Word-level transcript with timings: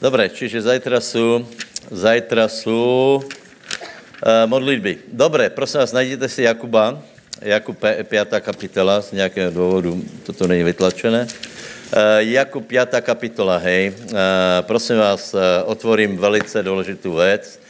Dobre, 0.00 0.32
čiže 0.32 0.64
zajtra 0.64 0.96
sú, 1.04 1.44
zajtra 1.92 2.48
sú 2.48 3.20
uh, 3.20 4.48
modlitby. 4.48 5.12
Dobre, 5.12 5.52
prosím 5.52 5.84
vás, 5.84 5.92
najděte 5.92 6.24
si 6.24 6.48
Jakuba, 6.48 6.96
Jakub 7.44 7.76
5. 7.76 8.08
kapitola, 8.40 9.04
z 9.04 9.12
nějakého 9.12 9.50
důvodu 9.52 10.00
toto 10.24 10.48
není 10.48 10.64
vytlačené. 10.64 11.28
Uh, 11.28 12.24
Jakub 12.32 12.64
5. 12.64 12.96
kapitola, 13.04 13.60
hej. 13.60 13.92
Uh, 13.92 14.16
prosím 14.64 15.04
vás, 15.04 15.36
uh, 15.36 15.40
otvorím 15.68 16.16
velice 16.16 16.62
důležitou 16.62 17.12
věc, 17.12 17.60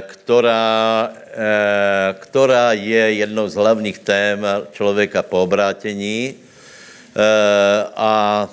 která, 0.00 1.08
která 2.20 2.72
je 2.72 3.24
jednou 3.24 3.48
z 3.48 3.54
hlavních 3.54 3.98
tém 3.98 4.46
člověka 4.72 5.22
po 5.22 5.42
obrátění. 5.42 6.34
A 7.96 8.48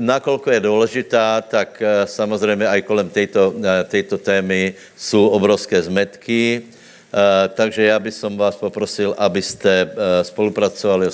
nakolko 0.00 0.50
je 0.50 0.60
důležitá, 0.60 1.40
tak 1.40 1.82
eh, 1.82 2.06
samozřejmě 2.06 2.66
i 2.66 2.82
kolem 2.82 3.10
této, 3.10 3.54
eh, 3.64 3.84
této 3.84 4.18
témy 4.18 4.74
jsou 4.96 5.28
obrovské 5.28 5.82
zmetky, 5.82 6.62
eh, 6.62 7.48
takže 7.48 7.82
já 7.82 7.98
bych 7.98 8.14
vás 8.36 8.56
poprosil, 8.56 9.14
abyste 9.18 9.90
spolupracovali, 10.22 11.06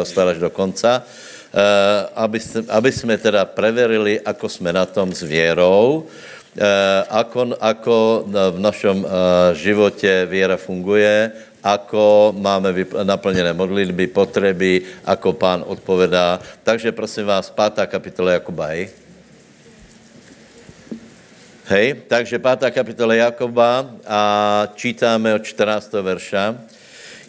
ostali 0.00 0.30
až 0.30 0.38
do 0.38 0.50
konca, 0.50 1.02
aby, 2.14 2.38
aby 2.68 2.92
jsme 2.92 3.18
teda 3.18 3.44
preverili, 3.44 4.20
ako 4.20 4.48
jsme 4.48 4.72
na 4.72 4.86
tom 4.86 5.10
s 5.12 5.22
věrou, 5.22 6.06
ako, 7.10 7.58
ako 7.60 7.96
v 8.54 8.58
našem 8.58 9.06
životě 9.52 10.26
věra 10.30 10.56
funguje, 10.56 11.32
ako 11.62 12.34
máme 12.36 12.72
naplněné 13.04 13.52
modlitby, 13.52 14.06
potřeby, 14.06 14.82
ako 15.04 15.32
pán 15.32 15.64
odpovedá. 15.66 16.40
Takže 16.62 16.92
prosím 16.92 17.26
vás, 17.26 17.50
pátá 17.50 17.86
kapitola 17.86 18.32
Jakuba, 18.32 18.66
hej. 18.66 18.88
Hej, 21.70 22.02
takže 22.08 22.38
pátá 22.38 22.70
kapitola 22.70 23.14
Jakoba 23.14 23.86
a 24.02 24.20
čítáme 24.74 25.34
od 25.34 25.44
14. 25.44 25.92
verša. 26.02 26.58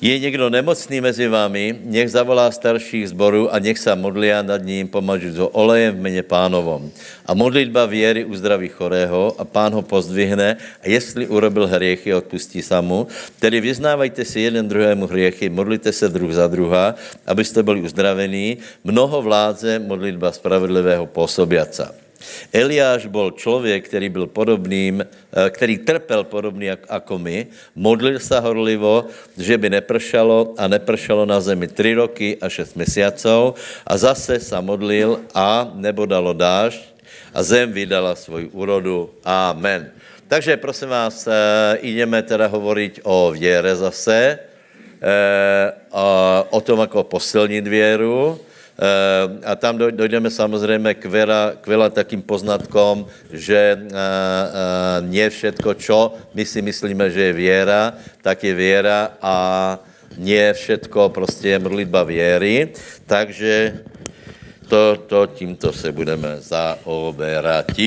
Je 0.01 0.19
někdo 0.19 0.49
nemocný 0.49 1.01
mezi 1.01 1.27
vámi, 1.27 1.79
nech 1.85 2.11
zavolá 2.11 2.51
starších 2.51 3.09
zborů 3.09 3.53
a 3.53 3.59
nech 3.59 3.77
se 3.77 3.95
modlí 3.95 4.33
a 4.33 4.41
nad 4.41 4.57
ním 4.57 4.87
pomažu 4.87 5.29
ho 5.37 5.47
olejem 5.47 5.95
v 5.95 5.99
jméně 5.99 6.23
pánovom. 6.23 6.89
A 7.25 7.33
modlitba 7.33 7.85
věry 7.85 8.25
uzdraví 8.25 8.67
chorého 8.67 9.35
a 9.37 9.45
pán 9.45 9.73
ho 9.73 9.81
pozdvihne 9.81 10.57
a 10.57 10.89
jestli 10.89 11.27
urobil 11.27 11.67
hriechy, 11.67 12.13
odpustí 12.13 12.61
samu. 12.61 13.07
Tedy 13.39 13.61
vyznávajte 13.61 14.25
si 14.25 14.39
jeden 14.39 14.67
druhému 14.67 15.07
hriechy, 15.07 15.49
modlite 15.49 15.93
se 15.93 16.09
druh 16.09 16.33
za 16.33 16.47
druha, 16.47 16.95
abyste 17.27 17.63
byli 17.63 17.81
uzdravení. 17.81 18.57
Mnoho 18.83 19.21
vládze 19.21 19.79
modlitba 19.79 20.31
spravedlivého 20.31 21.05
působiaca. 21.05 21.93
Eliáš 22.53 23.05
byl 23.05 23.31
člověk, 23.31 23.85
který 23.87 24.09
byl 24.09 24.27
podobným, 24.27 25.01
eh, 25.01 25.49
který 25.49 25.77
trpel 25.77 26.23
podobný 26.23 26.65
jako 26.65 27.17
my, 27.19 27.47
modlil 27.75 28.19
se 28.19 28.39
horlivo, 28.39 29.05
že 29.37 29.57
by 29.57 29.69
nepršalo 29.69 30.53
a 30.57 30.67
nepršalo 30.67 31.25
na 31.25 31.41
zemi 31.41 31.67
tři 31.67 31.93
roky 31.93 32.37
a 32.41 32.49
šest 32.49 32.75
měsíců 32.75 33.55
a 33.87 33.97
zase 33.97 34.39
se 34.39 34.61
modlil 34.61 35.19
a 35.33 35.71
nebo 35.75 36.05
dalo 36.05 36.33
dážď 36.33 36.81
a 37.33 37.43
zem 37.43 37.71
vydala 37.71 38.15
svoji 38.15 38.47
úrodu. 38.51 39.09
Amen. 39.23 39.91
Takže 40.27 40.57
prosím 40.57 40.89
vás, 40.89 41.27
eh, 41.27 41.31
jdeme 41.83 42.23
teda 42.23 42.47
hovoriť 42.47 43.03
o 43.03 43.31
věre 43.35 43.75
zase, 43.75 44.39
eh, 44.39 45.71
o 46.49 46.61
tom, 46.61 46.79
jako 46.79 47.03
posilnit 47.03 47.67
věru, 47.67 48.39
a 49.45 49.55
tam 49.55 49.77
dojdeme 49.77 50.29
samozřejmě 50.29 50.93
k 50.93 51.05
veľa, 51.05 51.61
k 51.61 51.65
veľa 51.67 51.89
takým 51.93 52.21
poznatkom, 52.21 53.05
že 53.29 53.77
eh, 53.77 53.77
eh, 53.77 54.97
nie 55.05 55.29
všetko, 55.29 55.73
čo 55.77 56.17
my 56.33 56.41
si 56.45 56.65
myslíme, 56.65 57.05
že 57.13 57.29
je 57.29 57.33
věra, 57.33 57.93
tak 58.25 58.43
je 58.43 58.53
věra 58.53 59.21
a 59.21 59.35
nie 60.17 60.53
všetko 60.53 61.09
prostě 61.09 61.47
je 61.47 61.59
modlitba 61.59 62.03
věry. 62.03 62.73
Takže 63.05 63.79
to, 64.67 64.97
to 65.07 65.27
tímto 65.27 65.73
se 65.73 65.91
budeme 65.91 66.41
zaoberať. 66.41 67.77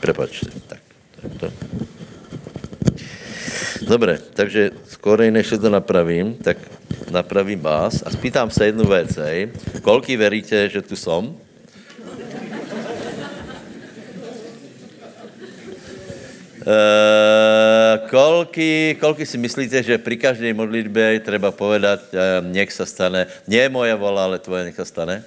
Prepačte. 0.00 0.50
Tak, 0.66 0.82
to. 1.38 1.46
Dobre, 3.86 4.18
takže 4.34 4.70
skorej, 4.88 5.30
než 5.30 5.50
to 5.50 5.70
napravím, 5.70 6.34
tak 6.34 6.58
napravím 7.12 7.60
vás 7.60 8.02
a 8.06 8.10
spýtám 8.10 8.50
se 8.50 8.66
jednu 8.66 8.88
věc. 8.88 9.18
Kolky 9.82 10.16
veríte, 10.16 10.68
že 10.68 10.82
tu 10.82 10.96
som? 10.96 11.36
Uh, 16.62 18.08
kolky, 18.08 18.96
kolky 19.00 19.26
si 19.26 19.38
myslíte, 19.38 19.82
že 19.82 19.98
při 19.98 20.16
každé 20.16 20.54
modlitbě 20.54 21.20
treba 21.20 21.50
povedat, 21.50 22.00
uh, 22.14 22.46
nech 22.46 22.72
se 22.72 22.86
stane, 22.86 23.26
nie 23.50 23.68
moja 23.68 23.98
vola, 23.98 24.24
ale 24.24 24.38
tvoje 24.38 24.70
nech 24.70 24.78
se 24.78 24.84
stane? 24.84 25.26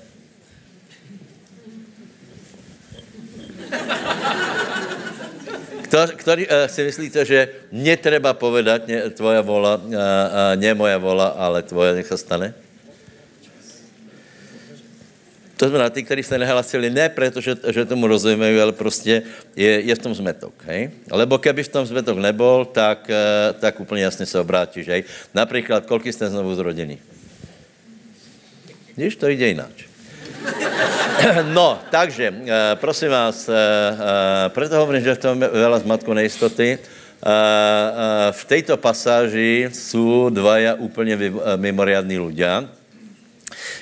Kto, 5.96 6.12
ktorý 6.12 6.44
uh, 6.44 6.68
si 6.68 6.84
myslíte, 6.84 7.24
že 7.24 7.72
netreba 7.72 8.36
povedať 8.36 8.84
ne, 8.84 9.08
tvoja 9.16 9.40
vola, 9.40 9.80
uh, 9.80 9.88
uh, 9.88 10.52
nie 10.60 10.76
moja 10.76 11.00
vola, 11.00 11.32
ale 11.40 11.64
tvoje, 11.64 11.96
nech 11.96 12.12
sa 12.12 12.20
stane? 12.20 12.52
To 15.56 15.72
znamená, 15.72 15.88
ty, 15.88 16.04
kteří 16.04 16.20
se 16.28 16.36
nehlasili, 16.36 16.92
ne 16.92 17.08
proto, 17.08 17.40
že, 17.40 17.56
že 17.72 17.88
tomu 17.88 18.12
rozumějí, 18.12 18.60
ale 18.60 18.76
prostě 18.76 19.24
je, 19.56 19.88
je 19.88 19.96
v 19.96 20.04
tom 20.04 20.12
zmetok. 20.12 20.52
Hej? 20.68 20.92
Lebo 21.08 21.40
keby 21.40 21.64
v 21.64 21.72
tom 21.72 21.88
zmetok 21.88 22.20
nebol, 22.20 22.68
tak, 22.68 23.08
tak 23.64 23.80
úplně 23.80 24.04
jasně 24.04 24.26
se 24.28 24.36
obrátíš. 24.36 24.88
Hej? 24.88 25.04
Například, 25.32 25.88
kolik 25.88 26.12
jste 26.12 26.28
znovu 26.28 26.56
zrodení? 26.56 27.00
Víš, 29.00 29.16
to 29.16 29.32
jde 29.32 29.48
jináč. 29.48 29.95
No, 31.54 31.82
takže, 31.90 32.34
eh, 32.34 32.76
prosím 32.76 33.10
vás, 33.10 33.50
eh, 33.50 33.54
eh, 33.56 34.50
proto 34.50 34.76
hovorím, 34.78 35.04
že 35.04 35.16
v 35.16 35.24
tom 35.24 35.42
je 35.42 35.50
veľa 35.50 35.80
zmatku 35.84 36.14
nejistoty. 36.14 36.78
V 38.32 38.44
této 38.46 38.78
pasáži 38.78 39.70
jsou 39.74 40.30
dvaja 40.30 40.78
úplně 40.78 41.18
mimoriadní 41.58 42.20
ľudia. 42.22 42.70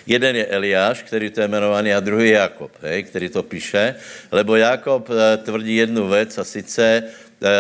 Jeden 0.08 0.36
je 0.36 0.46
Eliáš, 0.46 1.04
který 1.04 1.30
to 1.30 1.42
je 1.42 1.48
jmenovaný, 1.48 1.94
a 1.94 2.00
druhý 2.00 2.30
je 2.30 2.40
Jakob, 2.40 2.72
hej, 2.82 3.04
který 3.04 3.30
to 3.30 3.44
píše, 3.44 3.96
lebo 4.32 4.56
Jakob 4.56 5.10
tvrdí 5.44 5.76
jednu 5.76 6.08
věc 6.08 6.38
a 6.38 6.44
sice, 6.44 7.04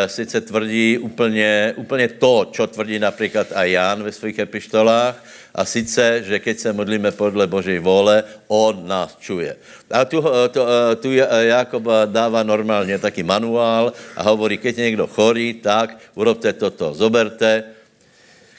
sice 0.07 0.41
tvrdí 0.41 0.97
úplně, 0.97 1.73
úplně 1.75 2.07
to, 2.07 2.47
čo 2.51 2.67
tvrdí 2.67 2.99
například 2.99 3.47
a 3.55 3.63
Jan 3.63 4.03
ve 4.03 4.11
svých 4.11 4.39
epištolách, 4.39 5.23
a 5.53 5.61
sice, 5.65 6.25
že 6.25 6.39
keď 6.39 6.55
se 6.59 6.73
modlíme 6.73 7.11
podle 7.13 7.45
Božej 7.47 7.79
vole, 7.79 8.23
on 8.49 8.87
nás 8.89 9.13
čuje. 9.21 9.53
A 9.91 10.05
tu, 10.05 10.17
eh, 10.17 10.49
tu, 10.49 10.59
eh, 10.65 10.95
tu 10.95 11.09
Jakob 11.13 11.83
dává 12.09 12.43
normálně 12.43 12.97
taky 12.97 13.23
manuál 13.23 13.93
a 14.17 14.21
hovorí, 14.23 14.57
keď 14.57 14.77
je 14.77 14.83
někdo 14.83 15.07
chorý, 15.07 15.53
tak 15.61 15.97
urobte 16.17 16.53
toto, 16.53 16.93
zoberte. 16.93 17.63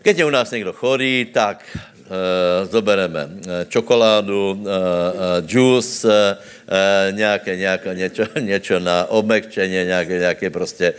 Keď 0.03 0.19
je 0.19 0.25
u 0.25 0.31
nás 0.31 0.51
někdo 0.51 0.73
chorý, 0.73 1.27
tak 1.35 1.67
zobereme 2.71 3.29
eh, 3.29 3.65
čokoládu, 3.69 4.65
džus, 5.47 6.05
uh, 6.05 6.11
nějaké, 7.11 7.57
nějaké, 7.57 7.95
něco, 7.95 8.23
něco 8.41 8.81
na 8.81 9.05
obmekčení, 9.11 9.73
nějaké, 9.73 10.19
nějaké 10.19 10.51
prostě 10.51 10.95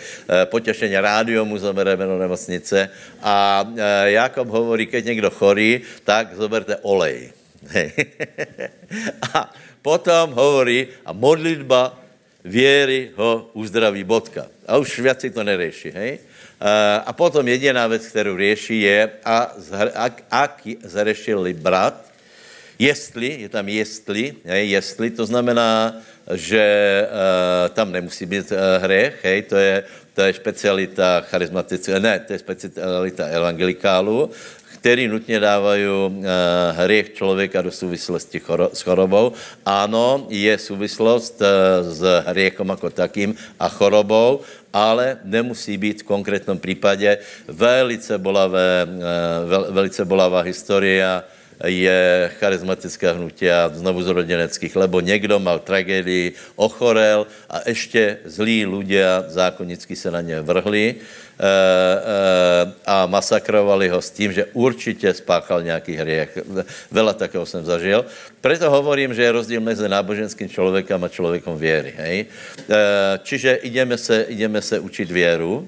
potěšení. 0.46 0.96
Rádio 0.98 1.46
mu 1.46 1.58
zobereme 1.58 2.06
do 2.06 2.18
nemocnice. 2.18 2.90
A 3.22 3.66
Jakob 4.04 4.48
hovorí, 4.48 4.86
keď 4.86 5.06
někdo 5.06 5.30
chorý, 5.30 5.82
tak 6.04 6.36
zoberte 6.36 6.76
olej. 6.82 7.32
a 9.34 9.54
potom 9.82 10.32
hovorí, 10.32 10.88
a 11.06 11.14
modlitba 11.14 12.00
věry 12.46 13.12
ho 13.16 13.50
uzdraví, 13.54 14.04
bodka. 14.04 14.48
A 14.68 14.78
už 14.78 15.02
si 15.18 15.30
to 15.30 15.44
neřeší, 15.44 15.90
hej? 15.90 16.20
Eh, 16.62 17.02
a 17.06 17.14
potom 17.14 17.48
jediná 17.48 17.88
věc, 17.88 18.08
kterou 18.08 18.38
řeší, 18.38 18.82
je, 18.82 19.10
a 19.26 19.52
ak, 19.94 20.24
ak 20.32 20.68
zrešili 20.84 21.54
brat, 21.54 22.06
jestli, 22.80 23.42
je 23.42 23.50
tam 23.50 23.70
jestli, 23.70 24.34
hej, 24.46 24.70
jestli, 24.70 25.10
to 25.10 25.26
znamená, 25.26 25.96
že 26.34 26.66
uh, 27.08 27.70
tam 27.76 27.92
nemusí 27.92 28.26
být 28.26 28.52
uh, 28.52 28.58
hřech, 28.84 29.20
hej, 29.24 29.42
to 29.42 29.56
je, 29.56 29.84
to 30.14 30.22
je 30.22 30.34
specialita 30.34 31.22
charizmatické, 31.22 32.00
ne, 32.00 32.20
to 32.20 32.34
je 32.34 32.40
specialita 32.40 33.26
evangelikálu, 33.26 34.32
který 34.74 35.08
nutně 35.08 35.40
dávají 35.40 35.88
uh, 35.88 36.24
hřech 36.72 37.14
člověka 37.14 37.62
do 37.62 37.72
souvislosti 37.72 38.40
choro, 38.40 38.70
s 38.74 38.82
chorobou. 38.82 39.32
Ano, 39.66 40.28
je 40.30 40.58
souvislost 40.58 41.42
uh, 41.42 41.48
s 41.94 42.02
hřechem 42.28 42.70
jako 42.70 42.90
takým 42.90 43.36
a 43.60 43.70
chorobou, 43.70 44.42
ale 44.76 45.24
nemusí 45.24 45.80
být 45.80 46.04
v 46.04 46.10
konkrétnom 46.12 46.60
případě. 46.60 47.18
Velice 47.48 48.20
bolavé, 48.20 48.84
eh, 48.84 49.48
vel, 49.48 49.64
velice 49.72 50.04
bolavá 50.04 50.44
historie, 50.44 51.08
je 51.64 52.32
charizmatické 52.40 53.16
hnutí 53.16 53.48
a 53.48 53.72
znovu 53.72 54.04
zrodeneckých, 54.04 54.76
lebo 54.76 55.00
někdo 55.00 55.40
mal 55.40 55.64
tragédii, 55.64 56.36
ochorel 56.60 57.28
a 57.50 57.64
ještě 57.64 58.18
zlí 58.28 58.68
ľudia 58.68 59.24
zákonicky 59.32 59.96
se 59.96 60.12
na 60.12 60.22
ně 60.22 60.42
vrhli 60.42 60.96
a 62.86 63.06
masakrovali 63.06 63.90
ho 63.90 64.02
s 64.02 64.12
tím, 64.12 64.34
že 64.34 64.46
určitě 64.54 65.14
spáchal 65.14 65.64
nějaký 65.64 65.96
hriech. 65.96 66.38
Vela 66.92 67.14
takého 67.14 67.46
jsem 67.46 67.66
zažil. 67.66 68.06
Proto 68.42 68.70
hovorím, 68.70 69.14
že 69.14 69.24
je 69.24 69.32
rozdíl 69.32 69.62
mezi 69.62 69.90
náboženským 69.90 70.50
člověkem 70.50 71.04
a 71.04 71.10
člověkem 71.10 71.58
věry. 71.58 71.94
Hej? 71.98 72.26
Eh, 72.26 72.74
čiže 73.24 73.54
ideme 73.54 73.98
se, 73.98 74.22
ideme 74.22 74.62
se 74.62 74.80
učit 74.80 75.12
věru, 75.12 75.68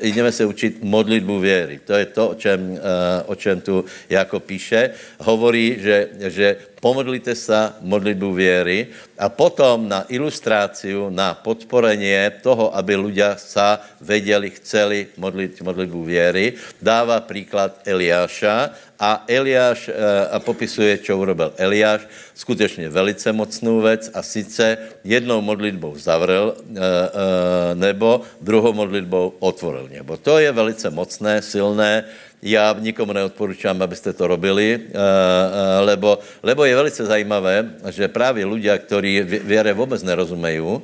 ideme 0.00 0.32
se 0.32 0.44
učit 0.44 0.82
modlitbu 0.82 1.38
věry. 1.38 1.80
To 1.84 1.94
je 1.94 2.06
to, 2.06 2.28
o 2.28 2.34
čem, 2.34 2.78
o 3.26 3.34
čem 3.34 3.60
tu 3.60 3.84
jako 4.10 4.40
píše. 4.40 4.90
Hovorí, 5.18 5.76
že, 5.78 6.08
že 6.20 6.56
pomodlite 6.80 7.34
se 7.34 7.72
modlitbu 7.80 8.32
věry 8.32 8.86
a 9.18 9.28
potom 9.28 9.88
na 9.88 10.04
ilustráciu, 10.08 11.08
na 11.10 11.34
podporenie 11.34 12.30
toho, 12.44 12.76
aby 12.76 12.96
ľudia 12.96 13.40
sa 13.40 13.80
vedeli, 14.00 14.52
chceli 14.60 15.08
modlit 15.16 15.56
modlitbu 15.62 16.00
věry, 16.04 16.52
dává 16.82 17.20
příklad 17.20 17.80
Eliáša 17.88 18.70
a 19.00 19.24
Eliáš 19.28 19.88
e, 19.88 19.92
a 20.32 20.36
popisuje, 20.40 20.98
čo 20.98 21.16
urobil 21.20 21.52
Eliáš, 21.56 22.08
skutečně 22.34 22.88
velice 22.88 23.32
mocnou 23.32 23.80
věc 23.80 24.10
a 24.14 24.22
sice 24.22 24.78
jednou 25.04 25.40
modlitbou 25.40 25.96
zavrel 25.96 26.56
e, 26.56 26.60
e, 26.60 27.74
nebo, 27.74 28.20
druhou 28.40 28.72
modlitbou 28.72 29.32
otvoril 29.38 29.88
nebo. 29.92 30.16
To 30.16 30.38
je 30.38 30.52
velice 30.52 30.90
mocné, 30.90 31.42
silné, 31.42 32.04
já 32.42 32.76
nikomu 32.80 33.12
neodporučám, 33.12 33.82
abyste 33.82 34.12
to 34.12 34.26
robili, 34.26 34.80
eh, 34.80 34.92
eh, 34.92 35.80
lebo, 35.80 36.18
lebo 36.42 36.64
je 36.64 36.76
velice 36.76 37.04
zajímavé, 37.04 37.70
že 37.90 38.08
právě 38.08 38.46
ľudia, 38.46 38.78
kteří 38.78 39.20
věre 39.22 39.72
vůbec 39.72 40.02
nerozumejí, 40.02 40.80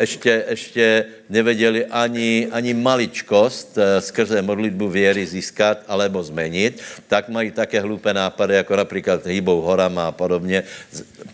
ještě, 0.00 0.44
ještě 0.48 1.04
nevěděli 1.30 1.86
ani, 1.86 2.48
ani 2.52 2.74
maličkost 2.74 3.78
eh, 3.78 4.00
skrze 4.00 4.42
modlitbu 4.42 4.88
věry 4.88 5.26
získat 5.26 5.78
alebo 5.88 6.22
zmenit, 6.22 6.80
tak 7.08 7.28
mají 7.28 7.50
také 7.50 7.80
hlupé 7.80 8.14
nápady, 8.14 8.54
jako 8.54 8.76
například 8.76 9.26
hýbou 9.26 9.60
horama 9.60 10.08
a 10.08 10.12
podobně. 10.12 10.62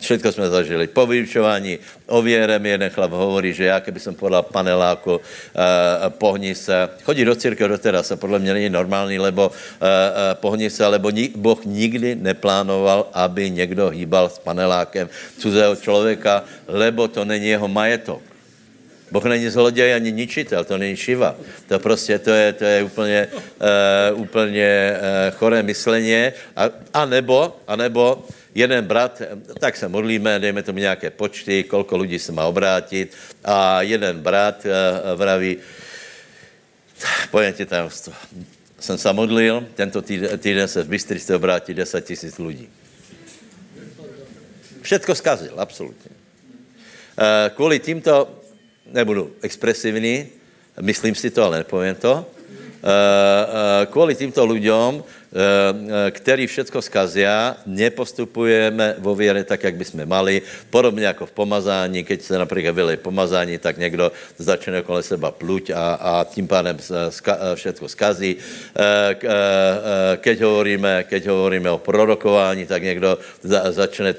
Všechno 0.00 0.32
jsme 0.32 0.48
zažili. 0.50 0.86
Po 0.86 1.06
vyučování 1.06 1.78
o 2.06 2.22
věre 2.22 2.58
mi 2.58 2.68
jeden 2.68 2.90
chlap 2.90 3.10
hovorí, 3.10 3.52
že 3.52 3.64
já, 3.64 3.80
keby 3.80 4.00
jsem 4.00 4.14
podal 4.14 4.42
paneláku, 4.42 5.20
eh, 5.20 6.10
pohni 6.10 6.54
se, 6.54 6.88
chodí 7.02 7.24
do 7.24 7.34
církve 7.34 7.68
do 7.68 7.78
terasa, 7.78 8.16
podle 8.16 8.38
mě 8.38 8.52
není 8.52 8.70
normální, 8.70 9.18
lebo 9.18 9.50
eh, 9.50 10.34
pohni 10.34 10.70
se, 10.70 10.86
lebo 10.86 11.10
Boh 11.36 11.64
nikdy 11.64 12.14
neplánoval, 12.14 13.08
aby 13.12 13.50
někdo 13.50 13.88
hýbal 13.88 14.28
s 14.28 14.38
panelákem 14.38 15.08
cudzého 15.38 15.76
člověka, 15.76 16.44
lebo 16.68 17.08
to 17.08 17.24
není 17.24 17.48
jeho 17.48 17.68
majetok. 17.68 18.33
Boh 19.10 19.24
není 19.24 19.48
zloděj 19.48 19.94
ani 19.94 20.12
ničitel, 20.12 20.64
to 20.64 20.78
není 20.78 20.96
šiva. 20.96 21.36
To 21.68 21.78
prostě, 21.78 22.18
to 22.18 22.30
je, 22.30 22.52
to 22.52 22.64
je 22.64 22.82
úplně, 22.82 23.28
uh, 24.12 24.20
úplně 24.20 24.96
uh, 24.96 25.36
choré 25.38 25.62
mysleně. 25.62 26.32
A, 26.56 26.70
a 26.94 27.04
nebo, 27.04 27.56
a 27.66 27.76
nebo 27.76 28.26
jeden 28.54 28.84
brat, 28.84 29.22
tak 29.58 29.76
se 29.76 29.88
modlíme, 29.88 30.38
dejme 30.38 30.62
tomu 30.62 30.78
nějaké 30.78 31.10
počty, 31.10 31.62
kolko 31.64 31.96
lidí 31.96 32.18
se 32.18 32.32
má 32.32 32.44
obrátit 32.44 33.16
a 33.44 33.82
jeden 33.82 34.20
brat 34.20 34.66
uh, 34.66 35.18
vraví, 35.18 35.56
pojďte 37.30 37.66
tajemstvo. 37.66 38.12
Jsem 38.80 38.98
se 38.98 39.12
modlil, 39.12 39.66
tento 39.74 40.02
týden, 40.02 40.38
týden 40.38 40.68
se 40.68 40.82
v 40.82 40.88
Bystrici 40.88 41.34
obrátí 41.34 41.74
10 41.74 42.04
tisíc 42.04 42.38
lidí. 42.38 42.68
Všetko 44.82 45.14
zkazil, 45.14 45.54
absolutně. 45.56 46.10
Kvůli 47.54 47.78
tímto 47.78 48.43
nebudu 48.92 49.30
expresivní, 49.42 50.26
myslím 50.80 51.14
si 51.14 51.30
to, 51.30 51.44
ale 51.44 51.58
nepovím 51.58 51.94
to, 51.94 52.26
eh, 52.26 52.88
eh, 53.82 53.86
kvůli 53.86 54.14
tímto 54.14 54.46
lidem 54.46 55.02
který 56.10 56.46
všecko 56.46 56.82
skazia, 56.82 57.56
nepostupujeme 57.66 58.94
vo 58.98 59.14
věre 59.14 59.44
tak, 59.44 59.62
jak 59.64 59.74
bychom 59.74 60.06
mali. 60.06 60.42
Podobně 60.70 61.06
jako 61.06 61.26
v 61.26 61.30
pomazání, 61.32 62.04
keď 62.04 62.22
se 62.22 62.38
například 62.38 62.74
vylej 62.74 62.96
pomazání, 62.96 63.58
tak 63.58 63.78
někdo 63.78 64.12
začne 64.38 64.82
kolem 64.82 65.02
seba 65.02 65.30
pluť 65.30 65.70
a, 65.70 65.94
a 65.94 66.24
tím 66.24 66.46
pádem 66.46 66.78
eh, 66.78 67.54
všecko 67.54 67.88
skazí. 67.88 68.36
Keď 70.16 70.36
hovoríme, 70.40 71.04
keď 71.08 71.26
hovoríme 71.26 71.70
o 71.70 71.78
prorokování, 71.78 72.66
tak 72.66 72.82
někdo 72.82 73.18
za, 73.42 73.72
začne 73.72 74.14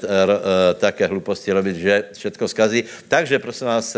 také 0.78 1.06
hluposti 1.06 1.52
robit, 1.52 1.76
že 1.76 2.04
všetko 2.12 2.48
skazí. 2.48 2.84
Takže 3.08 3.38
prosím 3.38 3.66
vás, 3.66 3.96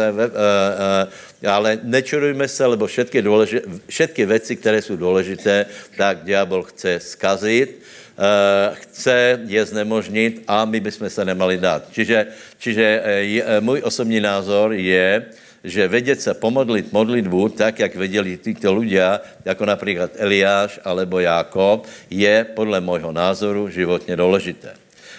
ale 1.46 1.78
nečurujme 1.82 2.48
se, 2.48 2.66
lebo 2.66 2.86
všetky, 2.86 3.22
důležité, 3.22 4.26
věci, 4.26 4.56
které 4.56 4.82
jsou 4.82 4.96
důležité, 4.96 5.66
tak 5.96 6.24
diabol 6.24 6.62
chce 6.62 7.00
skazit, 7.08 7.80
eh, 7.80 8.74
chce 8.74 9.40
je 9.46 9.64
znemožnit 9.64 10.44
a 10.44 10.64
my 10.64 10.80
bychom 10.80 11.08
se 11.10 11.24
nemali 11.24 11.56
dát. 11.56 11.88
Čiže, 11.92 12.26
čiže 12.58 12.84
eh, 12.84 13.40
eh, 13.40 13.60
můj 13.60 13.80
osobní 13.84 14.20
názor 14.20 14.72
je, 14.76 15.24
že 15.64 15.88
vědět 15.88 16.20
se 16.20 16.34
pomodlit 16.34 16.92
modlitbu, 16.92 17.48
tak, 17.48 17.78
jak 17.78 17.96
věděli 17.96 18.36
tyto 18.36 18.70
ľudia, 18.70 19.20
jako 19.44 19.66
například 19.66 20.10
Eliáš 20.16 20.80
alebo 20.84 21.18
Jákob, 21.18 21.86
je 22.10 22.44
podle 22.54 22.80
mojho 22.80 23.12
názoru 23.12 23.68
životně 23.68 24.16
důležité. 24.16 24.74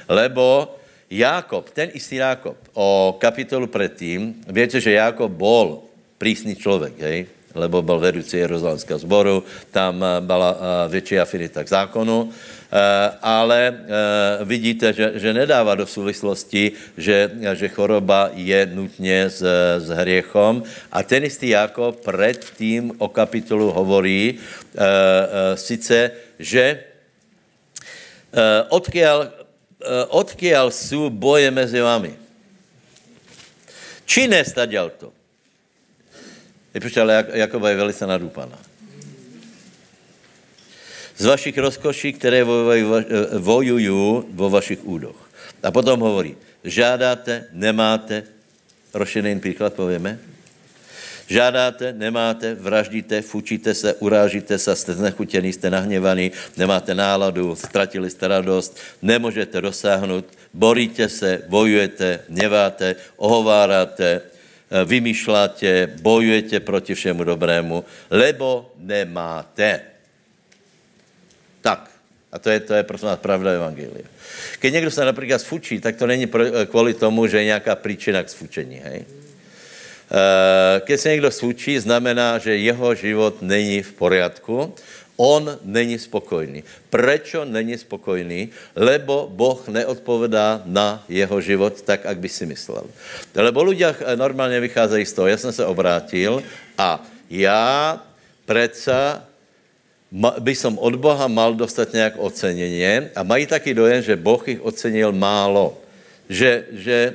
Lebo 0.08 0.76
Jákob, 1.10 1.70
ten 1.70 1.90
istý 1.94 2.16
Jákob, 2.16 2.58
o 2.74 3.18
kapitolu 3.20 3.68
předtím, 3.68 4.36
víte, 4.48 4.80
že 4.80 4.92
Jákob 4.92 5.32
bol 5.32 5.84
prísný 6.18 6.56
člověk, 6.56 7.00
hej? 7.00 7.39
Lebo 7.60 7.82
byl 7.82 8.00
vedoucí 8.00 8.38
Jeruzalémského 8.38 9.00
zboru, 9.00 9.44
tam 9.72 10.04
eh, 10.04 10.22
byla 10.24 10.52
eh, 10.56 10.90
větší 10.90 11.20
afinita 11.20 11.64
k 11.64 11.68
zákonu, 11.68 12.32
eh, 12.32 13.12
ale 13.22 13.60
vidíte, 14.48 14.94
že, 14.94 15.12
že 15.20 15.34
nedává 15.34 15.76
do 15.76 15.84
souvislosti, 15.84 16.72
že, 16.98 17.32
že 17.54 17.68
choroba 17.68 18.32
je 18.34 18.66
nutně 18.72 19.30
s, 19.30 19.44
s 19.78 19.88
hriechom. 19.92 20.64
A 20.92 21.04
ten 21.04 21.28
istý 21.28 21.50
jako 21.50 21.92
předtím 21.92 22.96
o 22.98 23.08
kapitolu 23.12 23.72
hovorí 23.72 24.40
sice, 25.56 26.12
že 26.40 26.84
odkiaľ, 28.70 29.18
odkiaľ 30.14 30.72
jsou 30.72 31.10
boje 31.10 31.52
mezi 31.52 31.82
vami. 31.82 32.14
Či 34.06 34.28
nestaděl 34.28 34.90
to? 34.90 35.19
Neproč, 36.74 36.98
ale 36.98 37.26
Jakoba 37.34 37.70
je 37.70 37.76
velice 37.76 38.08
nadúpaná. 38.08 38.60
Z 41.18 41.26
vašich 41.26 41.58
rozkoší, 41.58 42.14
které 42.14 42.44
vojují 43.40 44.24
vo 44.32 44.50
vašich 44.50 44.80
údoch. 44.84 45.30
A 45.64 45.72
potom 45.72 46.00
hovorí, 46.00 46.38
žádáte, 46.64 47.46
nemáte, 47.52 48.24
rozšený 48.94 49.40
příklad 49.40 49.74
pověme, 49.74 50.20
Žádáte, 51.30 51.94
nemáte, 51.94 52.56
vraždíte, 52.56 53.22
fučíte 53.22 53.74
se, 53.74 53.94
urážíte 53.94 54.58
se, 54.58 54.76
jste 54.76 54.94
znechutěný, 54.94 55.54
jste 55.54 55.70
nahněvaný, 55.70 56.32
nemáte 56.58 56.96
náladu, 56.96 57.56
ztratili 57.56 58.10
jste 58.10 58.28
radost, 58.28 58.78
nemůžete 59.02 59.62
dosáhnout, 59.62 60.26
boríte 60.54 61.10
se, 61.10 61.42
bojujete, 61.48 62.20
neváte, 62.30 62.96
ohováráte, 63.18 64.22
Eh, 64.22 64.39
vymýšláte, 64.86 65.88
bojujete 66.02 66.60
proti 66.60 66.94
všemu 66.94 67.24
dobrému, 67.24 67.86
lebo 68.10 68.72
nemáte. 68.78 69.82
Tak. 71.62 71.90
A 72.32 72.40
to 72.40 72.50
je, 72.50 72.60
to 72.60 72.74
je 72.74 72.84
prosím 72.84 73.08
vás 73.08 73.20
pravda 73.20 73.52
Evangelia. 73.52 74.06
Keď 74.60 74.74
někdo 74.74 74.92
se 74.92 75.06
například 75.06 75.42
sfučí, 75.42 75.80
tak 75.82 75.96
to 75.96 76.08
není 76.08 76.30
eh, 76.30 76.66
kvůli 76.66 76.94
tomu, 76.94 77.28
že 77.28 77.38
je 77.38 77.46
nějaká 77.46 77.76
příčina 77.76 78.24
k 78.24 78.30
sfučení. 78.30 78.82
Hej? 78.84 79.06
Eh, 79.06 80.82
keď 80.86 81.00
se 81.00 81.10
někdo 81.10 81.32
sfučí, 81.32 81.80
znamená, 81.80 82.38
že 82.38 82.58
jeho 82.58 82.96
život 82.96 83.42
není 83.42 83.82
v 83.82 83.94
poriadku 83.94 84.74
On 85.20 85.44
není 85.68 86.00
spokojný. 86.00 86.64
Prečo 86.88 87.44
není 87.44 87.76
spokojný? 87.76 88.56
Lebo 88.72 89.28
Boh 89.28 89.60
neodpovedá 89.68 90.64
na 90.64 91.04
jeho 91.12 91.44
život 91.44 91.76
tak, 91.84 92.08
jak 92.08 92.18
by 92.24 92.30
si 92.32 92.48
myslel. 92.48 92.88
Lebo 93.36 93.68
ľudia 93.68 93.92
normálně 94.16 94.64
vycházejí 94.64 95.04
z 95.06 95.14
toho, 95.14 95.28
já 95.28 95.38
jsem 95.38 95.52
se 95.52 95.66
obrátil 95.66 96.40
a 96.80 97.04
já 97.30 98.00
preca 98.48 99.28
by 100.40 100.56
som 100.56 100.80
od 100.80 100.96
Boha 100.96 101.28
mal 101.28 101.54
dostat 101.54 101.94
nějak 101.94 102.16
ocenění 102.18 103.12
a 103.16 103.24
mají 103.24 103.46
taky 103.46 103.74
dojem, 103.74 104.02
že 104.02 104.16
Boh 104.16 104.48
jich 104.48 104.64
ocenil 104.64 105.12
málo. 105.12 105.78
Že, 106.30 106.70
že 106.78 106.98
e, 107.10 107.12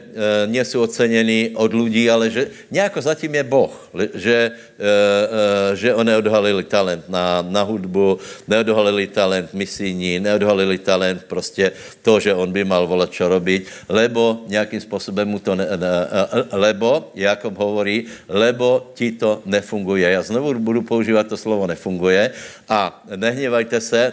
nie 0.50 0.66
sú 0.66 0.82
oceněni 0.82 1.54
od 1.54 1.70
lidí, 1.70 2.10
ale 2.10 2.34
že 2.34 2.50
nějako 2.66 2.98
zatím 2.98 3.38
je 3.38 3.44
Boh, 3.46 3.70
že, 4.14 4.38
e, 4.50 4.90
e, 5.70 5.76
že 5.78 5.94
on 5.94 6.02
neodhalili 6.02 6.66
talent 6.66 7.06
na, 7.06 7.46
na 7.46 7.62
hudbu, 7.62 8.18
neodhalili 8.50 9.06
talent 9.06 9.54
misijní, 9.54 10.18
neodhalili 10.18 10.82
talent 10.82 11.30
prostě 11.30 11.72
to, 12.02 12.18
že 12.18 12.34
on 12.34 12.50
by 12.50 12.66
mal 12.66 12.90
volat 12.90 13.14
čo 13.14 13.30
robiť, 13.30 13.86
lebo 13.88 14.50
nějakým 14.50 14.82
způsobem 14.82 15.28
mu 15.28 15.38
to, 15.38 15.54
ne, 15.54 15.66
ne, 15.78 15.94
lebo, 16.50 17.14
Jakob 17.14 17.54
hovorí, 17.54 18.10
lebo 18.26 18.90
ti 18.98 19.14
to 19.14 19.46
nefunguje. 19.46 20.10
Já 20.10 20.22
znovu 20.22 20.58
budu 20.58 20.82
používat 20.82 21.30
to 21.30 21.36
slovo 21.36 21.66
nefunguje 21.66 22.30
a 22.68 23.02
nehněvajte 23.16 23.80
se, 23.80 24.12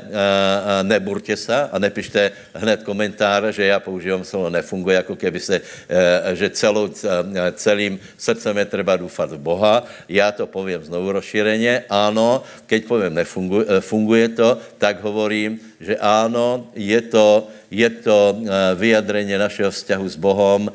neburte 0.84 1.38
se 1.38 1.70
a 1.72 1.80
nepište 1.80 2.32
hned 2.54 2.84
komentáře, 2.84 3.52
že 3.52 3.66
já 3.66 3.80
používám 3.80 4.24
slovo 4.24 4.50
nefunguje, 4.50 4.91
jako 4.92 5.16
keby 5.16 5.40
se, 5.40 5.62
eh, 5.62 6.36
že 6.36 6.50
celou, 6.50 6.90
eh, 6.90 7.52
celým 7.56 8.00
srdcem 8.18 8.58
je 8.58 8.66
třeba 8.66 8.98
doufat 8.98 9.32
v 9.32 9.38
Boha. 9.38 9.84
Já 10.10 10.32
to 10.32 10.48
povím 10.48 10.84
znovu 10.84 11.12
rozšíreně. 11.12 11.84
Ano, 11.90 12.44
keď 12.66 12.86
povím 12.86 13.14
nefunguje 13.16 13.66
eh, 13.70 13.82
funguje 13.82 14.28
to, 14.30 14.58
tak 14.78 15.02
hovorím, 15.04 15.60
že 15.80 15.98
ano, 15.98 16.70
je 16.76 17.02
to, 17.02 17.50
je 17.72 17.90
to 17.90 18.38
vyjadrenie 18.76 19.34
našeho 19.38 19.72
vzťahu 19.72 20.06
s 20.06 20.16
Bohom, 20.20 20.70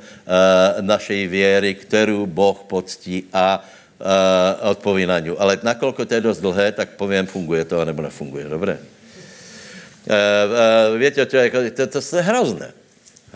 našej 0.81 1.31
věry, 1.31 1.75
kterou 1.79 2.27
Boh 2.27 2.59
poctí 2.67 3.31
a 3.31 3.63
odpoví 4.67 5.07
na 5.07 5.23
ňu. 5.23 5.39
Ale 5.39 5.63
nakolko 5.63 6.03
to 6.03 6.15
je 6.15 6.27
dost 6.27 6.43
dlhé, 6.43 6.73
tak 6.73 6.99
povím, 6.99 7.27
funguje 7.27 7.65
to, 7.65 7.85
nebo 7.85 8.03
nefunguje. 8.03 8.49
Dobré? 8.51 8.83
Víte, 10.99 11.27
to, 11.27 11.37
je, 11.37 11.71
to, 11.71 11.87
to 11.87 12.17
je 12.17 12.23
hrozné. 12.23 12.73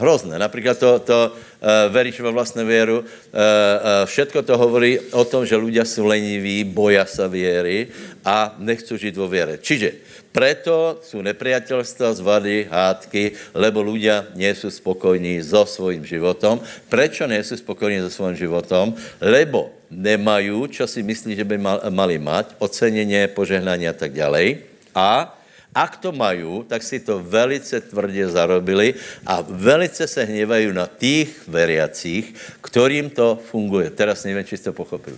Hrozné. 0.01 0.41
Například 0.41 0.79
to, 0.81 0.99
to 0.99 1.19
uh, 1.29 1.93
veríš 1.93 2.21
ve 2.25 2.33
vlastné 2.33 2.65
věru, 2.65 3.05
uh, 3.05 3.05
uh, 3.05 4.09
všetko 4.09 4.43
to 4.43 4.57
hovorí 4.57 4.97
o 5.13 5.25
tom, 5.29 5.45
že 5.45 5.61
ľudia 5.61 5.85
jsou 5.85 6.09
leniví, 6.09 6.65
boja 6.65 7.05
sa 7.05 7.29
věry 7.29 7.93
a 8.25 8.57
nechcú 8.57 8.97
žiť 8.97 9.13
vo 9.13 9.29
věre. 9.29 9.61
Čiže 9.61 10.01
preto 10.33 11.03
sú 11.03 11.21
nepriateľstva, 11.27 12.15
zvady, 12.15 12.71
hádky, 12.71 13.53
lebo 13.53 13.83
ľudia 13.83 14.31
sú 14.55 14.71
spokojní 14.71 15.43
so 15.43 15.67
svojím 15.67 16.07
životom. 16.07 16.63
Prečo 16.87 17.27
sú 17.43 17.59
spokojní 17.59 17.99
so 18.07 18.11
svojím 18.15 18.39
životom? 18.39 18.95
Lebo 19.19 19.75
nemajú, 19.91 20.71
čo 20.71 20.87
si 20.87 21.03
myslí, 21.03 21.35
že 21.35 21.43
by 21.43 21.59
mali 21.91 22.23
mať, 22.23 22.55
ocenenie, 22.63 23.27
požehnanie 23.27 23.91
a 23.91 23.97
tak 23.97 24.15
ďalej. 24.15 24.63
A 24.95 25.35
ak 25.75 25.97
to 26.03 26.13
mají, 26.13 26.65
tak 26.67 26.83
si 26.83 27.01
to 27.01 27.19
velice 27.23 27.81
tvrdě 27.81 28.29
zarobili 28.29 28.95
a 29.27 29.45
velice 29.49 30.07
se 30.07 30.25
hněvají 30.25 30.73
na 30.73 30.91
těch 30.99 31.49
veriacích, 31.49 32.35
kterým 32.61 33.11
to 33.11 33.39
funguje. 33.51 33.91
Teraz 33.91 34.25
nevím, 34.25 34.45
či 34.45 34.57
jste 34.57 34.73
pochopili. 34.73 35.17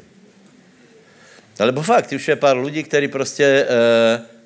Alebo 1.61 1.83
fakt, 1.83 2.13
už 2.13 2.29
je 2.29 2.37
pár 2.37 2.57
lidí, 2.57 2.83
kteří 2.83 3.09
prostě, 3.09 3.45
e, 3.45 3.67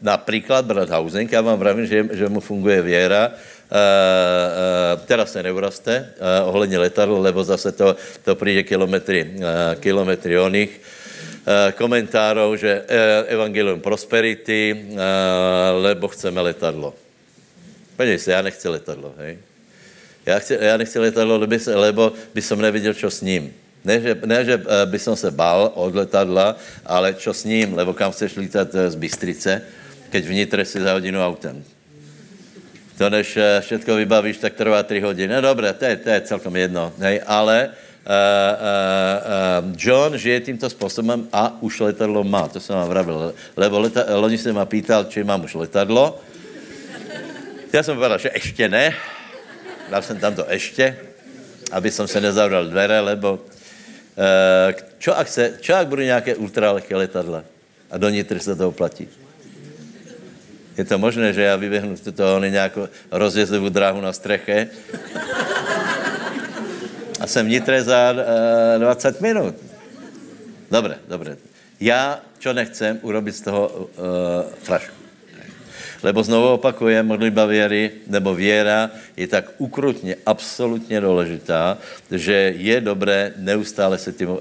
například 0.03 0.65
brat 0.65 0.91
Hausen, 0.91 1.29
já 1.31 1.41
vám 1.41 1.59
vravím, 1.59 1.87
že, 1.87 2.09
že 2.13 2.29
mu 2.29 2.41
funguje 2.41 2.83
věra, 2.83 3.33
e, 3.33 3.33
e, 3.33 5.07
teraz 5.07 5.33
se 5.33 5.43
neuraste 5.43 5.95
e, 5.97 6.43
ohledně 6.43 6.79
letadla, 6.79 7.19
lebo 7.19 7.45
zase 7.45 7.73
to, 7.73 7.97
to 8.25 8.35
přijde 8.35 8.63
kilometry, 8.63 9.35
e, 9.41 9.77
kilometry 9.81 10.39
oných. 10.39 10.81
Eh, 11.47 11.71
komentárov, 11.79 12.59
že 12.59 12.67
eh, 12.67 13.39
evangelium 13.39 13.79
prosperity, 13.79 14.75
eh, 14.75 14.79
lebo 15.79 16.11
chceme 16.11 16.43
letadlo. 16.43 16.91
Podívej 17.95 18.19
se, 18.19 18.31
já 18.35 18.43
nechci 18.43 18.69
letadlo, 18.69 19.15
hej. 19.19 19.39
Já, 20.27 20.39
chci, 20.39 20.59
já 20.61 20.77
nechci 20.77 20.99
letadlo, 20.99 21.39
lebo, 21.39 21.57
lebo 21.75 22.13
by 22.35 22.43
som 22.43 22.59
neviděl, 22.59 22.95
čo 22.99 23.11
s 23.11 23.23
ním. 23.23 23.55
Ne, 23.87 24.01
že, 24.01 24.19
ne, 24.27 24.45
že 24.45 24.59
by 24.91 24.99
som 24.99 25.15
se 25.15 25.31
bál 25.31 25.71
od 25.79 25.95
letadla, 25.95 26.59
ale 26.83 27.15
čo 27.15 27.31
s 27.31 27.47
ním, 27.47 27.79
lebo 27.79 27.95
kam 27.95 28.11
chceš 28.11 28.35
lítat 28.35 28.75
z 28.75 28.95
Bystrice, 28.99 29.63
keď 30.11 30.23
vnitre 30.27 30.67
si 30.67 30.83
za 30.83 30.91
hodinu 30.99 31.23
autem. 31.23 31.63
To 32.99 33.07
než 33.07 33.39
všetko 33.63 33.95
vybavíš, 34.03 34.43
tak 34.43 34.59
trvá 34.59 34.83
3 34.83 34.99
hodiny. 34.99 35.31
No 35.31 35.55
dobré, 35.55 35.71
to 35.79 35.87
je, 35.87 35.95
to 36.03 36.11
je 36.11 36.21
celkom 36.27 36.51
jedno. 36.59 36.91
Hej, 36.99 37.23
ale 37.23 37.71
uh, 38.07 39.67
uh, 39.67 39.75
John 39.79 40.19
žije 40.19 40.41
tímto 40.41 40.71
způsobem 40.71 41.29
a 41.33 41.57
už 41.61 41.81
letadlo 41.81 42.25
má, 42.25 42.49
to 42.49 42.61
jsem 42.61 42.77
vám 42.77 42.89
vravil, 42.89 43.35
lebo 43.57 43.79
leta, 43.81 44.05
loni 44.15 44.39
se 44.39 44.53
ma 44.53 44.65
pýtal, 44.65 45.05
či 45.05 45.25
mám 45.25 45.45
už 45.45 45.55
letadlo. 45.55 46.21
Já 47.73 47.83
jsem 47.83 47.95
povedal, 47.95 48.19
že 48.19 48.31
ještě 48.35 48.69
ne, 48.69 48.95
dal 49.91 50.03
jsem 50.03 50.19
tam 50.19 50.35
to 50.35 50.47
ještě, 50.49 50.97
aby 51.73 51.91
jsem 51.91 52.07
se 52.09 52.21
nezavral 52.21 52.65
dvere, 52.65 53.01
lebo 53.01 53.33
uh, 53.35 54.73
čo 54.99 55.19
ak, 55.19 55.29
se, 55.29 55.59
čo 55.61 55.75
ak 55.75 55.87
budou 55.87 56.03
nějaké 56.03 56.35
ultralehké 56.35 56.97
letadla 56.97 57.45
a 57.91 57.99
do 57.99 58.09
nitry 58.09 58.41
se 58.41 58.57
toho 58.57 58.73
platí? 58.73 59.09
Je 60.77 60.85
to 60.85 60.99
možné, 60.99 61.33
že 61.33 61.43
já 61.43 61.57
vyběhnu 61.57 61.97
toho 61.97 62.41
nějakou 62.45 62.89
rozjezdovou 63.11 63.69
dráhu 63.69 64.01
na 64.01 64.13
streche 64.13 64.69
a 67.21 67.27
jsem 67.27 67.47
vnitre 67.47 67.83
za 67.83 68.13
uh, 68.13 68.19
eh, 68.77 68.79
20 68.79 69.21
minut. 69.21 69.55
Dobré, 70.71 70.99
dobré. 71.09 71.37
Já, 71.81 72.21
čo 72.39 72.53
nechcem, 72.53 72.99
urobit 73.03 73.37
z 73.37 73.41
toho 73.41 73.69
uh, 73.69 73.85
frašku. 74.63 74.97
Lebo 76.03 76.23
znovu 76.23 76.49
opakuje, 76.49 77.03
modlitba 77.03 77.47
věry, 77.47 77.91
nebo 78.07 78.35
věra 78.35 78.91
je 79.17 79.27
tak 79.27 79.45
ukrutně, 79.59 80.17
absolutně 80.27 81.01
důležitá, 81.01 81.79
že 82.11 82.55
je 82.57 82.81
dobré 82.81 83.33
neustále 83.37 83.99
se 83.99 84.13
tím 84.13 84.29
uh, 84.29 84.39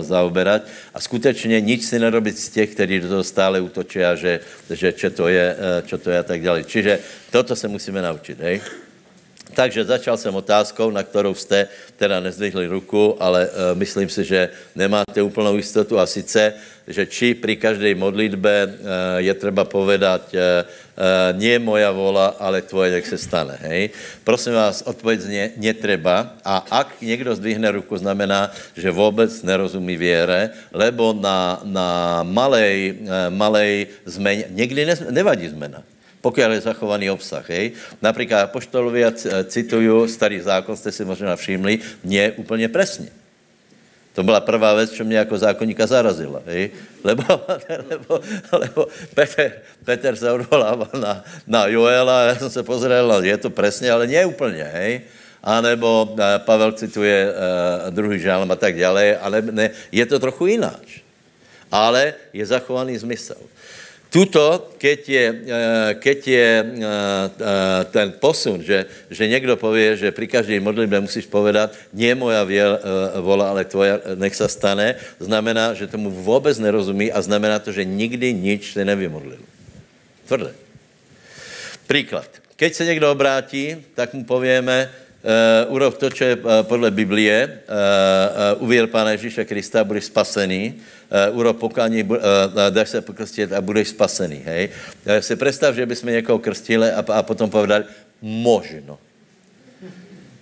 zaoberat 0.00 0.62
a 0.94 1.00
skutečně 1.00 1.60
nič 1.60 1.84
si 1.84 1.98
nerobit 1.98 2.38
z 2.38 2.48
těch, 2.48 2.70
kteří 2.70 3.00
do 3.00 3.08
toho 3.08 3.24
stále 3.24 3.60
útočí 3.60 4.04
a 4.04 4.14
že, 4.14 4.40
že 4.70 4.92
čo 4.92 5.10
to 5.10 5.28
je, 5.28 5.56
uh, 5.56 5.86
čo 5.86 5.98
to 5.98 6.10
je 6.10 6.18
a 6.18 6.22
tak 6.22 6.42
dále. 6.42 6.64
Čiže 6.64 6.98
toto 7.30 7.56
se 7.56 7.68
musíme 7.68 8.02
naučit, 8.02 8.40
hej? 8.40 8.60
Takže 9.54 9.84
začal 9.84 10.16
jsem 10.16 10.34
otázkou, 10.34 10.90
na 10.90 11.02
kterou 11.02 11.34
jste 11.34 11.68
teda 11.96 12.20
nezdvihli 12.20 12.66
ruku, 12.66 13.16
ale 13.22 13.48
uh, 13.48 13.78
myslím 13.78 14.08
si, 14.08 14.24
že 14.24 14.48
nemáte 14.74 15.22
úplnou 15.22 15.56
jistotu 15.56 15.98
a 15.98 16.06
sice, 16.06 16.54
že 16.86 17.06
či 17.06 17.34
při 17.34 17.56
každé 17.56 17.94
modlitbe 17.94 18.66
uh, 18.66 18.72
je 19.16 19.34
třeba 19.34 19.64
povedat 19.64 20.34
uh, 20.34 20.66
nie 21.38 21.58
moja 21.58 21.90
vola, 21.90 22.36
ale 22.40 22.62
tvoje, 22.62 22.92
jak 22.92 23.06
se 23.06 23.18
stane. 23.18 23.58
Hej? 23.62 23.90
Prosím 24.24 24.52
vás, 24.52 24.82
odpověď 24.82 25.20
zně, 25.20 25.50
netreba 25.56 26.36
a 26.44 26.66
ak 26.70 27.00
někdo 27.00 27.36
zdvihne 27.36 27.70
ruku, 27.70 27.96
znamená, 27.96 28.50
že 28.76 28.90
vůbec 28.90 29.42
nerozumí 29.42 29.96
věre, 29.96 30.50
lebo 30.72 31.12
na, 31.12 31.60
na 31.64 32.20
malej, 32.22 32.94
malej 33.30 33.86
zmeň, 34.04 34.44
někdy 34.50 34.86
ne, 34.86 34.94
nevadí 35.10 35.48
zmena 35.48 35.82
pokud 36.20 36.40
je 36.40 36.60
zachovaný 36.60 37.10
obsah. 37.10 37.50
Hej. 37.50 37.72
Například 38.02 38.40
Apoštolovi, 38.40 39.04
cituju 39.44 40.08
starý 40.08 40.40
zákon, 40.40 40.76
jste 40.76 40.92
si 40.92 41.04
možná 41.04 41.36
všimli, 41.36 41.78
mě 42.04 42.32
úplně 42.32 42.68
přesně. 42.68 43.08
To 44.16 44.22
byla 44.22 44.40
prvá 44.40 44.74
věc, 44.74 44.90
co 44.90 45.04
mě 45.04 45.16
jako 45.16 45.38
zákonníka 45.38 45.86
zarazila. 45.86 46.42
Hej? 46.46 46.70
Lebo, 47.04 47.24
lebo, 47.90 48.20
lebo 48.52 48.86
Peter, 49.14 49.52
Peter 49.84 50.16
se 50.16 50.32
odvolával 50.32 50.88
na, 51.00 51.24
na 51.46 51.66
Joela, 51.66 52.22
já 52.22 52.34
jsem 52.34 52.50
se 52.50 52.62
pozrel, 52.62 53.24
je 53.24 53.36
to 53.36 53.50
přesně, 53.50 53.90
ale 53.90 54.06
ne 54.06 54.26
úplně. 54.26 54.64
Hej? 54.64 55.00
A 55.46 55.60
nebo 55.60 56.16
eh, 56.18 56.38
Pavel 56.38 56.72
cituje 56.72 57.28
uh, 57.28 57.90
druhý 57.94 58.18
žálm 58.18 58.50
a 58.50 58.56
tak 58.56 58.74
dále, 58.80 59.16
ale 59.16 59.42
ne, 59.42 59.70
je 59.92 60.06
to 60.06 60.18
trochu 60.18 60.46
jináč. 60.46 61.06
Ale 61.72 62.14
je 62.32 62.46
zachovaný 62.46 62.98
zmysel. 62.98 63.38
Tuto, 64.06 64.72
keď 64.78 65.00
je, 65.08 65.26
eh, 65.28 65.90
keď 65.98 66.18
je 66.26 66.50
eh, 66.62 66.64
eh, 66.64 67.82
ten 67.90 68.14
posun, 68.16 68.62
že, 68.62 68.86
že 69.10 69.28
někdo 69.28 69.56
pově, 69.56 69.96
že 69.96 70.14
při 70.14 70.26
každé 70.26 70.60
modlitbě 70.60 71.00
musíš 71.00 71.26
povedat, 71.26 71.74
nie 71.92 72.14
moja 72.14 72.46
vola, 73.20 73.50
ale 73.50 73.64
tvoja, 73.64 74.00
nech 74.14 74.34
se 74.34 74.48
stane, 74.48 74.94
znamená, 75.18 75.74
že 75.74 75.90
tomu 75.90 76.10
vůbec 76.10 76.58
nerozumí 76.58 77.12
a 77.12 77.22
znamená 77.22 77.58
to, 77.58 77.72
že 77.72 77.84
nikdy 77.84 78.32
nič 78.32 78.72
se 78.72 78.84
nevymodlil. 78.84 79.42
Tvrdé. 80.26 80.54
Příklad. 81.86 82.30
Keď 82.56 82.74
se 82.74 82.84
někdo 82.84 83.12
obrátí, 83.12 83.76
tak 83.94 84.14
mu 84.14 84.24
pověme, 84.24 84.90
uh, 85.68 85.74
urob 85.74 85.98
to, 85.98 86.10
co 86.10 86.24
je 86.24 86.36
podle 86.62 86.90
Biblie, 86.90 87.46
uh, 87.46 87.52
uh, 88.56 88.62
uvěr 88.62 88.86
Pána 88.86 89.10
Ježíše 89.10 89.44
Krista, 89.44 89.84
budeš 89.84 90.04
spasený, 90.04 90.74
uh, 91.30 91.38
urob 91.38 91.58
pokání, 91.58 92.02
uh, 92.02 92.18
dáš 92.70 92.88
se 92.88 93.00
pokrstit 93.00 93.52
a 93.52 93.60
budeš 93.60 93.88
spasený. 93.88 94.42
Hej? 94.44 94.68
Uh, 95.06 95.18
si 95.18 95.36
představ, 95.36 95.74
že 95.74 95.86
bychom 95.86 96.10
někoho 96.10 96.38
krstili 96.38 96.90
a, 96.90 97.04
a 97.12 97.22
potom 97.22 97.50
povedali, 97.50 97.84
možno. 98.22 98.98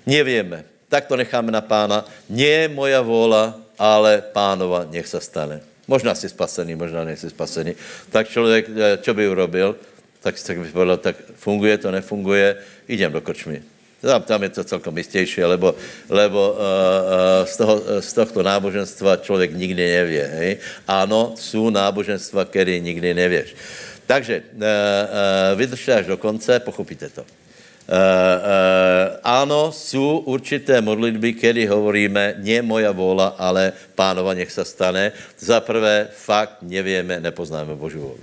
Nevíme. 0.07 0.65
Tak 0.89 1.07
to 1.07 1.17
necháme 1.17 1.53
na 1.53 1.61
pána. 1.61 2.05
Nie 2.29 2.69
moja 2.69 3.01
vůla, 3.01 3.59
ale 3.79 4.23
pánova, 4.33 4.87
nech 4.91 5.07
se 5.09 5.21
stane. 5.21 5.61
Možná 5.89 6.15
jsi 6.15 6.29
spasený, 6.29 6.77
možná 6.77 7.05
nejsi 7.05 7.31
spasený. 7.31 7.75
Tak 8.11 8.29
člověk, 8.29 8.67
čo 9.01 9.15
by 9.15 9.29
urobil? 9.29 9.77
Tak, 10.23 10.41
tak 10.41 10.59
by 10.59 10.69
povedal, 10.73 10.97
tak 10.97 11.17
funguje 11.37 11.79
to, 11.79 11.91
nefunguje, 11.91 12.57
idem 12.89 13.13
do 13.13 13.21
kočmy 13.21 13.74
Tam, 14.05 14.23
tam 14.23 14.43
je 14.43 14.49
to 14.49 14.65
celkom 14.65 14.99
jistější, 14.99 15.45
lebo, 15.45 15.75
lebo 16.09 16.53
uh, 16.53 16.59
uh, 16.59 17.49
z, 17.49 17.57
toho, 17.57 17.75
z 18.01 18.13
tohto 18.13 18.43
náboženstva 18.43 19.17
člověk 19.17 19.57
nikdy 19.57 19.85
nevě. 19.97 20.25
Hej? 20.25 20.57
Ano, 20.89 21.33
jsou 21.37 21.71
náboženstva, 21.71 22.45
které 22.45 22.79
nikdy 22.79 23.15
nevěš. 23.15 23.57
Takže 24.07 24.43
uh, 24.53 24.61
uh, 24.61 25.59
vydržte 25.59 25.95
až 25.95 26.07
do 26.07 26.17
konce, 26.17 26.61
pochopíte 26.61 27.09
to. 27.09 27.25
Uh, 27.25 27.29
uh, 27.97 29.17
ano, 29.25 29.73
jsou 29.73 30.19
určité 30.29 30.81
modlitby, 30.81 31.33
kedy 31.33 31.67
hovoríme, 31.67 32.41
nie 32.41 32.63
moja 32.63 32.93
vola, 32.93 33.37
ale 33.37 33.73
pánova 33.95 34.33
nech 34.33 34.53
se 34.53 34.65
stane. 34.65 35.13
Za 35.39 35.61
prvé, 35.61 36.09
fakt 36.13 36.65
nevíme, 36.65 37.21
nepoznáme 37.21 37.75
Boží 37.77 38.01
volu. 38.01 38.21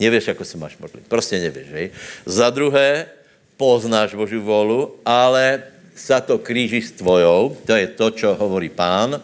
Nevíš, 0.00 0.28
jako 0.28 0.44
se 0.44 0.56
máš 0.58 0.76
modlit. 0.76 1.08
Prostě 1.08 1.40
nevíš, 1.40 1.68
hej? 1.72 1.90
Za 2.26 2.50
druhé, 2.50 3.06
poznáš 3.54 4.14
Boží 4.18 4.38
volu, 4.38 4.98
ale 5.06 5.70
sa 5.94 6.18
to 6.18 6.42
kríži 6.42 6.82
s 6.82 6.90
tvojou, 6.98 7.54
to 7.62 7.72
je 7.78 7.86
to, 7.94 8.06
čo 8.10 8.34
hovorí 8.34 8.66
pán, 8.66 9.14
uh, 9.14 9.22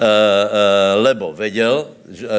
uh, 0.00 0.92
lebo 1.04 1.36
vedel, 1.36 1.92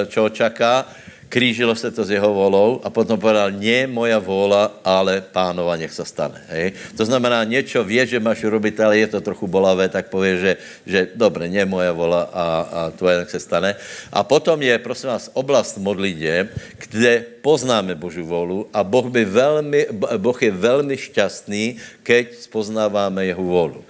čo 0.09 0.33
čaká, 0.33 0.89
krížilo 1.35 1.75
se 1.75 1.91
to 1.91 2.07
s 2.07 2.15
jeho 2.15 2.31
volou 2.31 2.79
a 2.79 2.87
potom 2.87 3.19
povedal, 3.19 3.51
nie 3.51 3.83
moja 3.91 4.23
vůla, 4.23 4.79
ale 4.87 5.19
pánova 5.19 5.75
nech 5.75 5.91
se 5.91 6.07
stane. 6.07 6.39
Hej? 6.47 6.95
To 6.95 7.03
znamená, 7.03 7.43
něco 7.43 7.83
vie, 7.83 8.07
že 8.07 8.23
máš 8.23 8.47
robiť, 8.47 8.79
ale 8.79 9.03
je 9.03 9.07
to 9.11 9.19
trochu 9.19 9.43
bolavé, 9.43 9.91
tak 9.91 10.07
pově, 10.07 10.31
že, 10.39 10.51
že 10.87 10.99
dobre, 11.11 11.51
nie 11.51 11.67
moja 11.67 11.91
vola 11.91 12.31
a, 12.31 12.45
a 12.47 12.79
tvoje 12.95 13.19
nech 13.19 13.31
se 13.35 13.43
stane. 13.43 13.75
A 14.15 14.23
potom 14.23 14.55
je, 14.63 14.79
prosím 14.79 15.11
vás, 15.11 15.27
oblast 15.35 15.75
modlitě, 15.75 16.47
kde 16.87 17.43
poznáme 17.43 17.99
Boží 17.99 18.23
volu 18.23 18.71
a 18.71 18.79
boh, 18.87 19.11
by 19.11 19.27
velmi, 19.27 19.91
boh 19.91 20.39
je 20.39 20.51
velmi 20.55 20.95
šťastný, 20.95 21.75
keď 21.99 22.47
spoznáváme 22.47 23.27
jeho 23.27 23.43
volu. 23.43 23.83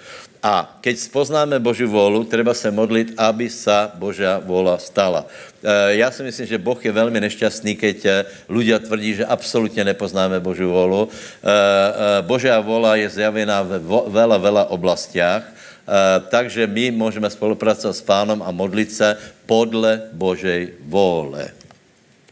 A 0.46 0.78
keď 0.78 1.02
spoznáme 1.02 1.58
Boží 1.58 1.90
volu, 1.90 2.22
treba 2.22 2.54
se 2.54 2.70
modlit, 2.70 3.18
aby 3.18 3.50
sa 3.50 3.90
Božia 3.98 4.38
vola 4.38 4.78
stala. 4.78 5.26
E, 5.66 5.96
já 5.98 6.12
si 6.12 6.24
myslím, 6.24 6.46
že 6.46 6.58
Boh 6.62 6.78
je 6.86 6.92
velmi 6.92 7.18
nešťastný, 7.18 7.74
keď 7.76 7.98
e, 8.06 8.12
ľudia 8.46 8.78
tvrdí, 8.78 9.18
že 9.18 9.26
absolutně 9.26 9.82
nepoznáme 9.84 10.38
Boží 10.40 10.62
volu. 10.62 11.10
E, 11.10 12.22
Božia 12.22 12.62
vola 12.62 13.02
je 13.02 13.10
zjavená 13.10 13.66
ve 13.66 13.82
veľa, 14.14 14.38
veľa 14.38 14.64
oblastiach, 14.70 15.44
takže 16.30 16.66
my 16.66 16.92
můžeme 16.92 17.30
spolupracovat 17.30 17.94
s 17.94 18.02
pánom 18.02 18.42
a 18.42 18.50
modlit 18.50 18.90
se 18.90 19.18
podle 19.46 20.10
Božej 20.18 20.82
vole. 20.82 21.54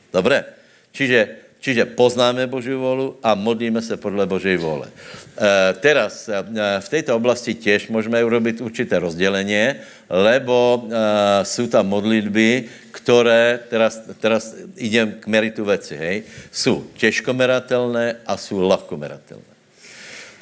Dobré? 0.09 0.45
Čiže 0.89 1.42
Čiže 1.63 1.95
poznáme 1.95 2.43
Boží 2.43 2.75
volu 2.75 3.15
a 3.23 3.39
modlíme 3.39 3.79
se 3.79 3.95
podle 3.95 4.27
Božej 4.27 4.59
vole. 4.59 4.91
E, 4.91 5.73
teraz, 5.79 6.27
e, 6.27 6.35
v 6.83 6.89
této 6.89 7.15
oblasti 7.15 7.55
těž 7.55 7.87
můžeme 7.87 8.19
urobiť 8.19 8.61
určité 8.61 8.99
rozdělení, 8.99 9.79
lebo 10.11 10.83
e, 10.83 11.45
jsou 11.45 11.67
tam 11.67 11.87
modlitby, 11.87 12.67
které, 12.91 13.59
teraz, 13.71 13.95
teraz 14.19 14.55
idem 14.75 15.15
k 15.19 15.27
meritu 15.27 15.63
věci, 15.65 15.95
hej, 15.95 16.23
jsou 16.51 16.83
těžkomeratelné 16.99 18.15
a 18.27 18.37
jsou 18.37 18.67
lahkomeratelné. 18.67 19.53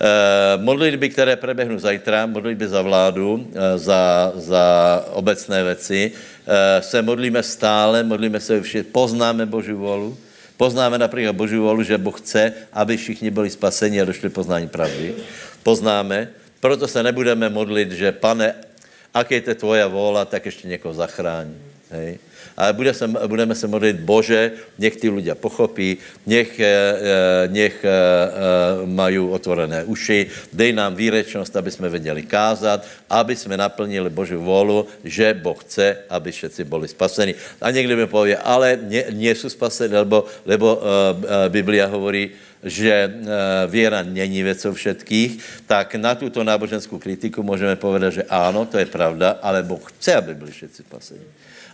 Uh, 0.02 0.64
modlitby, 0.64 1.10
které 1.10 1.36
preběhnou 1.36 1.78
zajtra, 1.78 2.26
modlitby 2.26 2.68
za 2.68 2.82
vládu, 2.82 3.34
uh, 3.34 3.46
za, 3.76 4.34
za 4.36 4.66
obecné 5.14 5.64
věci, 5.64 6.12
uh, 6.12 6.54
se 6.82 7.02
modlíme 7.02 7.44
stále, 7.44 8.04
modlíme 8.04 8.40
se 8.40 8.62
všichni, 8.62 8.90
poznáme 8.90 9.46
Boží 9.46 9.72
volu, 9.78 10.18
Poznáme 10.62 10.98
například 10.98 11.34
Boží 11.34 11.58
volu, 11.58 11.84
že 11.84 11.98
Boh 11.98 12.22
chce, 12.22 12.54
aby 12.74 12.98
všichni 12.98 13.32
byli 13.32 13.50
spaseni 13.50 14.02
a 14.02 14.06
došli 14.06 14.30
poznání 14.30 14.68
pravdy. 14.68 15.16
Poznáme, 15.64 16.30
proto 16.60 16.88
se 16.88 17.04
nebudeme 17.04 17.50
modlit, 17.50 17.92
že 17.92 18.12
pane, 18.12 18.54
aké 19.14 19.36
je 19.36 19.42
to 19.42 19.56
tvoja 19.56 19.88
vůle, 19.88 20.26
tak 20.26 20.46
ještě 20.46 20.68
někoho 20.68 20.94
zachrání. 20.94 21.71
Hej? 21.92 22.20
Ale 22.58 22.74
bude 22.74 22.94
se, 22.94 23.08
budeme 23.08 23.56
se 23.56 23.68
modlit, 23.68 24.00
Bože, 24.06 24.52
nech 24.80 24.96
ty 25.00 25.10
ľudia 25.10 25.36
pochopí, 25.36 25.98
nech, 26.28 26.60
eh, 26.60 26.68
eh, 26.68 27.44
nech 27.48 27.80
eh, 27.82 27.92
mají 28.86 29.20
otvorené 29.20 29.84
uši, 29.88 30.28
dej 30.54 30.74
nám 30.74 30.96
výrečnost, 30.96 31.56
aby 31.56 31.72
jsme 31.72 31.90
věděli 31.90 32.24
kázat, 32.24 32.86
aby 33.10 33.36
jsme 33.36 33.58
naplnili 33.58 34.10
Boží 34.10 34.36
volu, 34.36 34.88
že 35.04 35.34
Boh 35.34 35.58
chce, 35.64 36.06
aby 36.10 36.32
všetci 36.32 36.64
byli 36.64 36.88
spaseni. 36.88 37.34
A 37.62 37.72
někdy 37.72 37.96
mi 37.96 38.08
pově, 38.08 38.38
ale 38.38 38.80
nie, 39.10 39.36
jsou 39.36 39.50
spaseni, 39.50 39.96
lebo, 39.96 40.26
lebo 40.46 40.82
Biblia 41.50 41.88
hovorí, 41.88 42.30
že 42.64 43.14
věra 43.68 44.04
není 44.04 44.44
věcou 44.44 44.74
všetkých, 44.74 45.66
tak 45.66 45.96
na 45.96 46.16
tuto 46.16 46.44
náboženskou 46.44 47.00
kritiku 47.00 47.44
můžeme 47.44 47.76
povedat, 47.76 48.14
že 48.14 48.24
ano, 48.30 48.66
to 48.66 48.78
je 48.78 48.86
pravda, 48.86 49.42
ale 49.42 49.64
Boh 49.64 49.82
chce, 49.82 50.16
aby 50.16 50.36
byli 50.36 50.52
všetci 50.52 50.84
spaseni. 50.84 51.26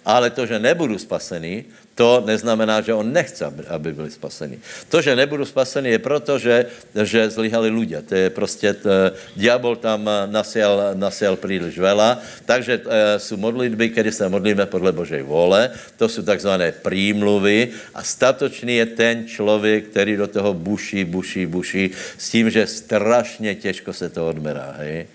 Ale 0.08 0.32
to, 0.32 0.48
že 0.48 0.56
nebudu 0.56 0.96
spasený, 0.96 1.68
to 1.98 2.24
neznamená, 2.24 2.80
že 2.86 2.94
on 2.94 3.10
nechce, 3.10 3.42
aby 3.44 3.90
byli 3.90 4.08
spasení. 4.14 4.62
To, 4.88 5.02
že 5.02 5.18
nebudu 5.18 5.44
spasený, 5.44 5.98
je 5.98 6.00
proto, 6.00 6.40
že, 6.40 6.70
že 6.94 7.34
zlyhali 7.34 7.74
ľudia. 7.74 8.06
To 8.06 8.16
je 8.16 8.30
prostě, 8.30 8.74
to, 8.74 8.90
diabol 9.36 9.76
tam 9.76 10.06
nasiel, 10.30 10.94
nasiel 10.94 11.36
příliš 11.36 11.76
veľa, 11.76 12.22
takže 12.46 12.74
e, 12.80 13.20
jsou 13.20 13.38
modlitby, 13.38 13.88
kdy 13.90 14.12
se 14.12 14.30
modlíme 14.30 14.66
podle 14.66 14.92
Božej 14.92 15.26
vole, 15.26 15.74
to 15.98 16.10
jsou 16.10 16.22
takzvané 16.22 16.72
prímluvy 16.72 17.74
a 17.98 18.04
statočný 18.04 18.76
je 18.76 18.86
ten 18.86 19.16
člověk, 19.28 19.90
který 19.90 20.16
do 20.16 20.28
toho 20.28 20.54
buší, 20.54 21.04
buší, 21.04 21.46
buší, 21.46 21.92
s 22.18 22.30
tím, 22.30 22.50
že 22.50 22.68
strašně 22.68 23.56
těžko 23.56 23.94
se 23.94 24.10
to 24.10 24.30
odmerá, 24.30 24.76
hej. 24.78 24.98
E, 24.98 25.04
e, 25.04 25.08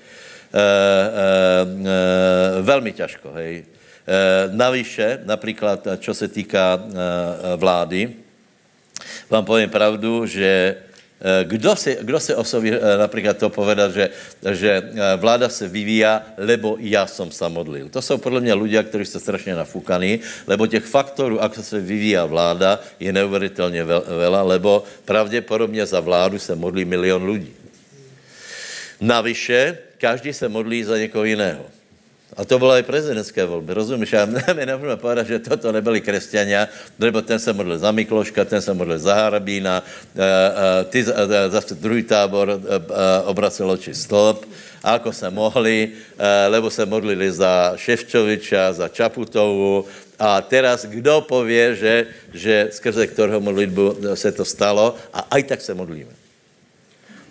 e, 2.58 2.62
velmi 2.62 2.92
těžko, 2.92 3.32
hej. 3.38 3.71
Eh, 4.02 4.50
navyše, 4.50 5.22
například, 5.24 5.86
čo 5.98 6.14
se 6.14 6.28
týká 6.28 6.74
eh, 6.74 6.90
vlády, 7.56 8.10
vám 9.30 9.44
povím 9.44 9.70
pravdu, 9.70 10.26
že 10.26 10.74
eh, 10.74 11.44
kdo 11.46 11.76
si, 11.76 11.98
kdo 12.02 12.18
si 12.20 12.34
osoví 12.34 12.74
například 12.98 13.38
to 13.38 13.46
povedat, 13.50 13.94
že, 13.94 14.10
že 14.50 14.82
vláda 15.16 15.46
se 15.48 15.68
vyvíja, 15.70 16.34
lebo 16.34 16.76
já 16.82 17.06
jsem 17.06 17.30
se 17.30 17.48
modlil. 17.48 17.94
To 17.94 18.02
jsou 18.02 18.18
podle 18.18 18.40
mě 18.42 18.54
lidé, 18.54 18.82
kteří 18.82 19.06
jsou 19.06 19.22
strašně 19.22 19.54
nafukaní, 19.54 20.18
lebo 20.46 20.66
těch 20.66 20.84
faktorů, 20.84 21.38
jak 21.42 21.54
se 21.54 21.80
vyvíja 21.80 22.26
vláda, 22.26 22.82
je 22.98 23.12
neuvěřitelně 23.12 23.84
vela, 24.18 24.42
lebo 24.42 24.82
pravděpodobně 25.04 25.86
za 25.86 26.00
vládu 26.02 26.38
se 26.42 26.58
modlí 26.58 26.84
milion 26.84 27.22
lidí. 27.22 27.54
Navyše, 29.00 29.78
každý 29.98 30.32
se 30.34 30.48
modlí 30.48 30.84
za 30.84 30.98
někoho 30.98 31.24
jiného. 31.24 31.81
A 32.36 32.44
to 32.44 32.58
bylo 32.58 32.76
i 32.76 32.82
prezidentské 32.82 33.44
volby, 33.44 33.74
rozumíš? 33.74 34.12
A 34.12 34.26
nemůžeme 34.64 34.96
povedat, 34.96 35.26
že 35.26 35.38
toto 35.38 35.72
nebyli 35.72 36.00
křesťania, 36.00 36.68
nebo 36.98 37.22
ten 37.22 37.38
se 37.38 37.52
modlil 37.52 37.78
za 37.78 37.92
Mikloška, 37.92 38.44
ten 38.44 38.62
se 38.62 38.72
modlil 38.74 38.98
za 38.98 39.14
Harabína, 39.14 39.84
ty 40.88 41.04
zase 41.48 41.74
druhý 41.74 42.02
tábor 42.02 42.60
obracel 43.24 43.70
oči 43.70 43.94
stolp, 43.94 44.48
a 44.82 44.98
ako 44.98 45.12
se 45.12 45.30
mohli, 45.30 45.92
lebo 46.48 46.70
se 46.70 46.86
modlili 46.86 47.32
za 47.32 47.72
Ševčoviča, 47.76 48.72
za 48.72 48.88
Čaputovu, 48.88 49.86
a 50.18 50.40
teraz 50.40 50.86
kdo 50.86 51.20
pově, 51.20 51.76
že, 51.76 51.94
že 52.34 52.68
skrze 52.70 53.06
kterého 53.06 53.40
modlitbu 53.40 54.14
se 54.14 54.32
to 54.32 54.44
stalo 54.44 54.94
a 55.12 55.26
aj 55.30 55.42
tak 55.42 55.60
se 55.60 55.74
modlíme. 55.74 56.21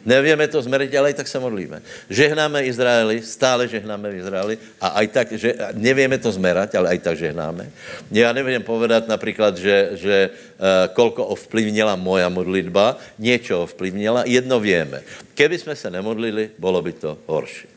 Nevíme 0.05 0.47
to 0.47 0.61
zmerit, 0.61 0.95
ale 0.95 1.11
i 1.11 1.13
tak 1.13 1.27
se 1.27 1.39
modlíme. 1.39 1.81
Žehnáme 2.09 2.65
Izraeli, 2.65 3.21
stále 3.21 3.67
žehnáme 3.67 4.09
v 4.09 4.15
Izraeli 4.17 4.55
a 4.81 4.87
aj 4.87 5.07
tak, 5.07 5.27
že 5.31 5.53
nevíme 5.77 6.17
to 6.17 6.31
zmerať, 6.31 6.75
ale 6.75 6.89
aj 6.97 6.99
tak 6.99 7.17
žehnáme. 7.17 7.69
Já 8.11 8.33
nevím 8.33 8.63
povedat 8.63 9.07
například, 9.07 9.57
že, 9.57 9.89
že 9.93 10.29
uh, 10.33 10.93
kolko 10.93 11.25
ovplyvnila 11.25 11.95
moja 11.95 12.29
modlitba, 12.29 12.97
něco 13.19 13.63
ovplyvnila, 13.63 14.23
jedno 14.25 14.59
víme. 14.59 15.01
Keby 15.33 15.59
jsme 15.59 15.75
se 15.75 15.91
nemodlili, 15.91 16.49
bylo 16.57 16.81
by 16.81 16.91
to 16.91 17.17
horší. 17.25 17.67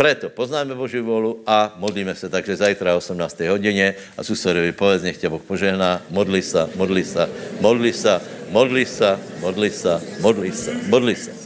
Preto 0.00 0.32
poznáme 0.32 0.72
Boží 0.72 0.96
volu 0.96 1.44
a 1.44 1.76
modlíme 1.76 2.16
se. 2.16 2.28
Takže 2.28 2.56
zajtra 2.56 2.96
18. 2.96 3.40
hodině 3.40 3.94
a 4.16 4.24
susedovi 4.24 4.72
povedz, 4.72 5.02
nech 5.02 5.20
tě 5.20 5.28
Boh 5.28 5.42
požehná, 5.44 6.00
modli 6.08 6.42
se, 6.42 6.68
modli 6.74 7.04
se, 7.04 7.28
modli 7.60 7.92
se, 7.92 8.20
modli 8.48 8.86
se, 8.86 9.18
modli 9.40 9.70
se, 9.70 10.00
modli 10.20 10.52
se, 10.52 10.72
modli 10.88 11.16
se. 11.16 11.39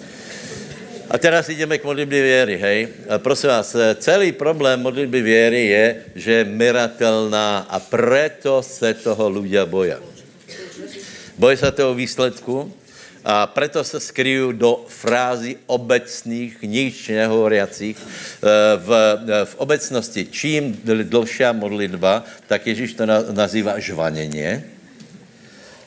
A 1.11 1.19
teraz 1.19 1.49
jdeme 1.49 1.79
k 1.79 1.85
modlitbě 1.85 2.23
věry, 2.23 2.57
hej. 2.57 2.89
Prosím 3.17 3.49
vás, 3.49 3.77
celý 3.99 4.33
problém 4.33 4.81
modlitby 4.81 5.23
věry 5.23 5.67
je, 5.67 5.97
že 6.15 6.33
je 6.33 6.45
miratelná 6.45 7.59
a 7.69 7.81
preto 7.81 8.63
se 8.63 8.95
toho 8.95 9.29
ľudia 9.29 9.69
boja. 9.69 10.01
Bojí 11.39 11.57
se 11.57 11.73
toho 11.73 11.95
výsledku 11.95 12.73
a 13.25 13.47
preto 13.47 13.85
se 13.85 14.01
skryjí 14.01 14.53
do 14.53 14.85
frázy 14.89 15.57
obecných, 15.67 16.63
nič 16.63 17.09
nehovoriacích. 17.09 17.97
E, 17.97 18.05
v, 18.77 18.89
v 19.45 19.55
obecnosti, 19.57 20.29
čím 20.31 20.79
dlhšia 20.85 21.53
modlitba, 21.53 22.25
tak 22.47 22.67
Ježíš 22.67 22.95
to 22.95 23.05
nazývá 23.33 23.79
žvaněně. 23.79 24.65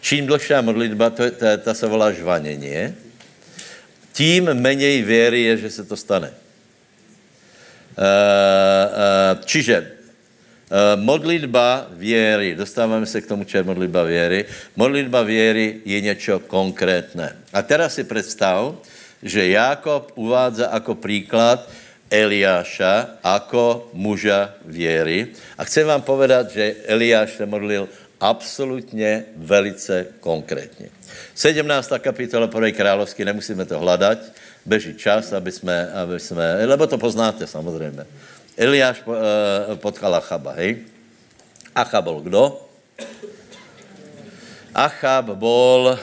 Čím 0.02 0.28
dlhšia 0.28 0.62
modlitba, 0.62 1.10
to, 1.10 1.32
ta, 1.32 1.58
ta 1.58 1.74
se 1.74 1.88
volá 1.88 2.12
žvaněně 2.12 3.07
tím 4.18 4.54
méně 4.54 5.06
věry 5.06 5.42
je, 5.42 5.58
že 5.58 5.70
se 5.70 5.84
to 5.86 5.94
stane. 5.98 6.34
Uh, 7.98 8.04
uh, 8.04 9.42
čiže 9.46 9.94
Uh, 10.68 11.00
modlitba 11.00 11.88
věry, 11.96 12.56
dostáváme 12.56 13.06
se 13.06 13.24
k 13.24 13.28
tomu, 13.28 13.48
čo 13.48 13.58
je 13.58 13.64
modlitba 13.64 14.04
věry. 14.04 14.46
Modlitba 14.76 15.24
věry 15.24 15.80
je 15.86 16.02
něco 16.02 16.40
konkrétné. 16.40 17.40
A 17.54 17.62
teraz 17.64 17.96
si 17.96 18.04
představ, 18.04 18.76
že 19.24 19.48
Jákob 19.48 20.12
uvádza 20.16 20.70
jako 20.74 20.96
příklad 20.96 21.72
Eliáša 22.12 23.10
jako 23.24 23.90
muža 23.94 24.60
věry. 24.66 25.28
A 25.58 25.64
chcem 25.64 25.88
vám 25.88 26.02
povedat, 26.02 26.52
že 26.52 26.76
Eliáš 26.86 27.40
se 27.40 27.46
modlil 27.46 27.88
absolutně 28.20 29.26
velice 29.36 30.06
konkrétně. 30.20 30.90
17. 31.36 31.92
kapitola 32.00 32.50
1. 32.56 32.72
královský, 32.72 33.26
nemusíme 33.26 33.66
to 33.66 33.80
hledat, 33.80 34.20
beží 34.66 34.94
čas, 34.94 35.34
aby 35.34 35.52
jsme, 35.52 35.92
aby 35.92 36.20
jsme, 36.20 36.66
lebo 36.66 36.88
to 36.88 36.98
poznáte 36.98 37.48
samozřejmě. 37.48 38.06
Eliáš 38.58 39.04
eh, 39.08 39.76
potkal 39.76 40.16
Achaba, 40.16 40.52
hej? 40.52 40.78
Achab 41.76 42.04
byl 42.04 42.20
kdo? 42.20 42.62
Achab 44.76 45.26
byl 45.26 45.84
uh, 45.84 45.90
uh, 45.90 45.98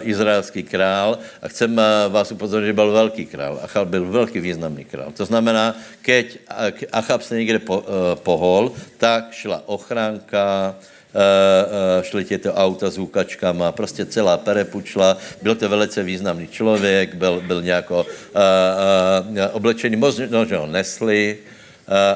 izraelský 0.00 0.62
král 0.62 1.18
a 1.42 1.48
chcem 1.48 1.80
vás 2.08 2.32
upozornit, 2.32 2.66
že 2.66 2.72
byl 2.72 2.92
velký 2.92 3.26
král. 3.26 3.60
Achab 3.62 3.88
byl 3.88 4.04
velký 4.04 4.40
významný 4.40 4.84
král. 4.84 5.12
To 5.16 5.24
znamená, 5.24 5.76
keď 6.02 6.38
Achab 6.92 7.22
se 7.22 7.36
někde 7.36 7.58
po, 7.58 7.78
uh, 7.78 7.84
pohol, 8.14 8.72
tak 8.98 9.32
šla 9.32 9.62
ochránka, 9.66 10.74
šly 12.02 12.24
těto 12.24 12.54
auta 12.54 12.90
s 12.90 12.98
úkačkama, 12.98 13.72
prostě 13.72 14.06
celá 14.06 14.36
perepučla. 14.36 15.16
Byl 15.42 15.54
to 15.54 15.68
velice 15.68 16.02
významný 16.02 16.48
člověk, 16.48 17.14
byl, 17.14 17.40
byl 17.46 17.62
nějako 17.62 18.06
oblečený, 19.52 19.96
možná, 19.96 20.44
že 20.44 20.56
ho 20.56 20.66
nesli. 20.66 21.38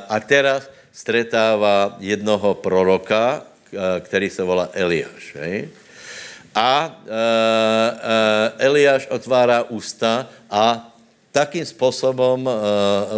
A 0.09 0.21
teraz 0.21 0.71
stretává 0.93 1.97
jednoho 2.01 2.55
proroka, 2.55 3.43
Eh, 3.43 3.58
který 4.01 4.31
se 4.31 4.43
volá 4.43 4.69
Eliáš. 4.73 5.35
Hej? 5.35 5.69
A 6.55 6.91
e, 6.91 7.13
e, 8.59 8.67
Eliáš 8.67 9.07
otvárá 9.11 9.63
ústa 9.63 10.27
a 10.51 10.95
takým 11.33 11.65
způsobem 11.65 12.49
e, 12.49 12.53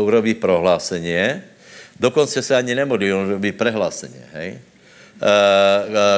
urobí 0.01 0.35
prohlásení, 0.35 1.43
dokonce 2.01 2.43
se 2.43 2.57
ani 2.57 2.75
nemodlí, 2.75 3.13
on 3.13 3.27
urobí 3.27 3.53
prehlásení, 3.53 4.21
hej? 4.33 4.49
E, 4.51 4.61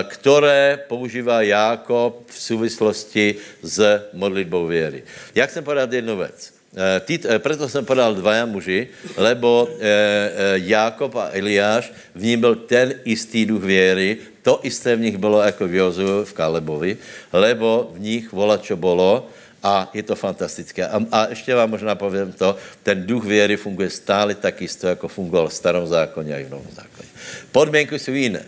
které 0.08 0.78
používá 0.88 1.42
Jákob 1.42 2.26
v 2.26 2.38
souvislosti 2.42 3.34
s 3.62 4.08
modlitbou 4.12 4.66
věry. 4.66 5.02
Jak 5.34 5.50
jsem 5.50 5.64
povedal 5.64 5.94
jednu 5.94 6.16
věc. 6.16 6.61
Ty, 7.04 7.20
proto 7.38 7.68
jsem 7.68 7.84
podal 7.84 8.14
dva 8.14 8.44
muži, 8.48 8.88
lebo 9.16 9.68
e, 9.76 10.56
Jákob 10.64 11.16
a 11.16 11.28
Eliáš, 11.32 11.92
v 12.14 12.22
ním 12.24 12.40
byl 12.40 12.54
ten 12.54 12.94
istý 13.04 13.46
duch 13.46 13.62
věry, 13.62 14.16
to 14.42 14.60
isté 14.62 14.96
v 14.96 15.00
nich 15.00 15.16
bylo 15.16 15.42
jako 15.42 15.68
v 15.68 15.74
Jozu, 15.74 16.24
v 16.24 16.32
Kalebovi, 16.32 16.96
lebo 17.32 17.92
v 17.92 18.00
nich 18.00 18.32
vola, 18.32 18.56
čo 18.56 18.76
bylo, 18.76 19.28
a 19.62 19.90
je 19.94 20.02
to 20.02 20.16
fantastické. 20.16 20.86
A, 20.86 20.96
a 21.12 21.28
ještě 21.28 21.54
vám 21.54 21.70
možná 21.70 21.94
povím 21.94 22.32
to, 22.32 22.56
ten 22.82 23.06
duch 23.06 23.24
věry 23.24 23.56
funguje 23.56 23.90
stále 23.90 24.34
tak 24.34 24.60
jisto, 24.60 24.88
jako 24.88 25.08
fungoval 25.08 25.48
v 25.48 25.54
starom 25.54 25.86
zákoně 25.86 26.34
a 26.34 26.38
i 26.38 26.44
v 26.44 26.50
novom 26.50 26.72
zákoně. 26.72 27.08
Podmínky 27.52 27.98
jsou 27.98 28.12
jiné. 28.12 28.44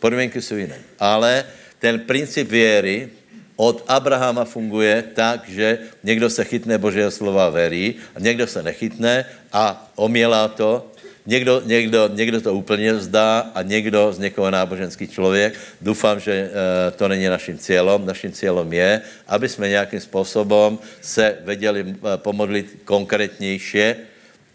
Podmínky 0.00 0.42
jsou 0.42 0.54
jiné. 0.54 0.78
Ale 0.98 1.44
ten 1.78 2.00
princip 2.00 2.50
věry 2.50 3.19
od 3.60 3.84
Abrahama 3.84 4.48
funguje 4.48 5.12
tak, 5.12 5.44
že 5.44 5.92
někdo 6.00 6.32
se 6.32 6.44
chytne 6.44 6.80
Božího 6.80 7.12
slova 7.12 7.52
verí 7.52 8.00
a 8.16 8.18
někdo 8.20 8.48
se 8.48 8.64
nechytne 8.64 9.28
a 9.52 9.92
omělá 10.00 10.48
to 10.48 10.88
Někdo, 11.26 11.62
někdo, 11.64 12.08
někdo 12.08 12.40
to 12.40 12.54
úplně 12.54 12.92
vzdá 12.92 13.52
a 13.54 13.62
někdo 13.62 14.12
z 14.12 14.18
někoho 14.18 14.50
náboženský 14.50 15.08
člověk. 15.08 15.54
Doufám, 15.80 16.16
že 16.20 16.32
e, 16.32 16.50
to 16.90 17.08
není 17.08 17.28
naším 17.28 17.58
cílem. 17.60 18.06
Naším 18.06 18.32
cílem 18.32 18.72
je, 18.72 19.00
aby 19.28 19.48
jsme 19.48 19.68
nějakým 19.68 20.00
způsobem 20.00 20.78
se 21.00 21.36
věděli 21.44 21.80
e, 21.92 22.16
pomodlit 22.16 22.88
konkrétnější, 22.88 23.94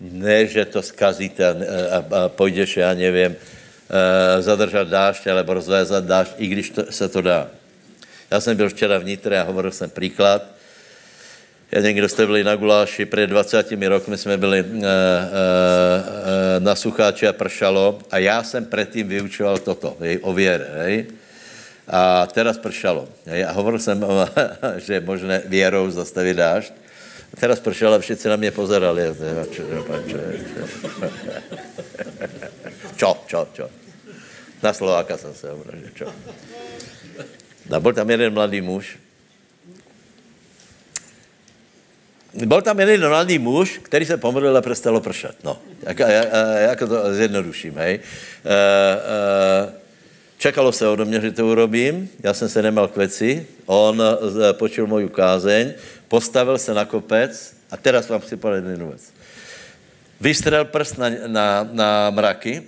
ne, 0.02 0.48
že 0.48 0.66
to 0.66 0.82
zkazíte 0.82 1.48
a, 1.48 1.54
a, 1.54 1.98
a 2.02 2.30
půjdeš, 2.34 2.78
já 2.78 2.94
nevím, 2.94 3.38
e, 3.38 4.42
zadržat 4.42 4.90
dášť 4.90 5.28
alebo 5.28 5.54
rozvézat 5.54 6.04
dášť, 6.04 6.34
i 6.38 6.46
když 6.50 6.70
to, 6.70 6.82
se 6.90 7.06
to 7.08 7.22
dá. 7.22 7.48
Já 8.36 8.42
jsem 8.42 8.58
byl 8.58 8.70
včera 8.70 8.98
v 8.98 9.06
Nitre 9.06 9.40
a 9.40 9.44
hovoril 9.44 9.72
jsem 9.72 9.90
příklad, 9.90 10.44
já 11.72 11.82
někdo 11.82 12.10
jste 12.10 12.26
byli 12.26 12.44
na 12.44 12.56
guláši, 12.56 13.06
před 13.06 13.28
20 13.28 13.72
roky 13.88 14.18
jsme 14.18 14.38
byli 14.38 14.62
uh, 14.62 14.68
uh, 14.68 14.82
uh, 14.82 14.84
na 16.60 16.76
sucháči 16.76 17.28
a 17.28 17.34
pršalo 17.34 18.00
a 18.12 18.18
já 18.18 18.44
jsem 18.44 18.66
předtím 18.66 19.08
vyučoval 19.08 19.58
toto, 19.58 19.98
hej, 20.00 20.20
o 20.22 20.34
věre, 20.34 20.68
hej. 20.74 21.06
A 21.88 22.28
teraz 22.28 22.58
pršalo. 22.58 23.08
Hej, 23.26 23.46
a 23.46 23.52
hovoril 23.52 23.80
jsem, 23.80 24.06
že 24.78 24.94
je 24.94 25.00
možné 25.00 25.42
věrou 25.46 25.90
zastavit 25.92 26.38
dážď. 26.38 26.74
A 27.34 27.40
teraz 27.40 27.60
pršalo 27.60 27.96
a 27.96 28.00
všichni 28.00 28.30
na 28.30 28.36
mě 28.36 28.52
pozerali. 28.52 29.04
Čo, 32.96 33.18
čo, 33.28 33.48
čo. 33.54 33.70
Na 34.64 34.74
Slováka 34.74 35.18
jsem 35.18 35.34
se 35.34 35.48
že 35.74 35.92
čo. 35.96 36.08
A 37.72 37.80
byl 37.80 37.94
tam 37.94 38.10
jeden 38.10 38.34
mladý 38.34 38.62
muž, 38.62 38.98
byl 42.36 42.62
tam 42.62 42.80
jeden 42.80 43.10
mladý 43.10 43.40
muž, 43.40 43.80
který 43.84 44.06
se 44.06 44.18
pomodlil 44.18 44.58
a 44.58 44.62
přestalo 44.62 45.02
pršet. 45.02 45.36
No, 45.44 45.60
jak, 45.82 46.00
jak, 46.00 46.28
jak 46.60 46.80
to 46.80 47.14
zjednoduším, 47.14 47.78
hej. 47.78 47.94
E, 47.96 48.00
e, 48.00 49.74
čekalo 50.38 50.72
se 50.72 50.88
ode 50.88 51.06
mě, 51.06 51.22
že 51.22 51.32
to 51.32 51.48
urobím, 51.48 52.10
já 52.24 52.34
jsem 52.34 52.50
se 52.50 52.62
nemal 52.62 52.88
k 52.88 52.98
věci, 52.98 53.48
on 53.66 54.04
počul 54.52 54.88
moju 54.88 55.10
kázeň, 55.10 55.74
postavil 56.08 56.58
se 56.58 56.74
na 56.74 56.86
kopec 56.86 57.56
a 57.72 57.78
teraz 57.78 58.10
vám 58.10 58.22
chci 58.22 58.38
povedat 58.38 58.70
jednu 58.70 58.88
věc. 58.88 59.14
Vystřel 60.22 60.66
prst 60.66 60.98
na, 60.98 61.10
na, 61.28 61.70
na 61.72 62.10
mraky 62.10 62.64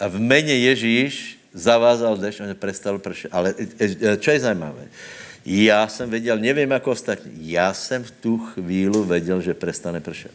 a 0.00 0.08
v 0.08 0.20
mene 0.20 0.52
Ježíš 0.52 1.35
zavázal 1.56 2.20
dešť, 2.20 2.40
on 2.40 2.52
přestal 2.52 3.00
pršet. 3.00 3.32
Ale 3.32 3.56
čo 4.20 4.30
je 4.30 4.40
zajímavé? 4.40 4.84
Já 5.46 5.88
jsem 5.88 6.10
věděl, 6.10 6.38
nevím 6.38 6.70
jako 6.70 6.90
ostatní, 6.90 7.32
já 7.50 7.72
jsem 7.74 8.04
v 8.04 8.10
tu 8.10 8.38
chvíli 8.38 9.00
věděl, 9.04 9.40
že 9.40 9.54
prestane 9.54 10.00
pršet. 10.00 10.30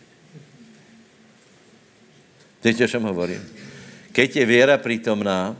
Víte, 2.63 2.85
o 2.85 2.87
čem 2.87 3.03
hovorím? 3.03 3.41
Keď 4.11 4.35
je 4.35 4.45
věra 4.45 4.77
přítomná 4.77 5.55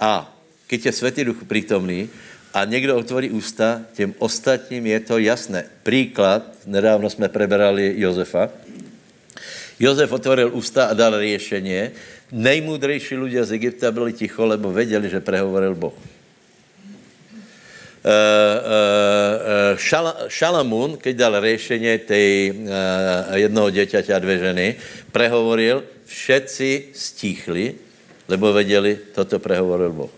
a 0.00 0.38
keď 0.66 0.86
je 0.86 0.92
Světý 0.92 1.24
Duch 1.24 1.44
přítomný 1.44 2.08
a 2.54 2.64
někdo 2.64 2.96
otvorí 2.96 3.30
ústa, 3.30 3.80
těm 3.92 4.14
ostatním 4.18 4.86
je 4.86 5.00
to 5.00 5.18
jasné. 5.18 5.64
Příklad, 5.82 6.42
nedávno 6.66 7.10
jsme 7.10 7.28
preberali 7.28 7.94
Josefa. 7.96 8.50
Josef 9.78 10.12
otvoril 10.12 10.50
ústa 10.52 10.90
a 10.90 10.94
dal 10.94 11.14
řešení. 11.22 11.90
Nejmudrejší 12.32 13.16
lidé 13.16 13.44
z 13.44 13.52
Egypta 13.52 13.92
byli 13.92 14.12
ticho, 14.12 14.46
lebo 14.46 14.72
věděli, 14.72 15.10
že 15.10 15.20
prehovoril 15.20 15.74
Boh. 15.74 15.94
Eh, 17.98 18.10
eh, 18.10 19.74
eh, 19.74 20.28
Šalamún, 20.28 20.96
keď 20.96 21.14
dal 21.16 21.34
řešení 21.40 21.98
tej 21.98 22.54
jednoho 23.34 23.70
děťaťa 23.70 24.16
a 24.16 24.18
dvě 24.18 24.38
ženy, 24.38 24.66
prehovoril, 25.12 25.84
všetci 26.06 26.94
stichli, 26.94 27.74
lebo 28.28 28.52
věděli, 28.52 28.98
toto 29.14 29.38
prehovoril 29.38 29.92
Boh. 29.92 30.10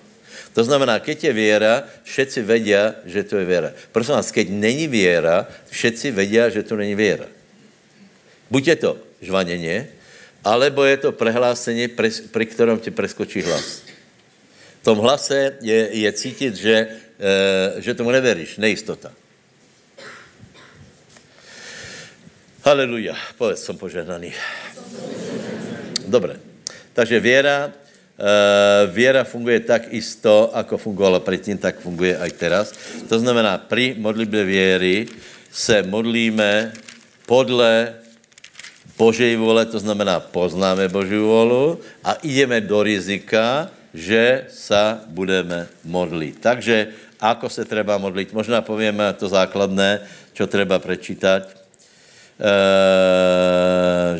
To 0.55 0.64
znamená, 0.64 0.99
keď 0.99 1.25
je 1.25 1.33
věra, 1.33 1.75
všetci 2.03 2.42
vědí, 2.42 2.75
že 3.07 3.23
to 3.23 3.38
je 3.38 3.44
věra. 3.44 3.70
Prosím 3.92 4.14
vás, 4.14 4.31
keď 4.31 4.46
není 4.51 4.88
věra, 4.88 5.46
všetci 5.70 6.11
vědí, 6.11 6.38
že 6.49 6.62
to 6.62 6.77
není 6.77 6.94
věra. 6.94 7.27
Buď 8.51 8.66
je 8.66 8.77
to 8.77 9.10
žvaněně, 9.20 9.88
alebo 10.44 10.85
je 10.85 10.96
to 10.96 11.12
prehlásení, 11.12 11.88
pri 12.33 12.46
kterém 12.46 12.80
ti 12.80 12.90
preskočí 12.90 13.42
hlas. 13.42 13.83
V 14.80 14.85
tom 14.85 14.98
hlase 14.98 15.61
je, 15.61 15.88
je 15.92 16.12
cítit, 16.12 16.56
že 16.56 16.88
Eh, 17.20 17.85
že 17.85 17.92
tomu 17.92 18.09
neveríš, 18.09 18.56
nejistota. 18.56 19.12
Haleluja, 22.64 23.12
povedz, 23.37 23.61
jsem 23.61 23.76
požehnaný. 23.76 24.33
Dobré, 26.09 26.40
takže 26.96 27.20
věra, 27.20 27.72
Uh, 28.20 28.92
věra 28.92 29.24
funguje 29.24 29.61
tak 29.61 29.96
isto, 29.96 30.52
jako 30.56 30.78
fungovala 30.78 31.20
předtím, 31.20 31.59
tak 31.59 31.80
funguje 31.80 32.20
i 32.20 32.30
teraz. 32.30 32.72
To 33.09 33.18
znamená, 33.18 33.59
při 33.59 33.96
modlitbě 33.98 34.44
věry 34.44 35.09
se 35.52 35.83
modlíme 35.83 36.72
podle 37.26 37.96
Božej 39.00 39.32
vole, 39.40 39.64
to 39.64 39.80
znamená, 39.80 40.20
poznáme 40.20 40.92
Boží 40.92 41.16
volu 41.16 41.80
a 42.04 42.20
jdeme 42.20 42.60
do 42.60 42.84
rizika, 42.84 43.72
že 43.96 44.44
sa 44.52 45.00
budeme 45.08 45.72
modlit. 45.88 46.36
Takže 46.36 46.92
ako 47.16 47.48
se 47.48 47.64
treba 47.64 47.96
modlit. 47.96 48.28
Možná 48.36 48.60
povíme 48.60 49.08
to 49.16 49.24
základné, 49.24 50.04
čo 50.36 50.44
treba 50.44 50.76
prečítať, 50.76 51.48
e, 51.48 51.54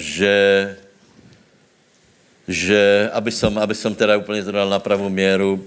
že 0.01 0.37
že 2.51 3.07
aby 3.15 3.31
som, 3.31 3.55
aby 3.63 3.75
som 3.79 3.95
teda 3.95 4.19
úplně 4.19 4.43
to 4.43 4.51
dal 4.51 4.67
na 4.67 4.83
pravou 4.83 5.07
měru, 5.09 5.63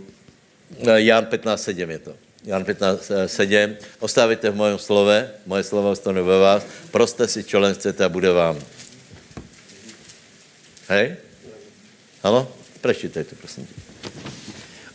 Jan 0.84 1.26
15.7 1.26 1.90
je 1.90 2.00
to. 2.00 2.14
Jan 2.44 2.64
15.7. 2.64 3.76
Ostávajte 4.04 4.52
v 4.52 4.56
mojom 4.56 4.80
slove, 4.80 5.32
moje 5.48 5.64
slovo 5.64 5.96
ostanu 5.96 6.26
ve 6.28 6.40
vás, 6.44 6.68
proste 6.92 7.24
si, 7.28 7.48
čo 7.48 7.64
len 7.64 7.72
chcete 7.72 8.04
a 8.04 8.12
bude 8.12 8.28
vám. 8.28 8.60
Hej? 10.90 11.16
Ano? 12.24 12.48
Prečítajte, 12.84 13.36
prosím. 13.40 13.64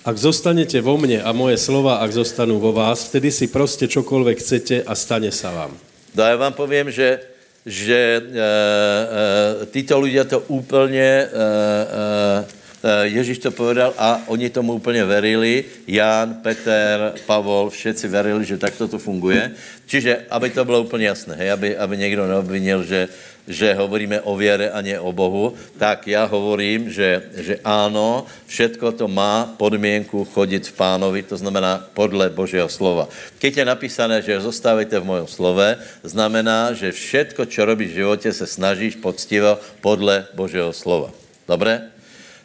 Ak 0.05 0.17
zostanete 0.17 0.81
vo 0.81 0.97
mne 0.97 1.21
a 1.21 1.31
moje 1.37 1.61
slova, 1.61 2.01
ak 2.01 2.13
zostanú 2.13 2.57
vo 2.61 2.73
vás, 2.73 3.09
vtedy 3.09 3.29
si 3.29 3.49
proste 3.49 3.85
čokoľvek 3.89 4.37
chcete 4.41 4.77
a 4.85 4.93
stane 4.97 5.29
sa 5.33 5.53
vám. 5.53 5.73
No 6.17 6.25
já 6.25 6.37
vám 6.37 6.53
povím, 6.53 6.91
že, 6.91 7.21
že 7.67 7.99
e, 8.17 8.21
e, 8.21 9.67
títo 9.67 10.01
ľudia 10.01 10.25
to 10.25 10.41
úplně 10.49 11.05
e, 11.05 11.25
e, 11.29 12.59
Ježíš 13.03 13.39
to 13.39 13.51
povedal 13.51 13.91
a 13.99 14.23
oni 14.27 14.51
tomu 14.51 14.73
úplně 14.79 15.05
verili. 15.05 15.65
Ján, 15.87 16.35
Peter, 16.43 17.13
Pavol, 17.27 17.71
všetci 17.71 18.09
verili, 18.09 18.45
že 18.47 18.59
takto 18.59 18.89
to 18.89 18.99
funguje. 18.99 19.51
Čiže, 19.87 20.31
aby 20.31 20.51
to 20.51 20.65
bylo 20.65 20.83
úplně 20.83 21.07
jasné, 21.07 21.35
hej, 21.35 21.51
aby, 21.51 21.77
aby 21.77 21.97
někdo 21.97 22.27
neobvinil, 22.27 22.83
že, 22.85 23.09
že 23.49 23.75
hovoríme 23.75 24.21
o 24.21 24.37
věre 24.37 24.71
a 24.71 24.81
ne 24.85 25.01
o 25.01 25.13
Bohu, 25.13 25.55
tak 25.81 26.07
já 26.07 26.25
hovorím, 26.29 26.93
že, 26.93 27.23
že 27.33 27.57
áno, 27.65 28.27
všetko 28.47 28.93
to 28.93 29.09
má 29.09 29.49
podmienku 29.57 30.29
chodit 30.37 30.69
v 30.69 30.77
pánovi, 30.77 31.25
to 31.25 31.41
znamená 31.41 31.81
podle 31.97 32.29
Božího 32.29 32.69
slova. 32.69 33.09
Keď 33.41 33.57
je 33.57 33.65
napísané, 33.65 34.21
že 34.21 34.45
zostávajte 34.45 35.01
v 35.01 35.09
mojom 35.09 35.27
slove, 35.27 35.81
znamená, 36.05 36.77
že 36.77 36.93
všetko, 36.93 37.49
čo 37.49 37.65
robíš 37.65 37.97
v 37.97 38.05
životě, 38.05 38.29
se 38.33 38.47
snažíš 38.47 38.97
poctivo 39.01 39.59
podle 39.81 40.27
Božího 40.37 40.73
slova. 40.73 41.11
Dobre? 41.49 41.81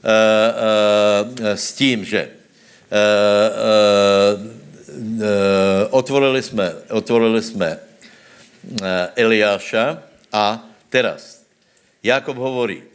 Uh, 0.04 0.08
uh, 0.08 0.12
s 1.56 1.74
tím, 1.76 2.06
že 2.08 2.28
uh, 2.28 2.32
otvorili 5.92 6.44
jsme, 6.44 6.74
otvorili 6.92 7.42
jsme 7.42 7.80
Eliáša 9.16 10.04
a 10.32 10.72
Teraz, 10.93 11.41
Jakob 12.06 12.38
hovorí, 12.38 12.86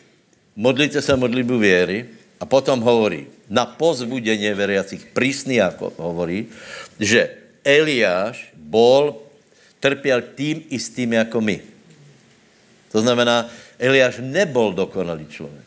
modlite 0.54 1.02
sa 1.02 1.18
modlitbu 1.18 1.58
věry 1.58 2.06
a 2.38 2.46
potom 2.46 2.78
hovorí, 2.78 3.26
na 3.50 3.66
pozbudenie 3.66 4.54
veriacich, 4.54 5.11
prísný 5.11 5.58
Jakob 5.58 5.98
hovorí, 5.98 6.46
že 7.02 7.34
Eliáš 7.66 8.54
bol, 8.54 9.18
trpěl 9.82 10.22
tým 10.38 10.62
istým 10.70 11.18
jako 11.18 11.42
my. 11.42 11.58
To 12.94 13.02
znamená, 13.02 13.50
Eliáš 13.82 14.22
nebol 14.22 14.78
dokonalý 14.78 15.26
člověk. 15.26 15.66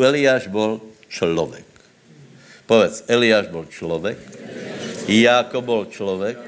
Eliáš 0.00 0.48
bol 0.48 0.80
člověk. 1.12 1.68
Povedz, 2.64 3.04
Eliáš 3.04 3.52
bol 3.52 3.68
člověk, 3.68 4.16
Jakob 5.04 5.64
bol 5.64 5.84
člověk 5.92 6.40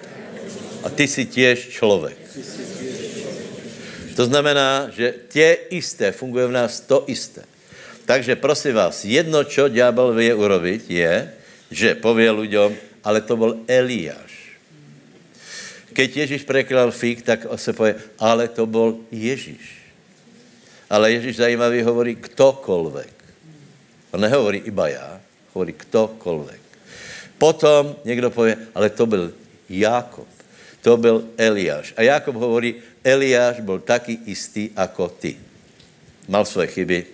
a 0.81 0.89
ty 0.89 1.05
si 1.05 1.29
těž 1.29 1.69
člověk. 1.77 2.17
To 4.17 4.25
znamená, 4.25 4.89
že 4.97 5.15
tě 5.29 5.59
isté, 5.71 6.13
funguje 6.13 6.47
v 6.49 6.57
nás 6.57 6.81
to 6.81 7.05
isté. 7.07 7.45
Takže 8.07 8.39
prosím 8.39 8.75
vás, 8.79 9.05
jedno, 9.05 9.45
čo 9.45 9.69
ďábel 9.69 10.15
vie 10.15 10.33
urobiť, 10.33 10.83
je, 10.89 11.15
že 11.75 11.99
povie 11.99 12.31
ľuďom, 12.31 12.71
ale 13.05 13.21
to 13.21 13.37
byl 13.37 13.53
Eliáš. 13.69 14.33
Keď 15.93 16.09
Ježíš 16.17 16.43
preklal 16.47 16.95
fík, 16.95 17.23
tak 17.27 17.45
se 17.57 17.73
povie, 17.73 17.99
ale 18.19 18.49
to 18.49 18.67
byl 18.67 19.05
Ježíš. 19.11 19.91
Ale 20.91 21.13
Ježíš 21.13 21.37
zajímavý 21.43 21.83
hovorí 21.83 22.15
ktokoľvek. 22.15 23.15
On 24.15 24.21
nehovorí 24.21 24.63
iba 24.65 24.89
já, 24.89 25.21
hovorí 25.53 25.73
ktokoľvek. 25.73 26.61
Potom 27.39 27.97
někdo 28.05 28.31
povie, 28.31 28.57
ale 28.75 28.91
to 28.91 29.07
byl 29.07 29.33
Jákob. 29.69 30.36
To 30.87 30.97
byl 30.97 31.35
Eliáš. 31.35 31.95
A 31.99 32.03
Jákob 32.03 32.39
hovorí, 32.39 32.75
Eliáš 33.03 33.61
byl 33.61 33.83
taky 33.83 34.19
istý 34.31 34.71
jako 34.71 35.09
ty. 35.09 35.35
Mal 36.31 36.47
svoje 36.47 36.67
chyby, 36.67 37.07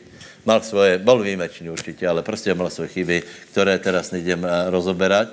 mal 0.44 0.60
svoje, 0.60 0.98
byl 0.98 1.24
výjimečný 1.24 1.70
určitě, 1.70 2.08
ale 2.08 2.22
prostě 2.22 2.54
mal 2.54 2.68
svoje 2.70 2.88
chyby, 2.88 3.22
které 3.52 3.78
teraz 3.78 4.10
nejdem 4.10 4.44
eh, 4.44 4.70
rozoberať. 4.70 5.28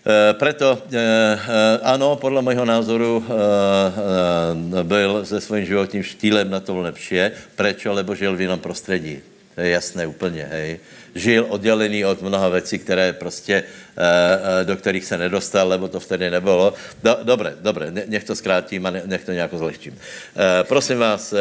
E, 0.00 0.34
preto, 0.34 0.82
e, 0.90 0.98
e, 0.98 1.78
ano, 1.82 2.16
podle 2.16 2.42
mého 2.42 2.64
názoru 2.64 3.22
e, 3.22 4.82
byl 4.82 5.24
se 5.24 5.40
svým 5.40 5.64
životním 5.64 6.02
štýlem 6.02 6.50
na 6.50 6.60
to 6.60 6.76
lepší. 6.76 7.20
Prečo? 7.56 7.92
Lebo 7.92 8.14
žil 8.14 8.36
v 8.36 8.40
jiném 8.40 8.58
prostředí. 8.58 9.29
To 9.54 9.60
je 9.60 9.70
jasné 9.70 10.06
úplně, 10.06 10.48
hej 10.50 10.78
žil 11.14 11.46
oddělený 11.48 12.04
od 12.04 12.22
mnoha 12.22 12.48
věcí, 12.48 12.78
které 12.78 13.12
prostě, 13.12 13.54
eh, 13.54 14.02
eh, 14.02 14.64
do 14.64 14.76
kterých 14.76 15.04
se 15.04 15.18
nedostal, 15.18 15.68
lebo 15.68 15.88
to 15.88 16.00
vtedy 16.00 16.30
nebylo. 16.30 16.74
Do, 17.02 17.18
dobré, 17.22 17.54
dobré, 17.60 17.90
nech 17.90 18.24
to 18.24 18.36
zkrátím 18.36 18.86
a 18.86 18.90
nech 18.90 19.24
to 19.24 19.32
nějak 19.32 19.50
zlehčím. 19.54 19.94
Eh, 19.94 20.64
prosím 20.64 20.98
vás, 20.98 21.34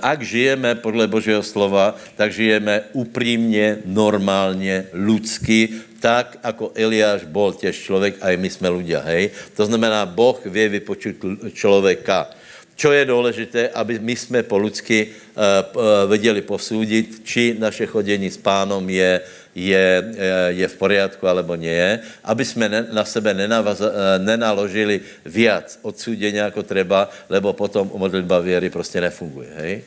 ak 0.00 0.22
žijeme 0.22 0.74
podle 0.74 1.06
Božího 1.06 1.42
slova, 1.42 1.96
tak 2.16 2.32
žijeme 2.32 2.82
upřímně, 2.92 3.84
normálně, 3.84 4.84
ľudsky, 4.94 5.68
tak, 6.00 6.38
jako 6.44 6.72
Eliáš 6.74 7.24
bol 7.24 7.52
těž 7.52 7.76
člověk, 7.82 8.14
a 8.22 8.30
i 8.30 8.36
my 8.36 8.50
jsme 8.50 8.68
ľudia, 8.70 9.02
hej. 9.04 9.30
To 9.58 9.66
znamená, 9.66 10.06
Boh 10.06 10.38
vie 10.46 10.68
vypočít 10.68 11.18
člověka. 11.52 12.30
Čo 12.78 12.94
je 12.94 13.04
důležité, 13.04 13.68
aby 13.74 13.98
my 13.98 14.14
jsme 14.16 14.42
po 14.46 14.58
lidsky 14.58 15.10
uh, 15.10 15.42
uh, 15.74 15.82
věděli 16.08 16.42
posoudit, 16.46 17.26
či 17.26 17.56
naše 17.58 17.86
chodění 17.90 18.30
s 18.30 18.38
pánom 18.38 18.86
je, 18.86 19.20
je, 19.54 20.14
je 20.48 20.66
v 20.68 20.76
poriadku, 20.78 21.26
alebo 21.26 21.58
nie 21.58 21.98
aby 22.22 22.44
jsme 22.44 22.70
na 22.94 23.02
sebe 23.02 23.34
nenavaz, 23.34 23.82
nenaložili 24.22 25.02
viac 25.26 25.78
odsúdenia, 25.82 26.54
jako 26.54 26.62
treba, 26.62 27.10
lebo 27.26 27.50
potom 27.52 27.90
modlitba 27.90 28.38
věry 28.38 28.70
prostě 28.70 29.00
nefunguje, 29.00 29.48
hej? 29.56 29.82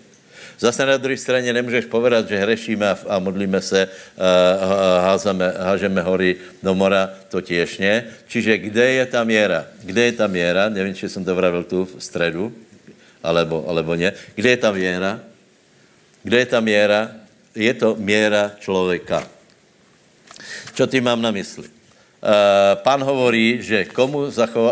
Zase 0.59 0.85
na 0.85 0.97
druhé 0.97 1.17
straně 1.17 1.53
nemůžeš 1.53 1.85
povedat, 1.85 2.27
že 2.27 2.37
hrešíme 2.37 2.85
a, 3.07 3.19
modlíme 3.19 3.61
se, 3.61 3.87
házame, 5.01 5.53
hážeme 5.57 6.01
hory 6.01 6.35
do 6.63 6.75
mora, 6.75 7.09
to 7.29 7.41
těžně. 7.41 8.03
Čiže 8.27 8.57
kde 8.57 8.91
je 8.91 9.05
ta 9.05 9.23
měra? 9.23 9.65
Kde 9.83 10.01
je 10.03 10.11
ta 10.11 10.27
měra? 10.27 10.69
Nevím, 10.69 10.93
či 10.93 11.09
jsem 11.09 11.25
to 11.25 11.35
vravil 11.35 11.63
tu 11.63 11.85
v 11.85 12.03
středu 12.03 12.53
alebo, 13.23 13.65
alebo 13.69 13.95
ne. 13.95 14.13
Kde 14.35 14.49
je 14.49 14.57
ta 14.57 14.71
věra? 14.71 15.19
Kde 16.23 16.37
je 16.37 16.45
ta 16.45 16.59
měra? 16.59 17.11
Je 17.55 17.73
to 17.73 17.95
měra 17.95 18.51
člověka. 18.59 19.27
Co 20.73 20.87
ty 20.87 21.01
mám 21.01 21.21
na 21.21 21.31
mysli? 21.31 21.67
Uh, 21.67 22.77
pán 22.85 23.03
hovorí, 23.03 23.57
že 23.61 23.85
komu 23.85 24.29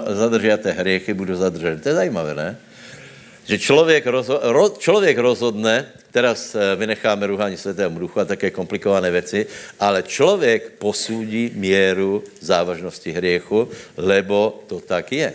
zadržíte 0.07 0.71
hriechy, 0.71 1.13
budu 1.13 1.35
zadržet. 1.35 1.81
To 1.83 1.89
je 1.89 1.95
zajímavé, 1.95 2.35
ne? 2.35 2.57
Že 3.49 3.57
člověk, 3.57 4.05
rozho- 4.05 4.41
ro- 4.53 4.77
člověk 4.77 5.17
rozhodne, 5.17 5.85
teraz 6.11 6.55
eh, 6.55 6.75
vynecháme 6.75 7.27
ruhání 7.27 7.57
světého 7.57 7.89
duchu 7.99 8.19
a 8.19 8.25
také 8.25 8.51
komplikované 8.51 9.11
věci, 9.11 9.45
ale 9.79 10.03
člověk 10.03 10.77
posúdí 10.77 11.51
míru 11.57 12.23
závažnosti 12.39 13.11
hriechu, 13.11 13.69
lebo 13.97 14.63
to 14.67 14.79
tak 14.79 15.11
je. 15.11 15.33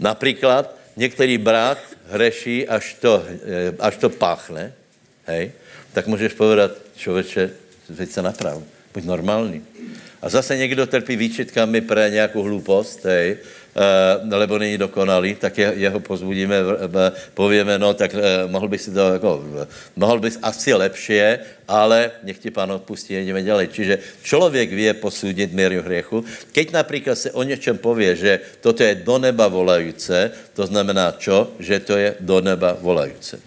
Například 0.00 0.83
některý 0.96 1.38
brat 1.38 1.78
hreší, 2.10 2.68
až 2.68 2.94
to, 2.94 3.24
eh, 3.28 3.74
až 3.78 3.96
to 3.96 4.10
páchne, 4.10 4.72
hej, 5.26 5.52
tak 5.92 6.06
můžeš 6.06 6.32
povedat, 6.32 6.70
člověče, 6.96 7.50
veď 7.88 8.10
se 8.10 8.22
naprav, 8.22 8.62
buď 8.94 9.04
normální. 9.04 9.64
A 10.22 10.28
zase 10.28 10.56
někdo 10.56 10.86
trpí 10.86 11.16
výčitkami 11.16 11.80
pro 11.80 12.00
nějakou 12.08 12.42
hloupost, 12.42 13.04
hej, 13.04 13.36
lebo 14.30 14.58
není 14.58 14.78
dokonalý, 14.78 15.34
tak 15.34 15.58
je, 15.58 15.72
jeho 15.76 16.00
pozbudíme, 16.00 16.56
povíme, 17.34 17.78
no 17.78 17.94
tak 17.94 18.14
uh, 18.14 18.20
mohl 18.46 18.68
bys 18.68 18.82
si 18.84 18.90
to, 18.90 19.12
jako, 19.18 19.44
mohl 19.96 20.20
bys 20.20 20.38
asi 20.42 20.74
lepší, 20.74 21.20
ale 21.68 22.10
nech 22.22 22.38
ti 22.38 22.50
pán 22.50 22.72
odpustí, 22.72 23.14
jdeme 23.14 23.42
dělat. 23.42 23.66
Čiže 23.72 23.98
člověk 24.22 24.72
vie 24.72 24.94
posudit 24.94 25.52
míru 25.52 25.82
hriechu. 25.82 26.24
Keď 26.52 26.72
například 26.72 27.18
se 27.18 27.30
o 27.32 27.42
něčem 27.42 27.78
pově, 27.78 28.16
že 28.16 28.40
toto 28.60 28.82
je 28.82 28.94
do 28.94 29.18
neba 29.18 29.48
volajíce, 29.48 30.30
to 30.54 30.66
znamená 30.66 31.12
čo? 31.18 31.50
Že 31.58 31.76
to 31.80 31.94
je 31.96 32.14
do 32.20 32.40
neba 32.40 32.76
volajíce. 32.80 33.40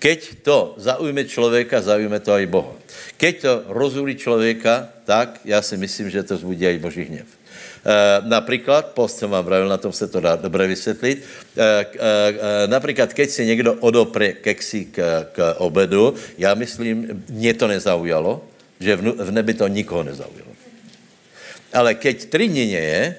Keď 0.00 0.42
to 0.42 0.74
zaujme 0.80 1.24
člověka, 1.28 1.80
zaujme 1.80 2.20
to 2.20 2.32
i 2.32 2.48
Boha. 2.48 2.72
Keď 3.20 3.34
to 3.40 3.52
rozúli 3.68 4.16
člověka, 4.16 4.88
tak 5.04 5.40
já 5.44 5.62
si 5.62 5.76
myslím, 5.76 6.10
že 6.10 6.22
to 6.22 6.36
zbudí 6.36 6.64
i 6.64 6.78
Boží 6.80 7.04
hněv. 7.04 7.39
E, 7.86 8.28
například, 8.28 8.86
post 8.86 9.18
jsem 9.18 9.30
vám 9.30 9.44
pravil, 9.44 9.68
na 9.68 9.76
tom 9.76 9.92
se 9.92 10.08
to 10.08 10.20
dá 10.20 10.36
dobře 10.36 10.66
vysvětlit, 10.66 11.24
e, 11.56 11.86
e, 11.98 12.66
například, 12.66 13.12
keď 13.12 13.30
si 13.30 13.46
někdo 13.46 13.74
odopře 13.74 14.32
keksí 14.32 14.84
k, 14.84 15.54
obedu, 15.58 16.14
já 16.38 16.54
myslím, 16.54 17.24
mě 17.28 17.54
to 17.54 17.68
nezaujalo, 17.68 18.44
že 18.80 18.96
v, 18.96 19.30
nebi 19.30 19.54
to 19.54 19.68
nikoho 19.68 20.02
nezaujalo. 20.02 20.50
Ale 21.72 21.94
keď 21.94 22.24
tři 22.24 22.48
dny 22.48 22.70
je, 22.70 23.16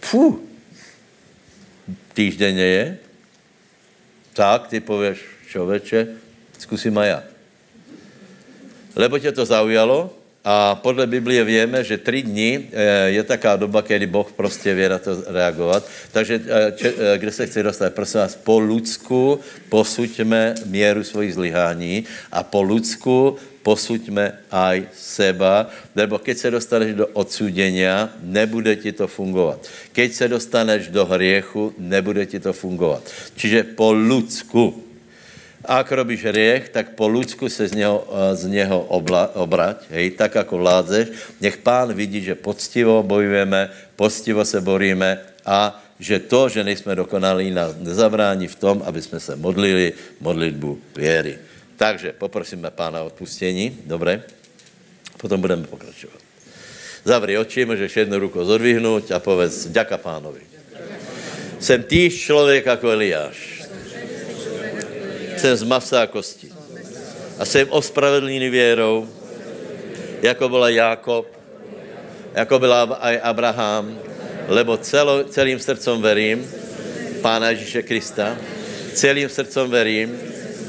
fu, 0.00 0.42
týždeň 2.14 2.56
je, 2.56 2.98
tak 4.32 4.68
ty 4.68 4.80
pověš, 4.80 5.18
člověče, 5.48 6.08
zkusím 6.58 6.98
a 6.98 7.04
já. 7.04 7.22
Lebo 8.96 9.18
tě 9.18 9.32
to 9.32 9.44
zaujalo 9.44 10.15
a 10.46 10.74
podle 10.74 11.06
Biblie 11.06 11.44
víme, 11.44 11.84
že 11.84 11.98
tři 11.98 12.22
dny 12.22 12.50
eh, 12.70 13.18
je 13.18 13.22
taká 13.22 13.56
doba, 13.56 13.82
kdy 13.82 14.06
Boh 14.06 14.32
prostě 14.32 14.74
vě 14.74 14.88
na 14.88 14.98
to 14.98 15.18
reagovat. 15.26 15.82
Takže 16.12 16.34
eh, 16.46 16.72
če, 16.76 16.88
eh, 16.94 17.18
kde 17.18 17.32
se 17.32 17.46
chci 17.46 17.62
dostat? 17.62 17.94
Prosím 17.94 18.20
vás, 18.20 18.38
po 18.38 18.58
Ludsku 18.62 19.40
posuďme 19.68 20.54
míru 20.70 21.02
svojich 21.04 21.34
zlyhání 21.34 22.04
a 22.30 22.46
po 22.46 22.62
Ludsku 22.62 23.36
posuďme 23.66 24.46
aj 24.46 24.86
seba, 24.94 25.66
nebo 25.98 26.22
keď 26.22 26.38
se 26.38 26.50
dostaneš 26.50 26.94
do 26.94 27.06
odsudění, 27.18 27.82
nebude 28.22 28.76
ti 28.76 28.94
to 28.94 29.10
fungovat. 29.10 29.66
Keď 29.92 30.12
se 30.12 30.28
dostaneš 30.28 30.94
do 30.94 31.02
hriechu, 31.10 31.74
nebude 31.78 32.22
ti 32.26 32.38
to 32.38 32.54
fungovat. 32.54 33.02
Čiže 33.34 33.74
po 33.74 33.90
ľudsku. 33.90 34.85
A 35.66 35.82
ak 35.82 35.90
robíš 35.92 36.30
hriech, 36.30 36.70
tak 36.70 36.94
po 36.94 37.10
ľudsku 37.10 37.50
se 37.50 37.66
z 37.68 37.74
něho, 37.74 38.06
z 38.32 38.46
něho 38.46 38.80
obla, 38.80 39.34
obrať, 39.34 39.90
hej, 39.90 40.14
tak 40.14 40.34
jako 40.34 40.58
vládzeš. 40.58 41.06
Nech 41.42 41.58
pán 41.58 41.90
vidí, 41.90 42.22
že 42.22 42.38
poctivo 42.38 43.02
bojujeme, 43.02 43.70
poctivo 43.98 44.44
se 44.46 44.60
boríme 44.62 45.18
a 45.42 45.74
že 45.98 46.18
to, 46.22 46.48
že 46.48 46.64
nejsme 46.64 46.94
dokonalí, 46.94 47.50
nás 47.50 47.74
nezabrání 47.82 48.46
v 48.46 48.54
tom, 48.54 48.82
aby 48.86 49.02
jsme 49.02 49.20
se 49.20 49.36
modlili 49.36 49.92
modlitbu 50.20 50.78
věry. 50.96 51.38
Takže 51.76 52.12
poprosíme 52.12 52.70
pána 52.70 53.02
o 53.02 53.06
odpustění, 53.06 53.78
dobré? 53.86 54.22
Potom 55.18 55.40
budeme 55.40 55.66
pokračovat. 55.66 56.20
Zavři 57.04 57.38
oči, 57.38 57.64
můžeš 57.64 57.96
jednu 57.96 58.18
ruku 58.18 58.44
zodvihnout 58.44 59.12
a 59.12 59.18
povedz, 59.18 59.66
ďaka 59.66 59.98
pánovi. 59.98 60.40
Jsem 61.58 61.82
týž 61.82 62.20
člověk 62.20 62.66
jako 62.66 62.90
Eliáš. 62.90 63.55
Jsem 65.36 65.56
z 65.56 65.62
masa 65.62 66.02
a 66.02 66.06
kosti. 66.06 66.48
A 67.38 67.44
jsem 67.44 67.68
ospravedlný 67.70 68.50
věrou, 68.50 69.08
jako 70.22 70.48
byla 70.48 70.68
Jákob, 70.68 71.26
jako 72.34 72.58
byla 72.58 72.82
aj 72.82 73.20
Abraham, 73.22 73.98
lebo 74.48 74.76
celo, 74.76 75.24
celým 75.24 75.58
srdcom 75.58 76.02
verím 76.02 76.50
Pána 77.22 77.50
Ježíše 77.50 77.82
Krista, 77.82 78.36
celým 78.94 79.28
srdcom 79.28 79.70
verím 79.70 80.18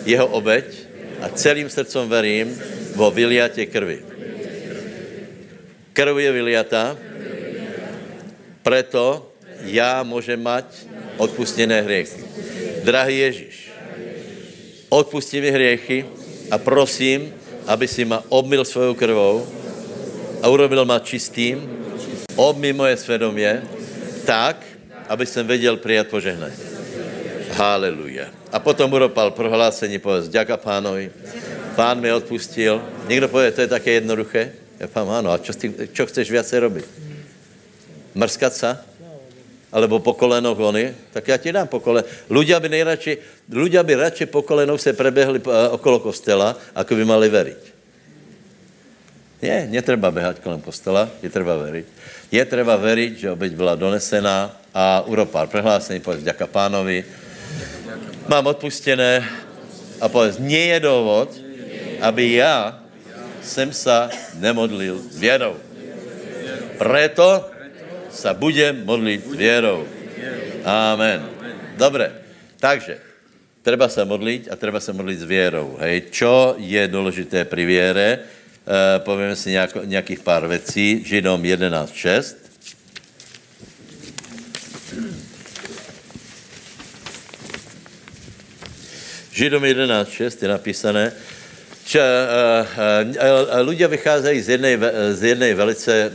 jeho 0.05 0.27
obeď, 0.27 0.87
a 1.21 1.29
celým 1.29 1.69
srdcem 1.69 2.09
verím 2.09 2.61
vo 2.95 3.11
vyliatě 3.11 3.65
krvi. 3.65 4.05
Krv 5.93 6.17
je 6.17 6.31
vyliata, 6.31 6.97
preto 8.63 9.31
já 9.65 10.03
můžem 10.03 10.43
mať 10.43 10.65
odpustené 11.17 11.81
hriechy. 11.81 12.23
Drahý 12.83 13.19
Ježíš, 13.19 13.66
odpustí 14.89 15.41
mi 15.41 15.51
hriechy 15.51 16.05
a 16.51 16.57
prosím, 16.57 17.33
aby 17.67 17.87
si 17.87 18.05
ma 18.05 18.23
obmil 18.29 18.65
svojou 18.65 18.93
krvou 18.93 19.47
a 20.41 20.47
urobil 20.47 20.85
ma 20.85 20.99
čistým, 20.99 21.69
obmí 22.35 22.73
moje 22.73 22.97
svědomě, 22.97 23.63
tak, 24.25 24.63
aby 25.09 25.25
jsem 25.25 25.47
věděl 25.47 25.77
přijat 25.77 26.07
požehnání. 26.07 26.55
Haleluja. 27.51 28.27
A 28.51 28.59
potom 28.59 28.93
uropal 28.93 29.31
prohlásení, 29.31 29.99
povedz, 29.99 30.29
ďaka 30.29 30.57
pánovi. 30.57 31.11
Pán 31.75 31.99
mi 31.99 32.11
odpustil. 32.13 32.81
Někdo 33.07 33.27
pově, 33.27 33.51
to 33.51 33.61
je 33.61 33.67
také 33.67 33.91
jednoduché. 33.91 34.51
Já 34.79 34.87
pán, 34.87 35.09
ano, 35.09 35.31
a 35.31 35.37
čo, 35.37 35.53
ty, 35.53 35.73
čo 35.93 36.05
chceš 36.05 36.31
více 36.31 36.59
robit? 36.59 36.85
Mrskat 38.15 38.53
se? 38.53 38.77
Alebo 39.67 39.99
po 39.99 40.13
kolenou 40.13 40.55
vony? 40.55 40.95
Tak 41.11 41.27
já 41.27 41.37
ti 41.37 41.51
dám 41.51 41.67
po 41.67 41.79
koleno. 41.79 42.07
Ľudia 42.31 42.59
by 42.59 42.69
nejradši, 42.71 43.17
ľudia 43.51 43.83
by 43.83 43.93
radši 43.95 44.25
po 44.31 44.41
kolenou 44.41 44.77
se 44.79 44.93
prebehli 44.93 45.43
eh, 45.43 45.69
okolo 45.75 45.99
kostela, 45.99 46.55
ako 46.75 46.95
by 46.95 47.03
mali 47.03 47.27
veriť. 47.27 47.61
Nie, 49.37 49.69
netreba 49.69 50.09
behať 50.09 50.41
kolem 50.41 50.57
kostela, 50.65 51.05
je 51.21 51.29
treba 51.29 51.53
veriť. 51.61 51.85
Je 52.33 52.41
treba 52.49 52.73
veriť, 52.73 53.11
že 53.21 53.31
obeď 53.37 53.51
byla 53.53 53.77
donesená 53.77 54.49
a 54.73 55.05
uropal 55.05 55.45
prehlásení, 55.45 56.01
povedz, 56.01 56.25
ďaka 56.25 56.49
pánovi, 56.49 57.05
mám 58.25 58.49
odpustené 58.49 59.21
a 60.01 60.09
povedz, 60.09 60.41
nie 60.41 60.73
je 60.73 60.79
dôvod, 60.81 61.29
aby 62.01 62.41
já 62.41 62.81
jsem 63.41 63.73
sa 63.73 64.09
nemodlil 64.41 65.01
věrou. 65.15 65.55
Preto 66.77 67.56
sa 68.17 68.33
budem 68.33 68.81
modlit 68.81 69.21
věrou. 69.21 69.85
Amen. 70.65 71.21
Dobre, 71.77 72.11
takže 72.57 72.97
treba 73.61 73.85
se 73.85 74.01
modlit 74.05 74.49
a 74.49 74.57
treba 74.57 74.81
se 74.81 74.89
modlit 74.93 75.21
s 75.21 75.23
věrou. 75.23 75.77
Hej, 75.77 76.09
čo 76.09 76.57
je 76.57 76.81
důležité 76.87 77.45
pri 77.45 77.65
věre? 77.65 78.09
E, 78.17 78.99
povíme 79.05 79.35
si 79.35 79.53
nějako, 79.53 79.85
nějakých 79.85 80.19
pár 80.19 80.47
věcí. 80.47 81.05
Židom 81.05 81.37
11.6. 81.41 82.35
Židom 89.31 89.63
11.6 89.63 90.41
je 90.41 90.49
napísané, 90.49 91.13
že 91.87 92.03
uh, 92.03 92.67
uh, 93.07 93.63
ľudia 93.63 93.87
vycházejí 93.87 94.43
z 94.43 94.59
jednej, 94.59 94.75
z 95.15 95.21
jednej 95.23 95.55
velice 95.55 96.11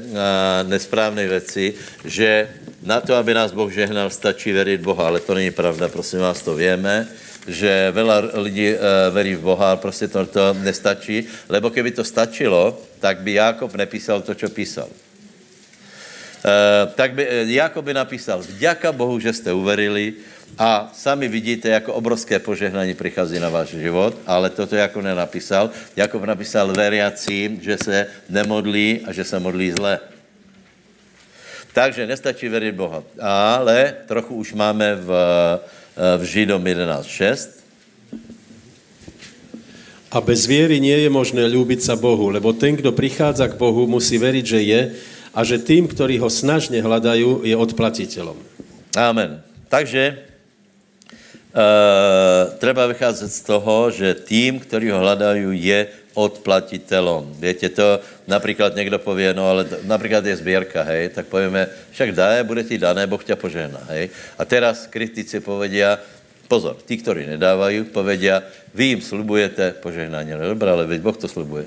nesprávnej 0.69 1.25
věci, 1.25 1.73
že 2.05 2.49
na 2.85 3.01
to, 3.01 3.17
aby 3.17 3.33
nás 3.33 3.57
Boh 3.57 3.73
žehnal, 3.73 4.13
stačí 4.13 4.53
veriť 4.53 4.85
Boha, 4.85 5.09
ale 5.09 5.25
to 5.25 5.33
není 5.33 5.49
pravda, 5.49 5.89
prosím 5.89 6.21
vás, 6.21 6.45
to 6.45 6.53
víme, 6.53 7.09
že 7.49 7.89
veľa 7.89 8.37
lidí 8.45 8.77
uh, 8.77 9.09
verí 9.17 9.33
v 9.35 9.49
Boha, 9.49 9.73
ale 9.73 9.81
prostě 9.81 10.09
to, 10.09 10.27
to 10.27 10.55
nestačí, 10.61 11.25
lebo 11.49 11.73
keby 11.73 11.91
to 11.91 12.05
stačilo, 12.05 12.77
tak 13.01 13.25
by 13.25 13.33
Jákob 13.33 13.75
nepísal 13.75 14.21
to, 14.21 14.35
co 14.35 14.49
písal. 14.53 14.93
Uh, 16.43 16.91
tak 16.95 17.15
by, 17.15 17.49
Jakob 17.49 17.85
by 17.85 17.95
napísal, 17.95 18.43
vďaka 18.43 18.93
Bohu, 18.93 19.19
že 19.19 19.33
jste 19.33 19.53
uverili, 19.53 20.15
a 20.59 20.91
sami 20.95 21.29
vidíte, 21.29 21.69
jako 21.69 21.95
obrovské 21.95 22.39
požehnání 22.39 22.95
přichází 22.95 23.41
na 23.41 23.49
váš 23.49 23.69
život, 23.69 24.17
ale 24.27 24.51
toto 24.51 24.77
jako 24.77 25.01
nenapísal. 25.01 25.71
Jako 25.97 26.27
napísal 26.27 26.73
veriacím, 26.73 27.61
že 27.63 27.77
se 27.85 28.07
nemodlí 28.29 29.01
a 29.05 29.13
že 29.13 29.25
se 29.25 29.41
modlí 29.41 29.73
zle. 29.73 30.01
Takže 31.73 32.07
nestačí 32.07 32.49
věřit 32.49 32.75
Boha. 32.75 33.03
Ale 33.21 33.95
trochu 34.07 34.35
už 34.35 34.53
máme 34.53 34.95
v, 34.95 35.09
v 36.19 36.23
Židom 36.25 36.65
11.6. 36.65 37.49
A 40.13 40.21
bez 40.21 40.45
věry 40.45 40.77
nie 40.77 40.93
je 40.93 41.09
možné 41.09 41.49
ľúbiť 41.49 41.81
sa 41.81 41.97
Bohu, 41.97 42.29
lebo 42.29 42.53
ten, 42.53 42.77
kdo 42.77 42.93
prichádza 42.93 43.49
k 43.49 43.57
Bohu, 43.57 43.89
musí 43.89 44.21
veriť, 44.21 44.45
že 44.45 44.61
je 44.61 44.81
a 45.33 45.41
že 45.41 45.57
tým, 45.57 45.89
ktorí 45.89 46.21
ho 46.21 46.29
snažne 46.29 46.85
hľadajú, 46.85 47.49
je 47.49 47.57
odplatiteľom. 47.57 48.37
Amen. 48.93 49.41
Takže 49.73 50.32
Uh, 51.53 52.49
treba 52.57 52.89
vycházet 52.89 53.29
z 53.29 53.41
toho, 53.45 53.93
že 53.93 54.15
tým, 54.15 54.57
který 54.57 54.89
ho 54.89 54.99
hledají, 54.99 55.45
je 55.53 55.87
odplatitelom. 56.15 57.29
Víte 57.37 57.69
to, 57.69 58.01
například 58.25 58.77
někdo 58.77 58.99
pově, 58.99 59.35
no 59.35 59.49
ale 59.49 59.69
například 59.85 60.25
je 60.27 60.37
sběrka, 60.37 60.83
hej, 60.83 61.09
tak 61.09 61.27
povíme, 61.27 61.69
však 61.91 62.13
dá, 62.13 62.45
bude 62.45 62.65
ti 62.65 62.79
dané, 62.79 63.07
Boh 63.07 63.25
tě 63.25 63.37
požehná, 63.37 63.81
hej. 63.89 64.09
A 64.39 64.45
teraz 64.45 64.87
kritici 64.87 65.41
povedia, 65.41 66.01
pozor, 66.49 66.77
tí, 66.89 66.97
kteří 66.97 67.27
nedávají, 67.27 67.85
povedia, 67.85 68.43
vy 68.75 68.85
jim 68.85 69.01
slubujete 69.01 69.73
požehnání. 69.73 70.33
No 70.33 70.57
dobré, 70.57 70.71
ale 70.71 70.89
Boh 70.99 71.17
to 71.17 71.29
slubuje. 71.29 71.65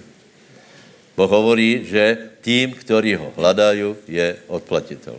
Boh 1.17 1.29
hovorí, 1.29 1.85
že 1.85 2.17
tým, 2.41 2.73
který 2.73 3.15
ho 3.15 3.33
hledají, 3.37 3.95
je 4.07 4.35
odplatitel. 4.47 5.15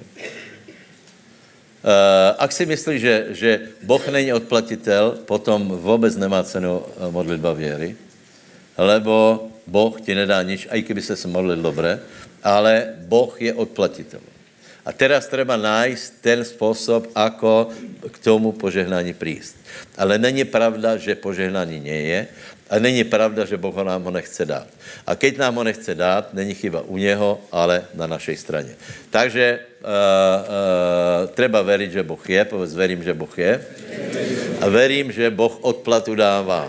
Uh, 1.86 2.34
ak 2.42 2.50
si 2.50 2.66
myslíš, 2.66 2.98
že, 2.98 3.16
že 3.30 3.50
Boh 3.86 4.02
není 4.10 4.34
odplatitel, 4.34 5.22
potom 5.22 5.70
vůbec 5.70 6.18
nemá 6.18 6.42
cenu 6.42 6.82
eh, 6.82 7.10
modlitba 7.14 7.54
věry, 7.54 7.94
lebo 8.74 9.46
Boh 9.70 9.94
ti 10.02 10.10
nedá 10.10 10.42
nič, 10.42 10.66
i 10.66 10.82
kdyby 10.82 11.02
se 11.02 11.14
modlil 11.30 11.62
dobré, 11.62 12.02
ale 12.42 12.98
Boh 13.06 13.30
je 13.38 13.54
odplatitel. 13.54 14.18
A 14.86 14.90
teraz 14.90 15.30
treba 15.30 15.54
nájsť 15.54 16.04
ten 16.22 16.38
způsob, 16.42 17.10
ako 17.14 17.70
k 18.10 18.16
tomu 18.18 18.54
požehnání 18.54 19.14
prísť. 19.14 19.54
Ale 19.98 20.18
není 20.18 20.42
pravda, 20.46 20.94
že 20.98 21.14
požehnání 21.14 21.82
nie 21.82 22.00
je, 22.02 22.20
a 22.70 22.78
není 22.78 23.04
pravda, 23.04 23.44
že 23.44 23.56
Boh 23.56 23.76
nám 23.76 24.02
ho 24.02 24.10
nechce 24.10 24.44
dát. 24.44 24.66
A 25.06 25.14
keď 25.14 25.38
nám 25.38 25.54
ho 25.54 25.64
nechce 25.64 25.94
dát, 25.94 26.34
není 26.34 26.54
chyba 26.54 26.82
u 26.82 26.96
něho, 26.96 27.40
ale 27.52 27.84
na 27.94 28.06
našej 28.06 28.36
straně. 28.36 28.74
Takže 29.10 29.58
uh, 29.58 29.86
uh, 29.86 31.30
treba 31.30 31.62
veriť, 31.62 31.90
že 31.92 32.02
Boh 32.02 32.22
je, 32.30 32.42
povedz, 32.44 32.74
verím, 32.74 33.02
že 33.06 33.14
Boh 33.14 33.30
je. 33.38 33.52
A 34.60 34.66
verím, 34.68 35.12
že 35.14 35.30
Boh 35.30 35.58
odplatu 35.62 36.14
dává. 36.14 36.66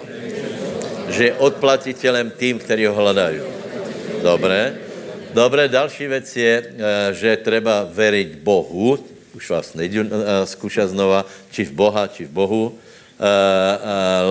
Že 1.09 1.23
je 1.23 1.33
odplatitelem 1.33 2.29
tým, 2.29 2.59
kteří 2.59 2.85
ho 2.85 2.93
hledají. 2.93 3.41
Dobré. 4.21 4.75
Dobré, 5.33 5.67
další 5.67 6.07
věc 6.07 6.27
je, 6.35 6.53
eh, 6.63 7.13
že 7.13 7.37
treba 7.37 7.85
veriť 7.89 8.41
Bohu, 8.41 8.97
už 9.37 9.49
vás 9.49 9.73
nejdu 9.77 10.01
zkoušet 10.45 10.89
znova, 10.89 11.25
či 11.53 11.61
v 11.65 11.71
Boha, 11.77 12.09
či 12.09 12.25
v 12.25 12.33
Bohu, 12.33 12.73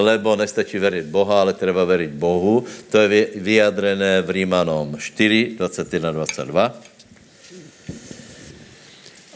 lebo 0.07 0.39
nestačí 0.39 0.79
veriť 0.79 1.11
Boha, 1.11 1.43
ale 1.43 1.59
treba 1.59 1.83
veriť 1.83 2.11
Bohu. 2.15 2.63
To 2.95 2.97
je 3.03 3.35
vyjadrené 3.35 4.23
v 4.23 4.31
Rímanom 4.31 4.95
4, 4.95 5.59
21, 5.59 6.15
22. 6.15 6.97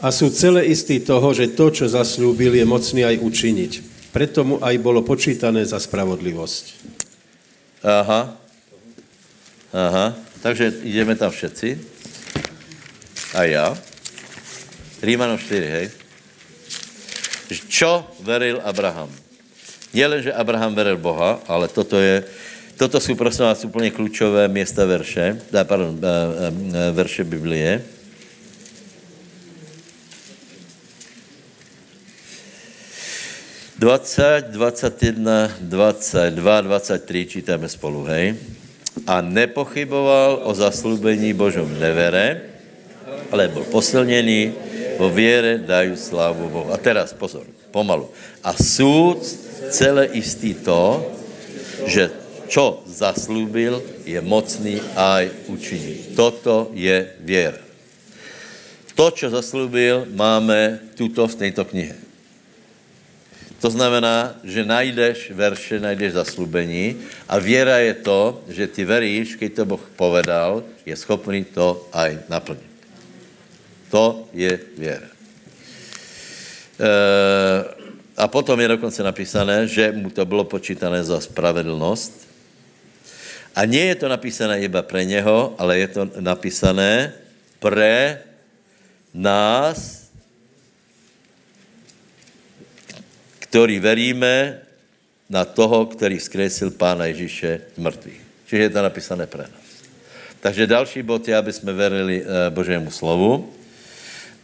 A 0.01 0.09
sú 0.09 0.33
celé 0.33 0.65
istí 0.71 0.97
toho, 1.03 1.29
že 1.29 1.53
to, 1.53 1.69
čo 1.69 1.85
zaslúbil, 1.85 2.57
je 2.57 2.65
mocný 2.65 3.05
aj 3.05 3.21
učiniť. 3.21 3.71
Preto 4.09 4.41
mu 4.41 4.55
aj 4.57 4.75
bolo 4.81 5.05
počítané 5.05 5.61
za 5.61 5.77
spravodlivosť. 5.77 6.63
Aha. 7.85 8.21
Aha. 9.71 10.05
Takže 10.41 10.81
ideme 10.89 11.13
tam 11.13 11.29
všetci. 11.29 11.77
A 13.37 13.43
já. 13.45 13.77
Rímanom 15.05 15.37
4, 15.37 15.69
hej. 15.69 15.85
Čo 17.69 18.07
veril 18.25 18.57
Abraham? 18.63 19.20
Nielen, 19.93 20.23
že 20.23 20.33
Abraham 20.33 20.75
veril 20.75 20.97
Boha, 20.97 21.39
ale 21.47 21.67
toto 21.67 21.99
je, 21.99 22.23
toto 22.77 22.99
jsou 22.99 23.15
prosím 23.15 23.45
vás 23.45 23.65
úplně 23.65 23.91
klíčové 23.91 24.47
města 24.47 24.85
verše, 24.85 25.41
pardon, 25.63 25.99
eh, 25.99 26.07
eh, 26.07 26.91
verše 26.91 27.23
Biblie. 27.23 27.83
Dvacet, 33.79 34.45
dvacet 34.49 35.03
jedna, 35.03 35.51
dvacet 35.59 36.33
dva, 36.33 36.61
dvacet 36.61 37.05
tři 37.05 37.25
čítáme 37.25 37.69
spolu, 37.69 38.03
hej 38.03 38.37
a 39.07 39.21
nepochyboval 39.21 40.41
o 40.43 40.53
zaslúbení 40.53 41.33
Božom 41.33 41.79
nevere, 41.79 42.41
ale 43.31 43.47
byl 43.47 43.63
posilněný, 43.63 44.53
vo 44.97 45.09
věre 45.09 45.57
dají 45.57 45.97
slávu 45.97 46.49
Bohu. 46.49 46.73
A 46.73 46.77
teraz 46.77 47.13
pozor, 47.13 47.47
pomalu. 47.71 48.11
A 48.43 48.53
súd 48.53 49.23
celé 49.71 50.11
istý 50.19 50.53
to, 50.53 51.01
že 51.87 52.11
čo 52.51 52.83
zaslúbil, 52.83 53.79
je 54.03 54.19
mocný 54.19 54.83
aj 54.99 55.31
učiní. 55.47 56.11
Toto 56.19 56.67
je 56.75 57.07
věra. 57.23 57.63
To, 58.91 59.07
čo 59.07 59.31
zaslúbil, 59.31 60.03
máme 60.11 60.83
tuto 60.99 61.23
v 61.31 61.47
této 61.47 61.63
knihe. 61.63 61.95
To 63.61 63.69
znamená, 63.69 64.41
že 64.41 64.65
najdeš 64.65 65.31
verše, 65.37 65.77
najdeš 65.79 66.17
zaslubení 66.17 66.97
a 67.29 67.37
věra 67.37 67.77
je 67.77 67.93
to, 67.93 68.41
že 68.49 68.67
ty 68.67 68.81
veríš, 68.85 69.37
když 69.37 69.53
to 69.53 69.63
Boh 69.65 69.85
povedal, 69.95 70.65
je 70.81 70.97
schopný 70.97 71.45
to 71.45 71.87
aj 71.93 72.25
naplnit. 72.25 72.73
To 73.93 74.25
je 74.33 74.59
věra. 74.77 75.10
E, 76.81 76.89
a 78.17 78.27
potom 78.27 78.59
je 78.59 78.67
dokonce 78.67 79.03
napísané, 79.03 79.67
že 79.67 79.91
mu 79.91 80.09
to 80.09 80.25
bylo 80.25 80.43
počítané 80.43 81.03
za 81.03 81.21
spravedlnost. 81.21 82.27
A 83.55 83.65
nie 83.65 83.85
je 83.91 83.95
to 83.95 84.07
napísané 84.09 84.61
iba 84.65 84.81
pre 84.81 85.05
něho, 85.05 85.55
ale 85.57 85.77
je 85.77 85.87
to 85.87 86.01
napísané 86.19 87.13
pre 87.59 88.23
nás, 89.13 90.07
který 93.39 93.79
veríme 93.79 94.59
na 95.29 95.45
toho, 95.45 95.85
který 95.85 96.19
skresil 96.19 96.71
Pána 96.71 97.05
Ježíše 97.05 97.61
z 97.75 97.79
mrtvých. 97.79 98.21
Čiže 98.47 98.61
je 98.63 98.69
to 98.69 98.81
napísané 98.81 99.27
pre 99.27 99.43
nás. 99.43 99.71
Takže 100.39 100.67
další 100.67 101.01
bod 101.03 101.27
je, 101.27 101.35
aby 101.37 101.53
jsme 101.53 101.73
verili 101.73 102.23
eh, 102.23 102.49
Božému 102.49 102.91
slovu. 102.91 103.53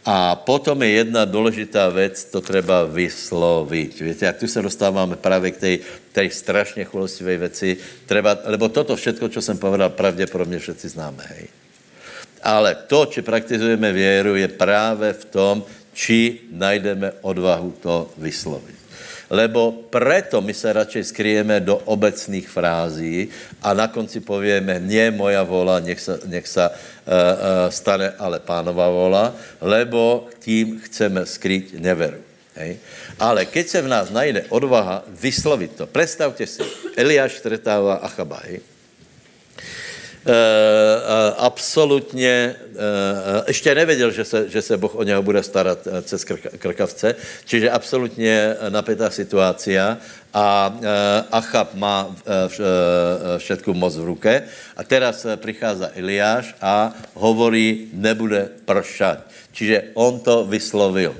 A 0.08 0.40
potom 0.40 0.82
je 0.82 1.04
jedna 1.04 1.24
důležitá 1.24 1.88
věc, 1.88 2.24
to 2.24 2.40
treba 2.40 2.84
vyslovit. 2.84 4.00
Víte, 4.00 4.26
jak 4.26 4.36
tu 4.36 4.48
se 4.48 4.62
dostáváme 4.62 5.16
právě 5.16 5.50
k 5.50 5.56
té, 5.56 5.78
tej 6.12 6.30
strašně 6.30 6.84
chulostivé 6.84 7.36
věci, 7.36 7.76
treba, 8.06 8.36
lebo 8.44 8.68
toto 8.68 8.96
všetko, 8.96 9.28
co 9.28 9.42
jsem 9.42 9.58
povedal, 9.58 9.90
pravděpodobně 9.90 10.58
všetci 10.58 10.88
známe. 10.88 11.24
Hej. 11.28 11.46
Ale 12.42 12.74
to, 12.74 13.06
či 13.06 13.22
praktizujeme 13.22 13.92
věru, 13.92 14.36
je 14.36 14.48
právě 14.48 15.12
v 15.12 15.24
tom, 15.24 15.64
či 15.92 16.40
najdeme 16.52 17.12
odvahu 17.20 17.76
to 17.82 18.10
vyslovit 18.16 18.77
lebo 19.28 19.88
preto 19.92 20.40
my 20.40 20.52
se 20.56 20.72
radšej 20.72 21.04
skryjeme 21.12 21.60
do 21.60 21.76
obecných 21.76 22.48
frází 22.48 23.28
a 23.60 23.76
na 23.76 23.88
konci 23.88 24.24
povieme, 24.24 24.80
nie 24.80 25.12
moja 25.12 25.44
vola, 25.44 25.80
nech 25.84 26.00
sa, 26.00 26.16
nech 26.24 26.48
sa 26.48 26.72
uh, 26.72 26.74
uh, 26.74 27.24
stane 27.68 28.16
ale 28.16 28.40
pánova 28.40 28.88
vola, 28.88 29.36
lebo 29.60 30.32
tím 30.40 30.80
chceme 30.80 31.28
skryť 31.28 31.76
neveru. 31.76 32.24
Hej. 32.58 32.82
Ale 33.22 33.46
keď 33.46 33.64
se 33.68 33.80
v 33.82 33.92
nás 33.92 34.10
najde 34.10 34.50
odvaha 34.50 35.06
vyslovit 35.06 35.78
to, 35.78 35.86
predstavte 35.86 36.42
si, 36.42 36.58
Eliáš 36.98 37.38
stretává 37.38 38.02
Achaba, 38.02 38.42
hej. 38.50 38.64
Uh, 40.18 40.32
uh, 40.32 41.34
absolutně, 41.38 42.54
uh, 42.58 42.78
ještě 43.46 43.74
nevěděl, 43.74 44.10
že 44.10 44.24
se, 44.24 44.48
že 44.48 44.62
se 44.62 44.76
Boh 44.76 44.94
o 44.94 45.02
něho 45.02 45.22
bude 45.22 45.42
starat 45.42 45.78
cez 46.02 46.24
krkavce, 46.58 47.14
čiže 47.44 47.70
absolutně 47.70 48.56
napětá 48.68 49.10
situácia 49.10 49.98
a 50.34 50.74
Achab 51.32 51.74
má 51.74 52.12
všetku 53.38 53.74
moc 53.74 53.96
v 53.96 54.04
ruke 54.04 54.32
a 54.76 54.84
teraz 54.84 55.26
přichází 55.36 55.84
Eliáš 55.94 56.54
a 56.60 56.92
hovorí, 57.14 57.88
nebude 57.92 58.48
pršat. 58.64 59.24
Čiže 59.52 59.94
on 59.94 60.20
to 60.20 60.44
vyslovil. 60.44 61.16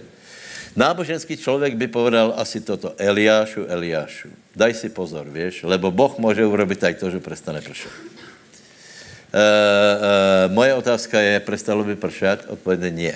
Náboženský 0.76 1.36
člověk 1.36 1.74
by 1.74 1.86
povedal 1.88 2.34
asi 2.36 2.60
toto, 2.60 2.94
Eliášu, 2.98 3.66
Eliášu, 3.66 4.28
daj 4.54 4.74
si 4.74 4.88
pozor, 4.88 5.26
víš, 5.26 5.62
lebo 5.62 5.90
Boh 5.90 6.18
může 6.18 6.46
urobit 6.46 6.84
aj 6.84 6.94
to, 6.94 7.10
že 7.10 7.18
prestane 7.18 7.64
pršat. 7.64 7.90
Uh, 9.28 10.48
moje 10.48 10.72
otázka 10.72 11.20
je, 11.20 11.40
prestalo 11.44 11.84
by 11.84 12.00
pršat? 12.00 12.48
Odpověď 12.48 12.92
nie. 12.92 13.14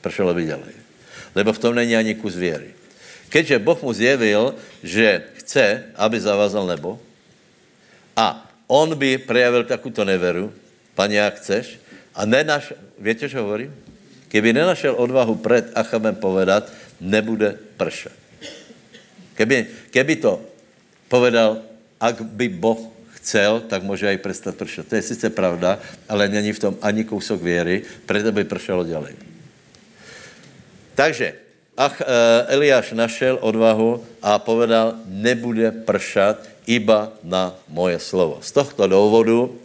Pršalo 0.00 0.32
by 0.32 0.42
ďalej. 0.48 0.74
Lebo 1.36 1.52
v 1.52 1.62
tom 1.62 1.76
není 1.76 1.92
ani 1.92 2.16
kus 2.16 2.32
věry. 2.32 2.72
Keďže 3.28 3.62
Boh 3.62 3.78
mu 3.82 3.92
zjevil, 3.92 4.56
že 4.82 5.22
chce, 5.44 5.92
aby 5.94 6.16
zavázal 6.20 6.66
nebo, 6.66 6.98
a 8.16 8.42
on 8.66 8.96
by 8.96 9.22
prejavil 9.22 9.64
takuto 9.64 10.04
neveru, 10.04 10.50
pane, 10.94 11.14
jak 11.14 11.38
chceš, 11.38 11.78
a 12.14 12.26
nenaš, 12.26 12.74
víte, 12.98 13.28
čo 13.28 13.44
hovorím? 13.44 13.70
Keby 14.30 14.52
nenašel 14.52 14.94
odvahu 14.98 15.34
před 15.38 15.70
Achabem 15.74 16.14
povedat, 16.14 16.72
nebude 17.00 17.54
pršat. 17.76 18.14
Keby, 19.34 19.90
keby 19.90 20.14
to 20.20 20.42
povedal, 21.08 21.62
ak 22.00 22.22
by 22.22 22.46
Boh 22.48 22.78
chcel, 23.20 23.60
tak 23.68 23.84
může 23.84 24.08
aj 24.08 24.18
prestat 24.24 24.54
pršet. 24.56 24.88
To 24.88 24.94
je 24.96 25.02
sice 25.02 25.30
pravda, 25.30 25.78
ale 26.08 26.28
není 26.28 26.52
v 26.52 26.58
tom 26.58 26.74
ani 26.82 27.04
kousok 27.04 27.42
věry, 27.42 27.84
proto 28.08 28.32
by 28.32 28.44
pršelo 28.44 28.84
ďalej. 28.84 29.14
Takže 30.96 31.36
ach, 31.76 32.00
eh, 32.00 32.06
Eliáš 32.56 32.92
našel 32.92 33.38
odvahu 33.40 34.00
a 34.24 34.40
povedal, 34.40 35.00
nebude 35.08 35.72
pršat 35.84 36.48
iba 36.68 37.12
na 37.24 37.56
moje 37.68 38.00
slovo. 38.00 38.40
Z 38.40 38.52
tohto 38.52 38.88
důvodu 38.88 39.59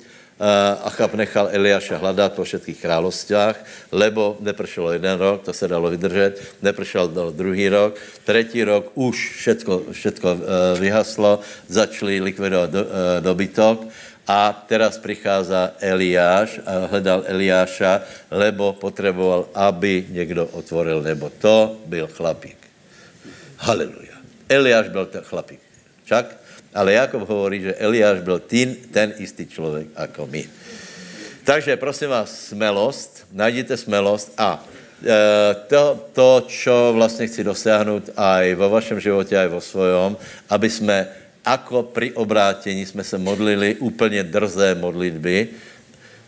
Achab 0.84 1.16
nechal 1.16 1.48
Eliáša 1.48 1.96
hledat 1.96 2.36
po 2.36 2.44
všetkých 2.44 2.84
královstvách, 2.84 3.56
lebo 3.96 4.36
nepršelo 4.44 4.92
jeden 4.92 5.16
rok, 5.16 5.48
to 5.48 5.56
se 5.56 5.64
dalo 5.64 5.88
vydržet, 5.88 6.60
nepršel 6.60 7.32
druhý 7.32 7.72
rok, 7.72 7.96
třetí 8.28 8.68
rok 8.68 8.92
už 9.00 9.16
všetko, 9.16 9.96
všetko 9.96 10.28
eh, 10.28 10.40
vyhaslo, 10.80 11.40
začali 11.72 12.20
likvidovat 12.20 12.68
do, 12.68 12.84
eh, 12.84 13.22
dobytok 13.24 13.88
a 14.28 14.52
teraz 14.68 15.00
prichází 15.00 15.56
Eliáš 15.80 16.60
a 16.68 16.92
hledal 16.92 17.24
Eliáša, 17.32 18.04
lebo 18.28 18.76
potřeboval, 18.76 19.48
aby 19.56 20.06
někdo 20.10 20.52
otvoril 20.52 21.00
nebo. 21.00 21.32
To 21.40 21.80
byl 21.86 22.12
chlapík. 22.12 22.60
Haleluja. 23.56 24.20
Eliáš 24.50 24.90
byl 24.90 25.06
ten 25.06 25.24
chlapík. 25.24 25.64
Čak? 26.06 26.45
Ale 26.76 26.94
Jakob 26.94 27.24
hovorí, 27.24 27.62
že 27.64 27.80
Eliáš 27.80 28.20
byl 28.20 28.40
tým, 28.40 28.76
ten 28.92 29.16
istý 29.18 29.48
člověk 29.48 29.88
jako 29.96 30.28
my. 30.28 30.44
Takže 31.46 31.78
prosím 31.78 32.10
vás, 32.10 32.52
smelost, 32.52 33.28
najděte 33.32 33.78
smelost 33.78 34.34
a 34.38 34.60
e, 34.60 35.56
to, 35.68 36.10
to, 36.14 36.44
čo 36.48 36.94
vlastně 36.94 37.28
chci 37.28 37.44
dosáhnout 37.44 38.10
aj 38.18 38.54
vo 38.56 38.70
vašem 38.70 39.00
životě, 39.00 39.38
aj 39.38 39.48
vo 39.48 39.62
svojom, 39.62 40.18
aby 40.50 40.70
jsme 40.70 41.08
ako 41.46 41.84
pri 41.94 42.12
obrátění 42.12 42.86
jsme 42.86 43.04
se 43.04 43.18
modlili 43.18 43.76
úplně 43.76 44.24
drzé 44.24 44.76
modlitby, 44.76 45.48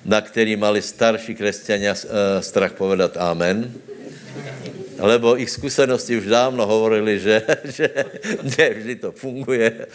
na 0.06 0.22
který 0.22 0.56
mali 0.56 0.82
starší 0.82 1.36
křesťania 1.36 1.94
e, 1.94 1.98
strach 2.46 2.78
povedat 2.78 3.18
amen. 3.18 3.74
Lebo 5.00 5.38
ich 5.38 5.50
zkušenosti 5.50 6.18
už 6.18 6.26
dávno 6.26 6.66
hovorili, 6.66 7.22
že, 7.22 7.42
že 7.78 7.86
ne 8.44 8.68
vždy 8.74 8.94
to 8.98 9.10
funguje, 9.14 9.88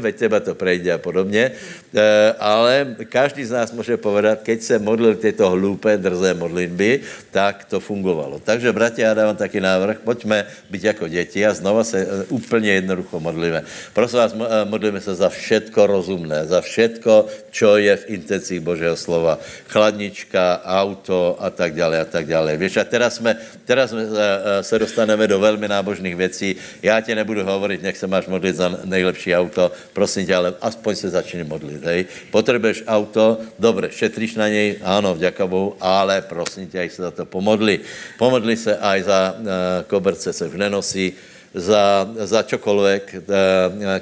veď 0.00 0.14
teba 0.16 0.40
to 0.40 0.54
prejde 0.54 0.92
a 0.92 0.98
podobně. 0.98 1.52
E, 1.94 2.34
ale 2.38 2.96
každý 3.08 3.44
z 3.44 3.50
nás 3.50 3.72
může 3.72 3.96
povedat, 3.96 4.42
keď 4.42 4.58
se 4.62 4.78
modlil 4.78 5.14
tyto 5.20 5.50
hlúpe, 5.50 5.96
drzé 5.96 6.34
modlitby, 6.34 7.00
tak 7.30 7.64
to 7.64 7.80
fungovalo. 7.80 8.40
Takže, 8.40 8.72
bratia, 8.72 9.08
já 9.08 9.14
dávám 9.14 9.36
taky 9.36 9.60
návrh, 9.60 9.98
pojďme 10.04 10.46
být 10.70 10.84
jako 10.84 11.08
děti 11.08 11.46
a 11.46 11.54
znova 11.54 11.84
se 11.84 12.00
e, 12.00 12.06
úplně 12.28 12.72
jednoducho 12.72 13.20
modlíme. 13.20 13.62
Prosím 13.92 14.18
vás, 14.18 14.32
e, 14.32 14.64
modlíme 14.64 15.00
se 15.00 15.14
za 15.14 15.28
všetko 15.28 15.86
rozumné, 15.86 16.46
za 16.46 16.60
všetko, 16.60 17.26
čo 17.50 17.76
je 17.76 17.96
v 17.96 18.08
intencích 18.18 18.60
Božího 18.60 18.96
slova. 18.96 19.38
Chladnička, 19.68 20.62
auto 20.64 21.36
a 21.38 21.50
tak 21.50 21.74
dále 21.74 22.00
a 22.00 22.04
tak 22.04 22.26
dále. 22.26 22.56
Víš, 22.56 22.76
a 22.76 22.84
teraz 22.84 23.14
jsme, 23.20 23.36
teraz 23.64 23.90
jsme 23.90 24.13
se 24.60 24.78
dostaneme 24.78 25.26
do 25.26 25.40
velmi 25.40 25.68
nábožných 25.68 26.16
věcí. 26.16 26.56
Já 26.82 27.00
tě 27.00 27.14
nebudu 27.14 27.44
hovorit, 27.44 27.82
nech 27.82 27.96
se 27.96 28.06
máš 28.06 28.26
modlit 28.26 28.56
za 28.56 28.78
nejlepší 28.84 29.36
auto, 29.36 29.72
prosím 29.92 30.26
tě, 30.26 30.34
ale 30.34 30.54
aspoň 30.60 30.96
se 30.96 31.10
začni 31.10 31.44
modlit. 31.44 31.84
Hej. 31.84 32.04
Potřebuješ 32.30 32.82
auto, 32.86 33.38
dobře, 33.58 33.88
šetříš 33.90 34.34
na 34.34 34.48
něj, 34.48 34.76
ano, 34.82 35.14
vďaka 35.14 35.46
Bohu, 35.46 35.76
ale 35.80 36.22
prosím 36.22 36.66
tě, 36.66 36.90
se 36.90 37.02
za 37.02 37.10
to 37.10 37.24
pomodli. 37.24 37.80
Pomodli 38.18 38.56
se 38.56 38.76
aj 38.76 39.02
za 39.02 39.34
uh, 39.38 39.46
koberce 39.86 40.32
se 40.32 40.48
nenosí, 40.54 41.12
za, 41.54 42.10
za 42.26 42.42
čokoľvek. 42.42 43.04
Eh, 43.14 43.20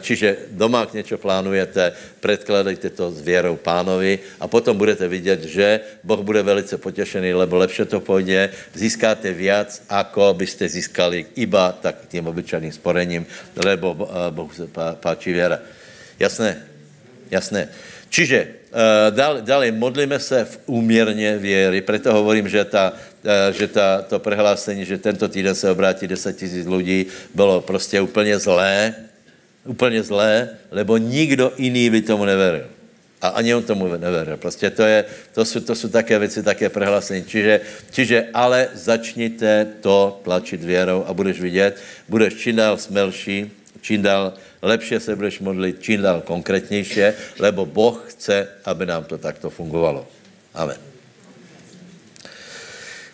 čiže 0.01 0.49
doma, 0.57 0.89
ak 0.89 0.97
niečo 0.97 1.21
plánujete, 1.21 1.93
predkladajte 2.25 2.89
to 2.97 3.13
s 3.13 3.21
vierou 3.21 3.61
pánovi 3.61 4.25
a 4.41 4.49
potom 4.49 4.73
budete 4.73 5.05
vidět, 5.05 5.45
že 5.45 5.81
Boh 6.01 6.25
bude 6.25 6.43
velice 6.43 6.81
potěšený, 6.81 7.37
lebo 7.37 7.61
lepšie 7.61 7.85
to 7.85 8.01
půjde, 8.01 8.51
získáte 8.75 9.33
viac, 9.37 9.85
ako 9.93 10.33
byste 10.35 10.65
získali 10.69 11.37
iba 11.37 11.77
tak 11.77 12.09
tím 12.09 12.27
obyčajným 12.27 12.73
sporením, 12.73 13.29
lebo 13.61 13.95
eh, 14.01 14.31
Bohu 14.33 14.51
se 14.57 14.65
páčí 14.97 15.33
věra. 15.33 15.61
Jasné? 16.19 16.57
Jasné. 17.31 17.69
Čiže 18.13 18.69
uh, 18.77 19.41
dále, 19.41 19.73
modlíme 19.73 20.21
se 20.21 20.45
v 20.45 20.59
úměrně 20.67 21.39
věry, 21.41 21.81
proto 21.81 22.13
hovorím, 22.13 22.45
že, 22.45 22.65
ta, 22.65 22.93
že 23.51 23.69
ta, 23.69 24.03
to 24.03 24.19
prehlásení, 24.19 24.85
že 24.85 24.99
tento 24.99 25.29
týden 25.29 25.55
se 25.55 25.71
obrátí 25.71 26.07
10 26.07 26.37
tisíc 26.37 26.67
lidí, 26.67 27.07
bylo 27.35 27.61
prostě 27.61 28.01
úplně 28.01 28.39
zlé, 28.39 28.95
úplně 29.65 30.03
zlé, 30.03 30.49
lebo 30.71 30.97
nikdo 30.97 31.53
jiný 31.59 31.91
by 31.91 32.03
tomu 32.03 32.25
neveril. 32.25 32.67
A 33.23 33.29
ani 33.29 33.55
on 33.55 33.63
tomu 33.63 33.87
neveril. 33.87 34.37
Prostě 34.37 34.71
to, 34.71 34.83
je, 34.83 35.05
to, 35.35 35.45
jsou, 35.45 35.61
to 35.61 35.75
jsou 35.75 35.89
také 35.89 36.19
věci, 36.19 36.43
také 36.43 36.69
prehlásení. 36.69 37.25
Čiže, 37.25 37.61
čiže 37.91 38.27
ale 38.35 38.69
začněte 38.75 39.67
to 39.81 40.21
tlačit 40.25 40.63
věrou 40.65 41.05
a 41.07 41.15
budeš 41.15 41.41
vidět, 41.41 41.79
budeš 42.09 42.35
čím 42.35 42.57
dál 42.57 42.77
smelší, 42.79 43.51
čím 43.81 44.03
dál 44.03 44.33
lepšie 44.63 45.01
se 45.01 45.17
budeš 45.17 45.41
modlit, 45.41 45.83
čím 45.83 46.03
dál 46.03 46.21
konkrétnější, 46.21 47.01
lebo 47.39 47.67
Boh 47.67 48.05
chce, 48.07 48.49
aby 48.65 48.87
nám 48.87 49.05
to 49.05 49.19
takto 49.19 49.51
fungovalo. 49.51 50.07
Amen. 50.55 50.92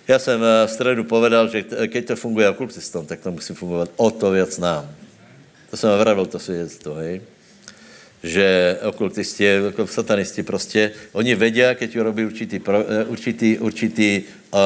Já 0.09 0.19
jsem 0.19 0.41
eh, 0.43 0.67
v 0.67 0.71
středu 0.71 1.05
povedal, 1.05 1.49
že 1.49 1.63
keď 1.87 2.07
to 2.07 2.17
funguje 2.17 2.49
okultistom, 2.49 3.07
tak 3.07 3.21
to 3.21 3.33
musí 3.33 3.55
fungovat 3.55 3.91
o 3.97 4.11
to 4.11 4.31
věc 4.31 4.59
nám. 4.59 4.89
To 5.71 5.77
jsem 5.77 5.99
vravil, 5.99 6.27
to 6.27 6.39
svědectvo, 6.39 6.95
hej? 6.95 7.21
že 8.23 8.79
okultisti, 8.83 9.45
jako 9.45 9.87
satanisti 9.87 10.43
prostě, 10.43 10.93
oni 11.13 11.35
vědí, 11.35 11.63
keď 11.75 11.97
urobí 11.97 12.25
určitý, 12.25 12.61
eh, 12.69 13.05
určitý, 13.05 13.59
určitý 13.59 14.23
uh, 14.51 14.59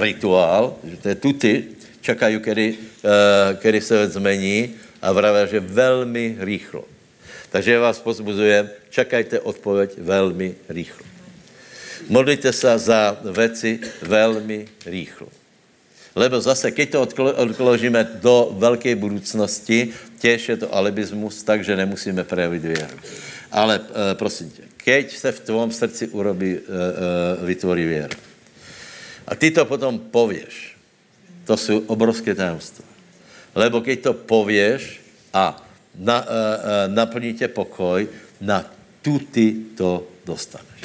rituál, 0.00 0.76
že 0.84 0.96
to 0.96 1.08
je 1.08 1.14
tuty, 1.14 1.64
čekají, 2.00 2.40
kedy, 2.40 2.74
uh, 2.78 3.58
kedy 3.58 3.80
se 3.80 4.08
zmení 4.08 4.74
a 5.02 5.12
vraví, 5.12 5.50
že 5.50 5.60
velmi 5.60 6.36
rýchlo. 6.38 6.84
Takže 7.50 7.78
vás 7.78 7.98
pozbuzujem, 8.00 8.70
čekajte 8.90 9.40
odpověď 9.40 9.98
velmi 9.98 10.54
rýchlo. 10.68 11.19
Modlite 12.08 12.52
se 12.52 12.78
za 12.78 13.18
věci 13.32 13.80
velmi 14.02 14.68
rýchlo. 14.86 15.28
Lebo 16.14 16.40
zase, 16.40 16.70
keď 16.70 16.90
to 16.90 17.00
odložíme 17.36 18.18
do 18.22 18.50
velké 18.58 18.96
budoucnosti, 18.96 19.94
těž 20.18 20.48
je 20.48 20.56
to 20.56 20.74
alibismus, 20.74 21.42
takže 21.42 21.76
nemusíme 21.76 22.24
projevit 22.24 22.62
věru. 22.62 22.96
Ale 23.52 23.80
e, 23.80 24.14
prosím 24.14 24.50
tě, 24.50 24.62
keď 24.76 25.16
se 25.16 25.32
v 25.32 25.40
tvém 25.40 25.70
srdci 25.70 26.08
urobí, 26.08 26.50
e, 26.50 26.58
e, 26.58 27.46
vytvorí 27.46 27.84
věru. 27.84 28.18
A 29.26 29.34
ty 29.34 29.50
to 29.50 29.64
potom 29.64 29.98
pověš. 29.98 30.76
To 31.44 31.56
jsou 31.56 31.78
obrovské 31.78 32.34
tajemstva. 32.34 32.84
Lebo 33.54 33.80
keď 33.80 34.00
to 34.00 34.12
pověš 34.14 35.00
a 35.34 35.66
na, 35.98 36.26
naplní 36.86 37.34
tě 37.34 37.48
pokoj, 37.48 38.08
na 38.40 38.64
tuty 39.02 39.56
to 39.74 40.06
dostaneš. 40.26 40.80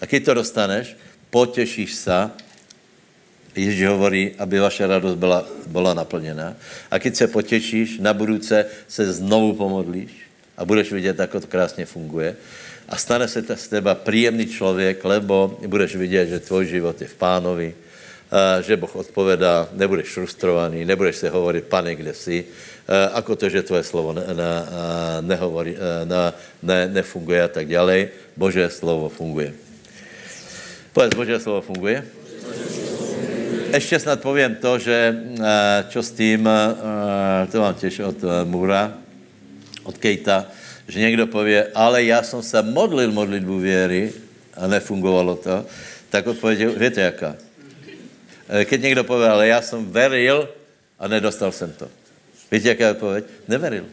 A 0.00 0.06
když 0.06 0.24
to 0.24 0.34
dostaneš, 0.34 0.96
potěšíš 1.30 1.94
se, 1.94 2.30
Ježíš 3.56 3.86
hovorí, 3.86 4.38
aby 4.38 4.58
vaše 4.58 4.86
radost 4.86 5.18
byla, 5.18 5.46
byla 5.66 5.94
naplněna. 5.94 6.54
A 6.90 6.98
když 6.98 7.18
se 7.18 7.26
potěšíš, 7.26 7.98
na 7.98 8.14
budouce 8.14 8.66
se 8.88 9.12
znovu 9.12 9.52
pomodlíš 9.52 10.10
a 10.56 10.64
budeš 10.64 10.92
vidět, 10.92 11.18
jak 11.18 11.30
to 11.30 11.40
krásně 11.40 11.86
funguje. 11.86 12.36
A 12.88 12.96
stane 12.96 13.28
se 13.28 13.42
z 13.54 13.68
teba 13.68 13.94
příjemný 13.94 14.46
člověk, 14.46 15.04
lebo 15.04 15.58
budeš 15.66 15.96
vidět, 15.96 16.26
že 16.26 16.38
tvůj 16.40 16.66
život 16.66 17.00
je 17.00 17.06
v 17.06 17.14
pánovi, 17.14 17.74
že 18.62 18.76
Boh 18.76 18.96
odpovedá, 18.96 19.68
nebudeš 19.72 20.08
frustrovaný, 20.08 20.84
nebudeš 20.84 21.16
se 21.16 21.28
hovorit, 21.30 21.64
pane, 21.64 21.94
kde 21.94 22.14
jsi, 22.14 22.44
ako 23.12 23.36
to, 23.36 23.48
že 23.48 23.62
tvoje 23.62 23.82
slovo 23.82 24.12
ne, 24.12 24.22
ne, 24.34 24.52
nehovorí, 25.20 25.74
ne, 26.04 26.32
ne, 26.62 26.88
nefunguje 26.88 27.42
a 27.42 27.48
tak 27.48 27.66
dále. 27.66 28.08
Bože 28.38 28.70
slovo 28.70 29.08
funguje. 29.08 29.69
Povedz, 30.92 31.14
Bože 31.14 31.40
slovo 31.40 31.60
funguje. 31.60 32.04
Ještě 33.74 33.98
snad 33.98 34.20
povím 34.20 34.54
to, 34.54 34.78
že 34.78 35.14
čo 35.88 36.02
s 36.02 36.10
tím, 36.10 36.48
to 37.52 37.60
mám 37.60 37.74
těž 37.74 38.00
od 38.00 38.18
Mura, 38.44 38.98
od 39.82 39.98
Kejta, 39.98 40.46
že 40.88 41.00
někdo 41.00 41.26
pově, 41.26 41.70
ale 41.74 42.04
já 42.04 42.22
jsem 42.22 42.42
se 42.42 42.62
modlil 42.62 43.12
modlitbu 43.12 43.58
věry 43.58 44.12
a 44.54 44.66
nefungovalo 44.66 45.36
to, 45.36 45.66
tak 46.10 46.26
odpověď, 46.26 46.78
víte 46.78 47.00
jaká? 47.00 47.36
Eh, 48.50 48.64
keď 48.64 48.82
někdo 48.82 49.04
pově, 49.04 49.28
ale 49.28 49.46
já 49.46 49.62
jsem 49.62 49.86
veril 49.86 50.48
a 50.98 51.08
nedostal 51.08 51.52
jsem 51.52 51.72
to. 51.72 51.88
Víte, 52.50 52.68
jaká 52.68 52.84
je 52.84 52.90
odpověď? 52.90 53.24
Neveril. 53.48 53.86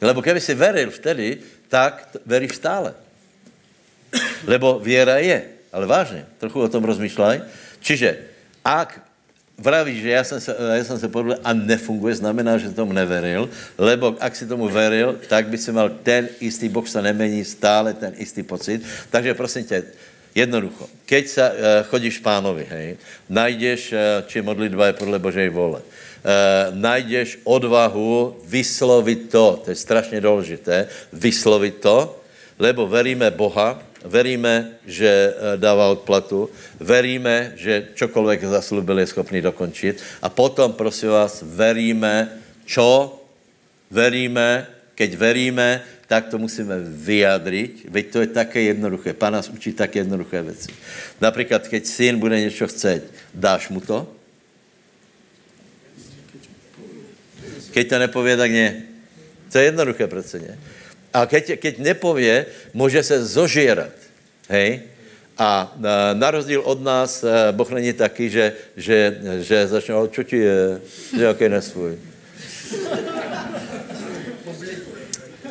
Lebo 0.00 0.22
keby 0.22 0.40
si 0.40 0.54
veril 0.54 0.90
vtedy, 0.90 1.38
tak 1.68 2.16
veríš 2.26 2.58
stále. 2.58 2.94
Lebo 4.46 4.78
věra 4.78 5.18
je. 5.18 5.42
Ale 5.72 5.86
vážně, 5.86 6.26
trochu 6.38 6.60
o 6.60 6.68
tom 6.68 6.84
rozmýšlej. 6.84 7.40
Čiže, 7.80 8.18
ak 8.64 9.00
vravíš, 9.60 10.02
že 10.02 10.10
já 10.10 10.24
jsem 10.24 10.40
se, 10.40 10.56
já 10.76 10.84
jsem 10.84 10.98
se 10.98 11.08
podle 11.08 11.36
a 11.44 11.52
nefunguje, 11.52 12.14
znamená, 12.14 12.58
že 12.58 12.72
tomu 12.72 12.92
neveril, 12.92 13.50
lebo 13.78 14.16
ak 14.20 14.36
si 14.36 14.48
tomu 14.48 14.68
veril, 14.68 15.20
tak 15.28 15.46
by 15.46 15.58
si 15.58 15.70
mal 15.72 16.00
ten 16.02 16.28
istý, 16.40 16.68
Boh 16.68 16.88
se 16.88 17.02
nemení, 17.02 17.44
stále 17.44 17.92
ten 17.94 18.12
istý 18.16 18.42
pocit. 18.42 18.82
Takže 19.10 19.34
prosím 19.34 19.64
tě, 19.64 19.82
Jednoducho. 20.30 20.86
Keď 21.10 21.24
sa, 21.26 21.46
uh, 21.50 21.56
chodíš 21.90 22.22
pánovi, 22.22 22.62
hej, 22.70 22.88
najdeš, 23.26 23.90
uh, 23.90 24.22
či 24.30 24.38
modlitba 24.38 24.86
je 24.86 24.98
podle 25.02 25.18
Božej 25.18 25.50
vole, 25.50 25.82
uh, 25.82 26.70
najdeš 26.70 27.42
odvahu 27.42 28.38
vyslovit 28.46 29.26
to, 29.26 29.58
to 29.66 29.74
je 29.74 29.76
strašně 29.76 30.22
důležité, 30.22 30.86
vyslovit 31.10 31.82
to, 31.82 32.22
lebo 32.62 32.86
veríme 32.86 33.30
Boha, 33.34 33.82
veríme, 34.04 34.80
že 34.86 35.34
dává 35.56 35.88
odplatu, 35.88 36.50
veríme, 36.80 37.52
že 37.56 37.92
čokoliv 37.94 38.40
zaslubil 38.40 38.98
je 38.98 39.06
schopný 39.06 39.40
dokončit 39.42 40.02
a 40.22 40.28
potom, 40.28 40.72
prosím 40.72 41.08
vás, 41.08 41.44
veríme, 41.44 42.28
čo? 42.64 43.16
Veríme, 43.90 44.66
keď 44.94 45.10
veríme, 45.16 45.82
tak 46.06 46.26
to 46.26 46.38
musíme 46.38 46.74
vyjadriť, 46.82 47.86
veď 47.90 48.04
to 48.10 48.18
je 48.20 48.28
také 48.34 48.60
jednoduché. 48.66 49.14
Pán 49.14 49.32
nás 49.32 49.46
učí 49.46 49.72
také 49.72 50.02
jednoduché 50.02 50.42
věci. 50.42 50.70
Například, 51.20 51.68
keď 51.68 51.86
syn 51.86 52.18
bude 52.18 52.40
něco 52.40 52.66
chceť, 52.66 53.02
dáš 53.34 53.68
mu 53.68 53.80
to? 53.80 54.06
Keď 57.70 57.88
to 57.88 57.98
nepově, 57.98 58.36
tak 58.36 58.50
ne. 58.50 58.82
To 59.52 59.58
je 59.58 59.64
jednoduché 59.64 60.06
přece, 60.06 60.38
ne? 60.38 60.58
A 61.14 61.26
keď, 61.26 61.58
keď 61.58 61.78
nepově, 61.78 62.46
může 62.74 63.02
se 63.02 63.24
zožírat. 63.24 63.92
Hej? 64.48 64.80
A 65.40 65.72
na, 65.76 66.14
na 66.14 66.30
rozdíl 66.30 66.60
od 66.60 66.82
nás, 66.84 67.24
eh, 67.24 67.52
Boh 67.52 67.70
není 67.70 67.92
taky, 67.92 68.30
že, 68.30 68.52
že, 68.76 69.18
že 69.40 69.66
začne, 69.66 69.94
čo 70.12 70.22
ti 70.22 70.36
je, 70.36 70.80
že 71.16 71.48
nesvůj. 71.48 71.98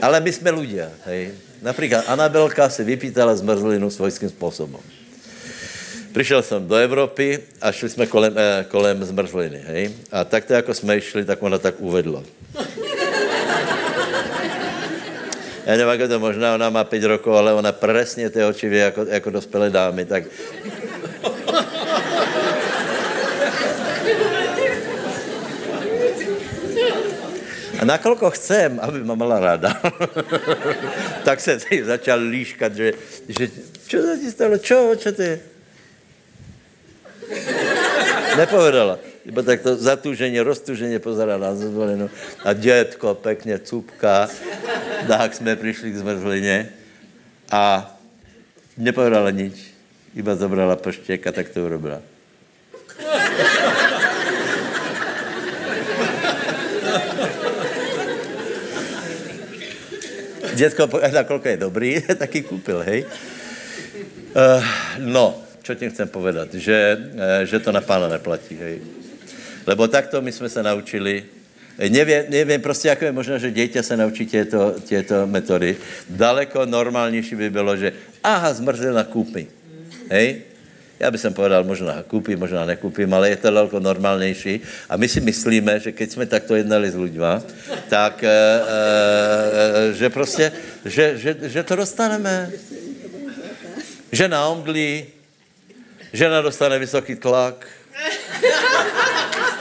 Ale 0.01 0.21
my 0.23 0.31
jsme 0.31 0.51
ľudia, 0.51 0.87
hej. 1.05 1.35
Například 1.61 2.07
Anabelka 2.07 2.69
si 2.69 2.83
vypítala 2.83 3.35
zmrzlinu 3.35 3.89
svojským 3.89 4.29
způsobem. 4.29 4.79
Přišel 6.13 6.41
jsem 6.43 6.67
do 6.67 6.75
Evropy 6.75 7.39
a 7.61 7.71
šli 7.71 7.89
jsme 7.89 8.05
kolem, 8.07 8.33
eh, 8.37 8.65
kolem 8.69 9.03
zmrzliny, 9.03 9.61
hej? 9.67 9.91
A 10.11 10.23
tak 10.23 10.45
to 10.45 10.53
jako 10.53 10.73
jsme 10.73 11.01
šli, 11.01 11.25
tak 11.25 11.43
ona 11.43 11.57
tak 11.57 11.75
uvedlo. 11.81 12.23
Já 15.69 15.77
nevím, 15.77 16.01
jak 16.01 16.09
to 16.09 16.19
možná, 16.19 16.55
ona 16.55 16.69
má 16.69 16.83
pět 16.83 17.03
rokov, 17.03 17.35
ale 17.35 17.53
ona 17.53 17.71
přesně 17.71 18.29
ty 18.29 18.43
oči 18.43 18.69
ví 18.69 18.77
jako, 18.77 19.05
jako 19.05 19.29
dospělé 19.29 19.69
dámy, 19.69 20.05
tak 20.05 20.23
A 27.79 27.85
nakolko 27.85 28.29
chcem, 28.31 28.79
aby 28.81 29.03
ma 29.03 29.15
mala 29.15 29.39
ráda, 29.39 29.81
tak 31.23 31.39
se 31.39 31.59
si 31.59 31.83
začal 31.83 32.19
líškat, 32.19 32.75
že, 32.75 32.93
že 33.27 33.47
čo 33.87 34.01
to 34.01 34.17
ti 34.17 34.31
stalo, 34.31 34.57
čo, 34.57 34.95
čo 34.97 35.11
ty? 35.11 35.39
Nepovedala. 38.39 38.95
Iba 39.27 39.43
takto 39.43 39.75
zatúženie, 39.75 40.39
roztúženie 40.39 41.03
pozerá 41.03 41.35
na 41.35 41.51
zvolenu. 41.51 42.07
A 42.47 42.55
dětko 42.55 43.19
pekne 43.19 43.59
cupka. 43.59 44.31
Tak 45.07 45.35
jsme 45.35 45.55
přišli 45.59 45.91
k 45.91 45.99
zmrzlině. 45.99 46.69
A 47.51 47.83
nepovedala 48.79 49.27
nič. 49.35 49.75
Iba 50.15 50.35
zobrala 50.35 50.75
poštěk 50.79 51.27
a 51.27 51.31
tak 51.31 51.51
to 51.51 51.65
urobila. 51.65 51.99
Dětko, 60.59 60.91
nakoľko 60.91 61.47
je 61.47 61.57
dobrý, 61.57 61.91
taky 62.19 62.43
koupil, 62.43 62.83
hej. 62.83 63.07
Uh, 64.35 64.63
no, 64.99 65.39
čo 65.63 65.75
tím 65.75 65.91
chcem 65.91 66.07
povedat? 66.07 66.53
Že, 66.53 66.77
uh, 66.97 67.45
že 67.45 67.59
to 67.59 67.71
na 67.71 67.81
pána 67.81 68.07
neplatí, 68.07 68.55
hej. 68.55 68.81
Lebo 69.67 69.87
takto 69.87 70.21
my 70.21 70.31
jsme 70.31 70.49
se 70.49 70.63
naučili, 70.63 71.23
Nevím, 71.79 72.23
nevím 72.29 72.61
prostě, 72.61 72.87
jak 72.87 73.01
je 73.01 73.11
možné, 73.11 73.39
že 73.39 73.51
dítě 73.51 73.83
se 73.83 73.97
naučí 73.97 74.25
těto, 74.25 74.75
těto 74.83 75.27
metody. 75.27 75.77
Daleko 76.09 76.65
normálnější 76.65 77.35
by 77.35 77.49
bylo, 77.49 77.77
že 77.77 77.93
aha, 78.23 78.53
zmrzlina, 78.53 79.03
kúpi. 79.03 79.47
Hej? 80.11 80.41
Já 80.99 81.11
bych 81.11 81.21
povedal, 81.31 81.63
možná 81.63 82.03
koupím, 82.03 82.39
možná 82.39 82.65
nekoupím, 82.65 83.13
ale 83.13 83.29
je 83.29 83.35
to 83.35 83.51
daleko 83.51 83.79
normálnější. 83.79 84.59
A 84.89 84.97
my 84.97 85.07
si 85.07 85.21
myslíme, 85.21 85.79
že 85.79 85.91
keď 85.91 86.11
jsme 86.11 86.25
takto 86.25 86.55
jednali 86.55 86.91
s 86.91 86.95
lidma, 86.95 87.39
tak, 87.87 88.23
e, 88.23 88.27
e, 88.27 89.93
že 89.93 90.09
prostě, 90.09 90.51
že, 90.85 91.17
že, 91.17 91.35
že 91.41 91.63
to 91.63 91.75
dostaneme. 91.75 92.51
Žena 94.11 94.47
omdlí, 94.47 95.05
žena 96.13 96.41
dostane 96.41 96.79
vysoký 96.79 97.15
tlak, 97.15 97.67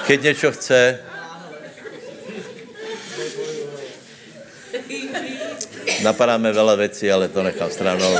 keď 0.07 0.22
něco 0.22 0.53
chce. 0.53 0.99
Napadáme 5.99 6.53
veľa 6.55 6.78
věcí, 6.78 7.11
ale 7.11 7.26
to 7.28 7.42
nechám 7.42 7.70
stranou 7.70 8.14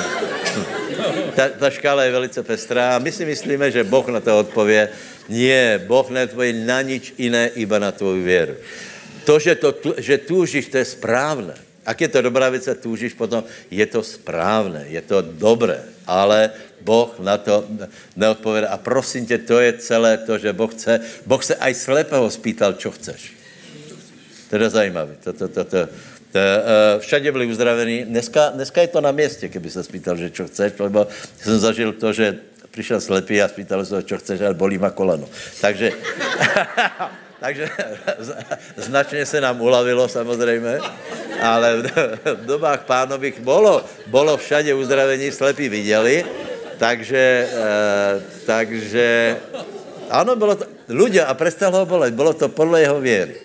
ta, 1.39 1.49
ta 1.55 1.69
škála 1.71 2.03
je 2.03 2.11
velice 2.11 2.41
pestrá 2.43 2.99
a 2.99 3.03
my 3.03 3.15
si 3.15 3.23
myslíme, 3.23 3.71
že 3.71 3.87
Boh 3.87 4.03
na 4.11 4.19
to 4.19 4.43
odpově, 4.43 4.89
nie, 5.31 5.79
Boh 5.87 6.11
neodpoví 6.11 6.67
na 6.67 6.83
nič 6.83 7.15
jiné, 7.15 7.55
iba 7.55 7.79
na 7.79 7.95
tvou 7.95 8.19
věru. 8.19 8.59
To, 9.23 9.39
že, 9.39 9.55
to, 9.55 9.71
že 10.03 10.19
túžiš, 10.19 10.67
to 10.73 10.83
je 10.83 10.87
správné. 10.99 11.55
Ak 11.87 12.01
je 12.01 12.09
to 12.09 12.23
dobrá 12.23 12.49
věc 12.49 12.69
a 12.69 12.75
túžiš 12.75 13.15
potom, 13.15 13.45
je 13.71 13.87
to 13.87 14.03
správné, 14.03 14.89
je 14.89 15.01
to 15.01 15.23
dobré, 15.23 15.79
ale 16.05 16.51
Boh 16.89 17.13
na 17.21 17.37
to 17.37 17.69
neodpovědá. 18.17 18.69
A 18.73 18.81
prosím 18.81 19.27
tě, 19.29 19.39
to 19.39 19.61
je 19.61 19.73
celé 19.77 20.17
to, 20.25 20.39
že 20.41 20.57
Boh 20.57 20.73
chce, 20.73 21.01
Boh 21.29 21.45
se 21.45 21.53
aj 21.53 21.75
slepého 21.77 22.25
spýtal, 22.33 22.81
čo 22.81 22.89
chceš. 22.97 23.37
To 24.49 24.57
je 24.57 24.73
zajímavé. 24.73 25.21
To, 25.21 25.37
to, 25.37 25.53
to, 25.53 25.65
to, 25.69 25.81
to, 26.33 26.41
uh, 26.41 26.97
všade 27.05 27.29
byli 27.29 27.45
uzdravení. 27.53 28.09
Dneska, 28.09 28.57
dneska 28.57 28.81
je 28.81 28.89
to 28.89 29.01
na 29.05 29.13
městě, 29.13 29.53
keby 29.53 29.69
se 29.69 29.85
spýtal, 29.85 30.17
že 30.17 30.33
čo 30.33 30.49
chceš, 30.49 30.81
lebo 30.81 31.05
jsem 31.37 31.61
zažil 31.61 31.93
to, 31.93 32.09
že 32.17 32.41
přišel 32.73 33.01
slepý 33.01 33.45
a 33.45 33.53
spýtal 33.53 33.85
se, 33.85 34.01
čo 34.09 34.17
chceš, 34.17 34.41
ale 34.41 34.57
bolí 34.57 34.81
ma 34.81 34.89
koleno. 34.89 35.29
Takže, 35.61 35.93
takže 37.45 37.69
značně 38.89 39.27
se 39.29 39.41
nám 39.41 39.61
ulavilo 39.61 40.09
samozřejmě, 40.09 40.81
ale 41.43 41.85
v 42.25 42.45
dobách 42.49 42.89
pánových 42.89 43.45
bolo, 43.45 43.85
bolo 44.09 44.37
všade 44.41 44.73
uzdravení, 44.73 45.29
slepí 45.29 45.69
viděli, 45.69 46.25
takže, 46.79 47.49
uh, 47.53 48.23
takže 48.47 49.37
ano, 50.11 50.37
bylo 50.37 50.55
to, 50.57 50.65
ľudia, 50.89 51.29
a 51.29 51.35
prestalo 51.35 51.83
ho 51.83 51.87
bolet, 51.87 52.15
bylo 52.15 52.33
to 52.33 52.49
podle 52.49 52.81
jeho 52.81 53.01
věry. 53.01 53.37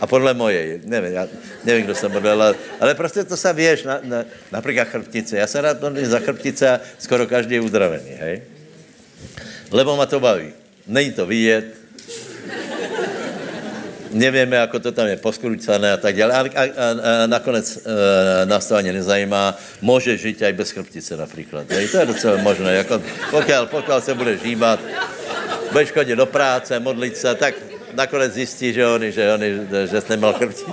A 0.00 0.06
podle 0.06 0.34
moje, 0.34 0.80
nevím, 0.84 1.12
já 1.12 1.28
nevím, 1.64 1.84
kdo 1.84 1.94
se 1.94 2.08
modlil, 2.08 2.32
ale, 2.32 2.54
ale 2.80 2.94
prostě 2.94 3.24
to 3.24 3.36
se 3.36 3.52
věš, 3.52 3.82
na, 3.82 4.00
na, 4.02 4.24
například 4.52 4.88
chrbtice. 4.88 5.36
Já 5.36 5.46
se 5.46 5.60
rád 5.60 5.80
modlím 5.80 6.06
za 6.06 6.18
chrbtice 6.18 6.70
a 6.70 6.80
skoro 6.98 7.26
každý 7.26 7.54
je 7.54 7.60
uzdravený, 7.60 8.10
hej? 8.10 8.42
Lebo 9.70 9.96
ma 9.96 10.06
to 10.06 10.20
baví. 10.20 10.52
Není 10.86 11.12
to 11.12 11.26
vidět, 11.26 11.64
nevíme, 14.10 14.56
jako 14.56 14.78
to 14.78 14.92
tam 14.92 15.06
je 15.06 15.16
poskrucené 15.16 15.92
a 15.92 15.96
tak 15.96 16.16
dále. 16.16 16.34
A, 16.34 16.40
a, 16.40 16.42
a, 16.42 16.66
a 17.22 17.26
nakonec 17.26 17.78
e, 18.42 18.46
nás 18.46 18.68
to 18.68 18.76
ani 18.76 18.92
nezajímá. 18.92 19.58
Může 19.80 20.16
žít 20.16 20.42
i 20.42 20.52
bez 20.52 20.70
chrbtice 20.70 21.16
například. 21.16 21.70
Hej? 21.70 21.88
To 21.88 21.98
je 21.98 22.06
docela 22.06 22.36
možné. 22.36 22.74
Jako, 22.74 23.02
pokud, 23.30 23.54
pokud 23.70 24.04
se 24.04 24.14
bude 24.14 24.36
žíbat, 24.36 24.80
budeš 25.72 25.90
chodit 25.90 26.16
do 26.16 26.26
práce, 26.26 26.80
modlit 26.80 27.16
se, 27.16 27.34
tak 27.34 27.54
nakonec 27.94 28.32
zjistí, 28.32 28.72
že 28.72 28.86
oni, 28.86 29.12
že 29.12 29.32
oni, 29.32 29.46
že 29.90 30.00
jsi 30.00 30.10
nemal 30.10 30.32
chrbtit. 30.32 30.66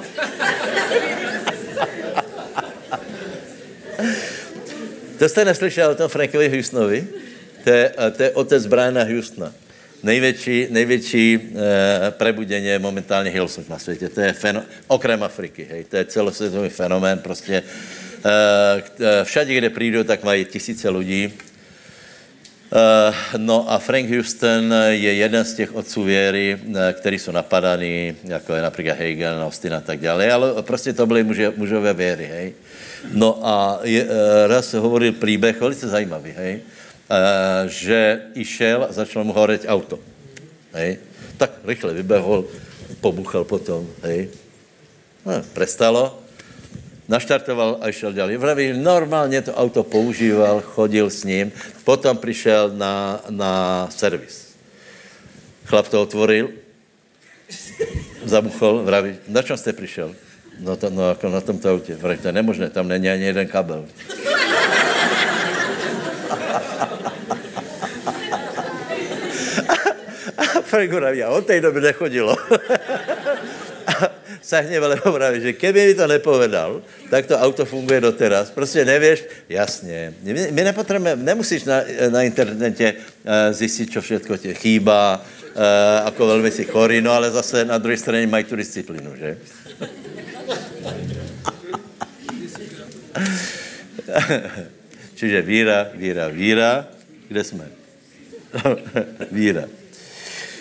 to 5.20 5.30
jste 5.30 5.46
neslyšel 5.46 5.92
o 5.92 5.96
tom 5.96 6.10
Frankovi 6.10 6.50
Houstonovi? 6.50 7.08
To 7.64 7.70
je, 7.70 7.92
to 8.18 8.24
je 8.24 8.32
otec 8.32 8.66
Briana 8.66 9.04
Houstona. 9.04 9.65
Největší, 10.06 10.68
největší 10.70 11.40
eh, 11.40 12.12
prebudění 12.12 12.66
je 12.66 12.80
momentálně 12.80 13.30
Hillsong 13.30 13.70
na 13.70 13.80
světě. 13.80 14.10
To 14.10 14.22
je 14.22 14.34
feno, 14.34 14.64
okrem 14.88 15.24
Afriky, 15.24 15.68
hej. 15.72 15.84
To 15.84 15.98
je 15.98 16.06
celosvětový 16.06 16.70
fenomén, 16.70 17.20
prostě 17.20 17.64
eh, 18.26 19.24
všade, 19.24 19.54
kde 19.54 19.70
přijdou, 19.70 20.04
tak 20.04 20.24
mají 20.24 20.46
tisíce 20.46 20.90
lidí 20.90 21.34
Eh, 22.76 23.38
no 23.38 23.72
a 23.72 23.80
Frank 23.80 24.10
Houston 24.10 24.74
je 24.90 25.14
jeden 25.14 25.46
z 25.46 25.54
těch 25.54 25.76
otců 25.76 26.04
věry, 26.04 26.58
eh, 26.76 26.94
který 26.94 27.20
jsou 27.20 27.32
napadaný, 27.32 28.16
jako 28.24 28.54
je 28.54 28.62
například 28.62 28.98
Hagen, 29.00 29.40
Austin 29.46 29.74
a 29.74 29.82
tak 29.82 30.00
dále, 30.00 30.32
ale 30.32 30.64
prostě 30.64 30.94
to 30.94 31.06
byly 31.06 31.24
muže, 31.24 31.54
mužové 31.56 31.94
věry, 31.94 32.26
hej. 32.26 32.54
No 33.14 33.40
a 33.44 33.80
je, 33.84 34.04
eh, 34.04 34.48
raz 34.48 34.74
hovoril 34.74 35.14
příběh, 35.14 35.62
velice 35.62 35.88
zajímavý, 35.88 36.32
hej, 36.38 36.60
že 37.68 38.22
išel 38.34 38.88
a 38.90 38.94
začalo 38.94 39.26
mu 39.26 39.34
hořet 39.34 39.66
auto, 39.68 40.00
hej. 40.74 40.98
Tak 41.38 41.52
rychle 41.64 41.94
vybehol, 41.94 42.46
pobuchal 43.02 43.44
potom, 43.44 43.88
hej. 44.04 44.30
No, 45.26 45.42
prestalo, 45.54 46.22
naštartoval 47.08 47.78
a 47.82 47.92
šel 47.92 48.14
dál. 48.14 48.30
Vraví, 48.38 48.74
normálně 48.74 49.42
to 49.42 49.54
auto 49.54 49.84
používal, 49.84 50.62
chodil 50.62 51.10
s 51.10 51.24
ním, 51.24 51.52
potom 51.84 52.18
přišel 52.18 52.72
na, 52.74 53.22
na 53.30 53.52
servis. 53.92 54.54
Chlap 55.66 55.88
to 55.88 56.02
otvoril, 56.02 56.50
zabuchol, 58.26 58.84
vraví, 58.84 59.16
na 59.28 59.42
čem 59.42 59.58
jste 59.58 59.74
přišel? 59.74 60.16
No, 60.60 60.76
to, 60.76 60.90
no 60.90 61.10
jako 61.10 61.30
na 61.30 61.42
tomto 61.42 61.70
autě. 61.70 61.96
Vraví, 61.96 62.20
to 62.20 62.28
je 62.28 62.34
nemožné, 62.34 62.70
tam 62.70 62.88
není 62.88 63.10
ani 63.10 63.24
jeden 63.24 63.48
kabel. 63.48 63.86
A 70.76 70.78
Frank 70.78 70.92
vraví, 70.92 71.24
a 71.24 71.30
od 71.30 71.46
té 71.46 71.62
doby 71.62 71.82
nechodilo 71.82 72.36
lebo 74.80 75.12
praví, 75.12 75.42
že 75.42 75.54
keby 75.54 75.88
mi 75.88 75.94
to 75.94 76.08
nepovedal, 76.08 76.82
tak 77.10 77.26
to 77.26 77.40
auto 77.40 77.66
funguje 77.66 78.02
doteraz. 78.02 78.52
Prostě 78.52 78.86
nevíš, 78.86 79.24
jasně. 79.50 80.14
My, 80.52 80.64
nepotřebujeme, 80.64 81.24
nemusíš 81.24 81.64
na, 81.64 81.82
na 82.10 82.22
internetě 82.22 82.94
uh, 82.94 83.00
zjistit, 83.52 83.94
co 83.94 84.02
všechno 84.02 84.38
tě 84.38 84.54
chýba, 84.54 85.26
uh, 85.56 86.08
ako 86.08 86.28
velmi 86.28 86.52
si 86.52 86.64
chorý, 86.64 87.02
no 87.02 87.12
ale 87.12 87.32
zase 87.32 87.66
na 87.66 87.78
druhé 87.78 87.98
straně 87.98 88.28
mají 88.28 88.44
tu 88.44 88.56
disciplínu, 88.56 89.16
že? 89.16 89.38
Čiže 95.16 95.42
víra, 95.42 95.88
víra, 95.94 96.28
víra. 96.28 96.88
Kde 97.28 97.44
jsme? 97.44 97.66
víra. 99.32 99.85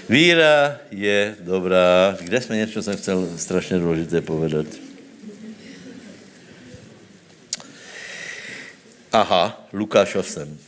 Víra 0.08 0.80
je 0.90 1.36
dobrá. 1.40 2.16
Kde 2.20 2.40
jsme 2.40 2.56
něco, 2.56 2.82
jsem 2.82 2.96
chcel 2.96 3.28
strašně 3.36 3.78
důležité 3.78 4.20
povedat? 4.20 4.66
Aha, 9.12 9.68
Lukáš 9.72 10.14
8. 10.14 10.58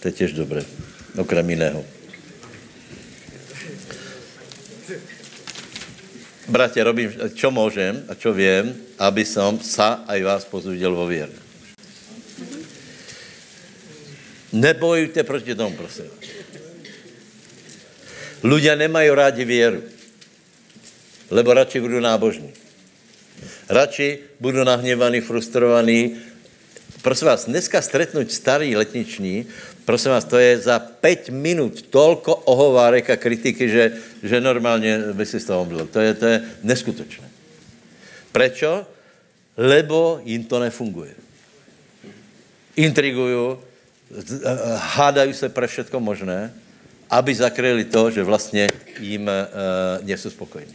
To 0.00 0.08
je 0.08 0.12
těž 0.12 0.32
dobré. 0.32 0.62
Okrem 1.18 1.50
jiného. 1.50 1.84
Bratě, 6.48 6.84
robím, 6.84 7.12
čo 7.34 7.50
můžem 7.50 8.04
a 8.08 8.14
čo 8.14 8.32
vím, 8.32 8.74
aby 8.98 9.24
som 9.26 9.58
sa 9.58 10.06
aj 10.06 10.22
vás 10.22 10.42
pozudil 10.46 10.94
vo 10.94 11.06
věru. 11.06 11.34
Nebojujte 14.52 15.26
proti 15.26 15.54
tomu, 15.54 15.76
prosím. 15.76 16.06
Ľudia 18.44 18.76
nemají 18.76 19.10
rádi 19.10 19.44
věru, 19.44 19.82
lebo 21.30 21.54
radši 21.54 21.80
budou 21.80 22.00
nábožní. 22.00 22.52
Radši 23.68 24.18
budou 24.40 24.64
nahněvaný, 24.64 25.20
frustrovaný. 25.20 26.16
Prosím 27.02 27.26
vás, 27.26 27.44
dneska 27.46 27.82
stretnout 27.82 28.32
starý 28.32 28.76
letniční, 28.76 29.46
prosím 29.84 30.10
vás, 30.10 30.24
to 30.24 30.38
je 30.38 30.58
za 30.58 30.78
5 30.78 31.30
minut 31.30 31.82
tolko 31.82 32.34
ohovárek 32.34 33.10
a 33.10 33.16
kritiky, 33.16 33.68
že, 33.68 33.92
že 34.22 34.40
normálně 34.40 34.98
by 35.12 35.26
si 35.26 35.40
z 35.40 35.44
toho 35.44 35.64
byl. 35.64 35.86
To 35.86 36.00
je, 36.00 36.14
to 36.14 36.26
je 36.26 36.36
neskutočné. 36.62 37.28
Prečo? 38.32 38.86
Lebo 39.56 40.20
jim 40.24 40.44
to 40.44 40.60
nefunguje. 40.60 41.14
Intrigují, 42.76 43.56
hádají 44.76 45.32
se 45.34 45.48
pre 45.48 45.66
všetko 45.66 46.00
možné, 46.00 46.52
aby 47.10 47.34
zakryli 47.34 47.84
to, 47.84 48.10
že 48.10 48.22
vlastně 48.22 48.68
jim 49.00 49.22
uh, 49.22 50.06
nejsou 50.06 50.30
spokojení. 50.30 50.74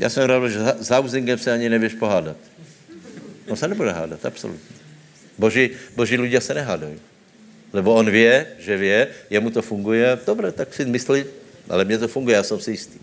Já 0.00 0.10
jsem 0.10 0.24
rád, 0.24 0.48
že 0.48 0.58
s 0.80 0.88
Hausingem 0.88 1.38
se 1.38 1.52
ani 1.52 1.68
nevíš 1.68 1.94
pohádat. 1.94 2.36
On 3.48 3.56
se 3.56 3.68
nebude 3.68 3.92
hádat, 3.92 4.24
absolutně. 4.26 4.76
Boží, 5.38 5.70
boží 5.96 6.16
lidé 6.16 6.40
se 6.40 6.54
nehádají. 6.54 7.00
Lebo 7.72 7.94
on 7.94 8.10
vě, 8.10 8.46
že 8.58 8.76
vě, 8.76 9.08
jemu 9.30 9.50
to 9.50 9.62
funguje, 9.62 10.18
dobré, 10.26 10.52
tak 10.52 10.74
si 10.74 10.84
myslí, 10.84 11.24
ale 11.68 11.84
mně 11.84 11.98
to 11.98 12.08
funguje, 12.08 12.36
já 12.36 12.42
jsem 12.42 12.60
si 12.60 12.70
jistý. 12.70 12.98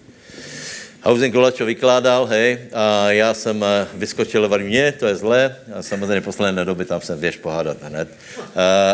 Housing 1.03 1.33
Kolačo 1.33 1.65
vykládal, 1.65 2.25
hej, 2.25 2.57
a 2.73 3.11
já 3.11 3.33
jsem 3.33 3.63
eh, 3.63 3.87
vyskočil, 3.93 4.49
varím, 4.49 4.67
mě, 4.67 4.91
to 4.91 5.07
je 5.07 5.15
zlé, 5.15 5.55
a 5.73 5.81
samozřejmě 5.81 6.21
posledné 6.21 6.65
doby 6.65 6.85
tam 6.85 7.01
jsem 7.01 7.19
věž 7.19 7.37
pohádat 7.37 7.77
hned. 7.83 8.07
A, 8.55 8.91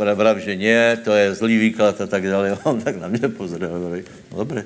a 0.00 0.14
vrav, 0.14 0.36
že 0.36 0.56
ne, 0.56 0.96
to 0.96 1.12
je 1.12 1.34
zlý 1.34 1.58
výklad 1.58 2.00
a 2.00 2.06
tak 2.06 2.28
dále. 2.28 2.58
On 2.64 2.80
tak 2.80 2.96
na 2.96 3.08
mě 3.08 3.28
pozoruje, 3.28 3.70
no 4.32 4.38
dobré. 4.38 4.64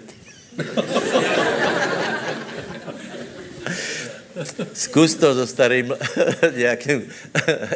Zkus 4.73 5.15
to 5.15 5.35
so 5.35 5.47
starým 5.47 5.95
nějakým 6.57 7.09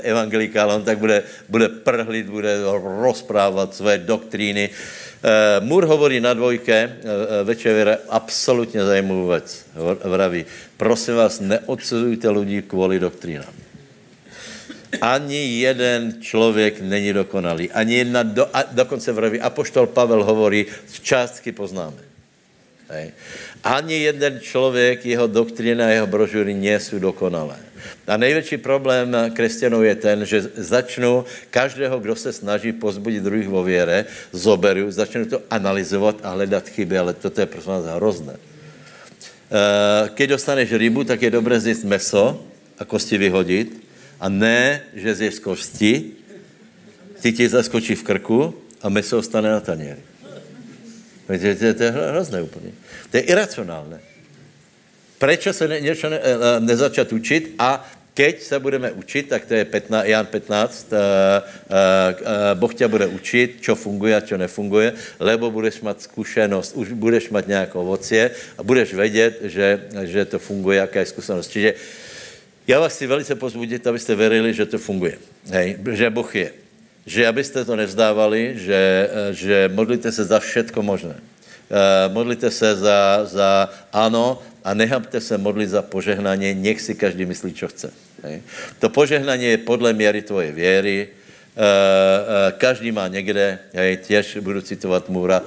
evangelikálem, 0.03 0.83
tak 0.83 0.99
bude, 0.99 1.23
bude 1.49 1.69
prhlit, 1.69 2.27
bude 2.27 2.59
rozprávat 3.01 3.75
své 3.75 3.99
doktríny. 3.99 4.71
Uh, 4.71 5.67
Mur 5.67 5.85
hovorí 5.85 6.21
na 6.21 6.35
dvojke, 6.35 6.97
uh, 7.03 7.47
večer 7.47 7.99
absolutně 8.09 8.85
zajímavou 8.85 9.29
věc. 9.29 9.67
Vraví, 10.05 10.45
prosím 10.77 11.15
vás, 11.15 11.41
neodsuzujte 11.41 12.31
lidi 12.31 12.63
kvůli 12.63 12.99
doktrínám. 12.99 13.55
Ani 15.01 15.61
jeden 15.61 16.15
člověk 16.21 16.81
není 16.81 17.13
dokonalý. 17.13 17.71
Ani 17.71 17.95
jedna, 17.95 18.23
do, 18.23 18.47
a 18.53 18.63
dokonce 18.73 19.13
vraví, 19.13 19.41
apoštol 19.41 19.87
Pavel 19.87 20.25
hovorí, 20.25 20.67
z 20.87 21.01
částky 21.01 21.53
poznáme. 21.53 21.97
Hej. 22.89 23.13
Ani 23.65 23.95
jeden 23.95 24.41
člověk, 24.41 25.07
jeho 25.07 25.27
doktrína, 25.27 25.91
jeho 25.91 26.07
brožury 26.07 26.55
nejsou 26.55 26.99
dokonalé. 26.99 27.57
A 28.07 28.17
největší 28.17 28.57
problém 28.57 29.17
křesťanů 29.35 29.83
je 29.83 29.95
ten, 29.95 30.27
že 30.27 30.51
začnou 30.57 31.25
každého, 31.51 32.01
kdo 32.01 32.17
se 32.17 32.33
snaží 32.33 32.73
pozbudit 32.73 33.23
druhých 33.23 33.49
vo 33.49 33.63
věre, 33.63 34.05
zoberu, 34.33 34.91
začnou 34.91 35.25
to 35.25 35.43
analyzovat 35.51 36.17
a 36.23 36.31
hledat 36.31 36.69
chyby, 36.69 36.99
ale 36.99 37.15
toto 37.15 37.41
je 37.41 37.47
prostě 37.47 37.71
hrozné. 37.71 38.35
Eh, 39.53 40.09
keď 40.15 40.31
dostaneš 40.31 40.73
rybu, 40.73 41.05
tak 41.05 41.23
je 41.23 41.31
dobré 41.31 41.61
zjíst 41.61 41.85
meso 41.85 42.41
a 42.79 42.85
kosti 42.85 43.19
vyhodit. 43.19 43.85
A 44.21 44.29
ne, 44.29 44.81
že 44.95 45.15
zješ 45.15 45.39
kosti, 45.39 46.17
ty 47.21 47.33
ti 47.33 47.49
zaskočí 47.49 47.95
v 47.95 48.03
krku 48.03 48.55
a 48.83 48.89
meso 48.89 49.19
ostane 49.19 49.51
na 49.51 49.61
taněri. 49.61 50.12
To, 51.27 51.33
to, 51.59 51.75
to 51.75 51.83
je 51.83 51.91
hrozné 51.91 52.43
úplně. 52.43 52.71
To 53.11 53.17
je 53.17 53.23
iracionálné. 53.23 54.01
Proč 55.19 55.49
se 55.51 55.69
ne, 55.69 55.81
něco 55.81 56.11
ne, 56.11 56.19
eh, 56.19 56.61
nezačat 56.61 57.13
učit 57.13 57.55
a 57.59 57.91
keď 58.15 58.43
se 58.43 58.59
budeme 58.59 58.93
učit, 58.93 59.29
tak 59.29 59.45
to 59.45 59.55
je 59.55 59.65
15, 59.65 60.07
Jan 60.07 60.27
15, 60.27 60.93
uh, 60.93 60.99
uh, 60.99 62.21
uh, 62.21 62.29
Boh 62.55 62.75
tě 62.75 62.89
bude 62.89 63.07
učit, 63.07 63.57
čo 63.61 63.75
funguje 63.75 64.17
a 64.17 64.21
čo 64.21 64.37
nefunguje, 64.37 64.93
lebo 65.21 65.51
budeš 65.51 65.81
mít 65.81 66.03
zkušenost, 66.03 66.77
už 66.77 66.93
budeš 66.93 67.31
mít 67.31 67.49
nějakou 67.49 67.81
ovocie 67.81 68.31
a 68.59 68.63
budeš 68.63 68.95
vědět, 68.95 69.39
že, 69.43 69.89
že 70.05 70.25
to 70.25 70.39
funguje, 70.39 70.79
jaká 70.79 71.01
je 71.01 71.07
zkušenost. 71.07 71.49
Čiže 71.49 71.75
já 72.67 72.81
vás 72.81 72.93
chci 72.93 73.07
velice 73.07 73.35
pozbudit, 73.35 73.87
abyste 73.87 74.15
verili, 74.15 74.55
že 74.55 74.67
to 74.67 74.79
funguje. 74.79 75.19
Hej, 75.49 75.77
že 75.93 76.11
Boh 76.11 76.37
je 76.37 76.62
že 77.07 77.27
abyste 77.27 77.65
to 77.65 77.77
nevzdávali, 77.77 78.55
že, 78.57 79.11
že 79.31 79.71
modlíte 79.75 80.13
se 80.13 80.25
za 80.25 80.39
všetko 80.39 80.83
možné. 80.83 81.15
Eh, 81.73 82.09
modlíte 82.13 82.51
se 82.51 82.77
za, 82.77 83.25
za 83.25 83.69
ano 83.93 84.43
a 84.65 84.75
necháte 84.75 85.21
se 85.21 85.39
modlit 85.39 85.71
za 85.71 85.83
požehnání, 85.83 86.55
nech 86.55 86.81
si 86.81 86.95
každý 86.95 87.27
myslí, 87.27 87.55
co 87.55 87.69
chce. 87.69 87.93
To 88.79 88.89
požehnání 88.89 89.45
je 89.45 89.59
podle 89.59 89.93
měry 89.93 90.23
tvoje 90.23 90.53
věry, 90.53 91.09
eh, 91.09 91.61
eh, 91.61 92.53
každý 92.59 92.93
má 92.93 93.09
někde, 93.09 93.59
hej, 93.73 93.97
těž 93.97 94.37
budu 94.41 94.61
citovat 94.61 95.09
Můra, 95.09 95.43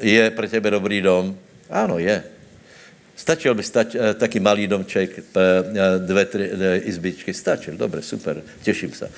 je 0.00 0.30
pro 0.30 0.48
tebe 0.48 0.70
dobrý 0.70 1.02
dom? 1.02 1.38
Ano, 1.70 1.98
je. 1.98 2.22
Stačil 3.16 3.54
by 3.54 3.62
stať, 3.62 3.96
taky 4.14 4.40
malý 4.40 4.66
domček, 4.66 5.10
dvě, 5.98 6.24
tři 6.24 6.50
izbičky, 6.84 7.34
stačil, 7.34 7.76
dobře, 7.76 8.02
super, 8.02 8.42
těším 8.62 8.92
se. 8.92 9.10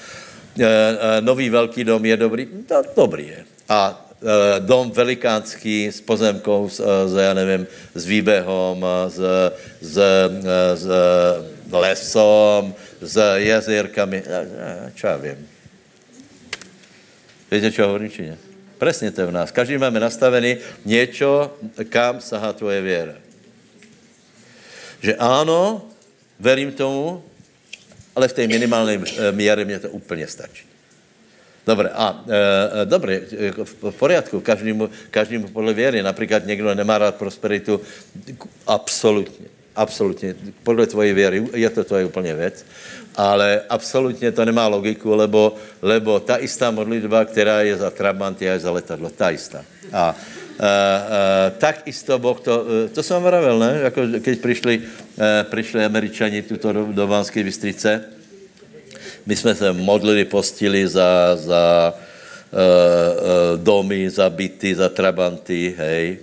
Eh, 0.54 0.62
eh, 0.62 1.20
nový 1.20 1.50
velký 1.50 1.84
dom 1.84 2.04
je 2.04 2.16
dobrý? 2.16 2.46
To 2.46 2.82
dobrý 2.96 3.26
je. 3.26 3.40
A 3.68 3.90
eh, 3.90 4.60
dom 4.62 4.90
velikánský 4.90 5.90
s 5.90 5.98
pozemkou, 6.00 6.68
s, 6.70 6.78
s 7.06 7.14
já 7.14 7.34
nevím, 7.34 7.66
s 7.94 8.06
výbehom, 8.06 8.86
s, 9.08 9.18
s, 9.80 9.98
s 10.74 10.86
lesom, 11.72 12.74
s 13.02 13.14
jezírkami, 13.36 14.22
čo 14.94 15.06
já 15.06 15.16
vím. 15.16 15.48
Víte, 17.50 17.70
čo 17.70 17.86
hovorím, 17.86 18.10
či 18.10 18.22
ne? 18.22 18.38
Presně 18.78 19.10
to 19.10 19.20
je 19.20 19.26
v 19.26 19.30
nás. 19.30 19.50
Každý 19.50 19.78
máme 19.78 20.00
nastavený 20.00 20.56
něco, 20.84 21.54
kam 21.88 22.20
sahá 22.20 22.52
tvoje 22.52 22.80
věra. 22.82 23.14
Že 25.02 25.14
ano, 25.14 25.82
verím 26.40 26.72
tomu, 26.72 27.22
ale 28.16 28.28
v 28.28 28.32
té 28.32 28.46
minimální 28.46 29.04
eh, 29.16 29.32
míře 29.32 29.64
mě 29.64 29.78
to 29.78 29.90
úplně 29.90 30.26
stačí. 30.26 30.66
Dobře, 31.66 31.88
a 31.94 32.24
e, 32.82 32.84
dobře, 32.84 33.20
jako 33.30 33.64
v 33.64 33.94
poriadku, 33.98 34.40
každému, 34.40 34.90
každému 35.10 35.48
podle 35.48 35.72
věry. 35.72 36.02
Například 36.02 36.46
někdo 36.46 36.74
nemá 36.74 36.98
rád 36.98 37.14
prosperitu, 37.14 37.80
absolutně, 38.66 39.46
absolutně, 39.76 40.34
podle 40.62 40.86
tvoje 40.86 41.14
věry, 41.14 41.48
je 41.54 41.70
to 41.70 41.84
tvoje 41.84 42.04
úplně 42.04 42.34
věc, 42.34 42.66
ale 43.16 43.62
absolutně 43.68 44.32
to 44.32 44.44
nemá 44.44 44.66
logiku, 44.66 45.14
lebo, 45.14 45.54
lebo 45.82 46.20
ta 46.20 46.36
istá 46.36 46.70
modlitba, 46.70 47.24
která 47.24 47.60
je 47.60 47.76
za 47.76 47.90
Trabanty 47.90 48.50
a 48.50 48.52
je 48.52 48.58
za 48.58 48.70
letadlo, 48.70 49.10
ta 49.10 49.30
istá. 49.30 49.64
A 49.92 50.16
tak 51.58 51.82
isto 51.86 52.18
Boh 52.18 52.40
to, 52.40 52.60
uh, 52.60 52.88
to 52.94 53.02
jsem 53.02 53.22
vám 53.22 53.58
ne? 53.58 53.78
Jako, 53.82 54.00
keď 54.20 54.38
přišli, 54.38 54.82
přišli 55.50 55.84
američani 55.84 56.42
tuto 56.42 56.72
do, 56.72 56.86
do 56.92 57.06
Banské 57.06 57.44
Bystrice, 57.44 58.04
my 59.26 59.36
jsme 59.36 59.54
se 59.54 59.72
modlili, 59.72 60.24
postili 60.24 60.88
za, 60.88 61.36
za 61.36 61.94
domy, 63.56 64.10
za 64.10 64.30
byty, 64.30 64.74
za 64.74 64.88
trabanty, 64.88 65.74
hej. 65.78 66.18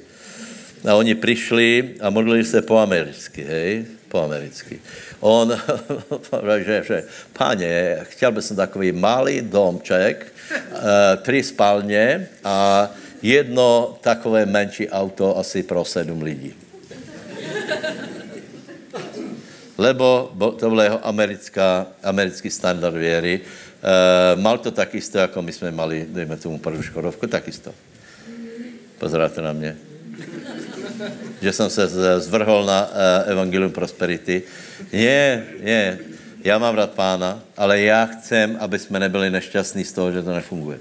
A 0.88 0.96
oni 0.96 1.16
přišli 1.16 1.90
a 2.02 2.10
modlili 2.10 2.46
se 2.46 2.62
po 2.62 2.78
americky, 2.78 3.44
hej, 3.44 3.86
po 4.08 4.24
americky. 4.24 4.80
On, 5.20 5.62
že, 6.66 6.84
že, 6.88 7.04
páně, 7.34 7.98
chtěl 8.04 8.32
bych 8.32 8.46
takový 8.56 8.92
malý 8.92 9.42
domček, 9.42 10.34
tři 11.22 11.44
spálně 11.44 12.28
a 12.44 12.90
jedno 13.22 13.98
takové 14.02 14.46
menší 14.46 14.90
auto 14.90 15.38
asi 15.38 15.64
pro 15.64 15.86
sedm 15.86 16.22
lidí. 16.22 16.54
Lebo 19.78 20.32
to 20.60 20.70
byl 20.70 20.82
jeho 20.82 21.08
americká, 21.08 21.88
americký 22.04 22.50
standard 22.50 22.96
věry. 22.96 23.42
E, 23.42 24.36
mal 24.36 24.58
to 24.58 24.72
takisto, 24.72 25.18
jako 25.18 25.42
my 25.42 25.52
jsme 25.54 25.72
mali, 25.72 26.06
dejme 26.10 26.38
tomu 26.38 26.58
první 26.58 26.84
Škodovku, 26.84 27.28
takisto. 27.28 27.74
Pozoráte 28.98 29.42
na 29.42 29.54
mě. 29.54 29.78
Že 31.42 31.54
jsem 31.54 31.70
se 31.70 31.88
zvrhol 32.20 32.66
na 32.66 32.86
uh, 32.86 33.32
Evangelium 33.32 33.72
Prosperity. 33.72 34.44
Nie, 34.94 35.46
nie. 35.64 36.00
já 36.44 36.58
mám 36.58 36.76
rád 36.76 36.92
pána, 36.92 37.42
ale 37.58 37.82
já 37.82 38.06
chcem, 38.06 38.58
aby 38.60 38.80
jsme 38.80 39.00
nebyli 39.00 39.30
nešťastní 39.30 39.84
z 39.84 39.94
toho, 39.94 40.12
že 40.12 40.24
to 40.24 40.34
nefunguje. 40.34 40.80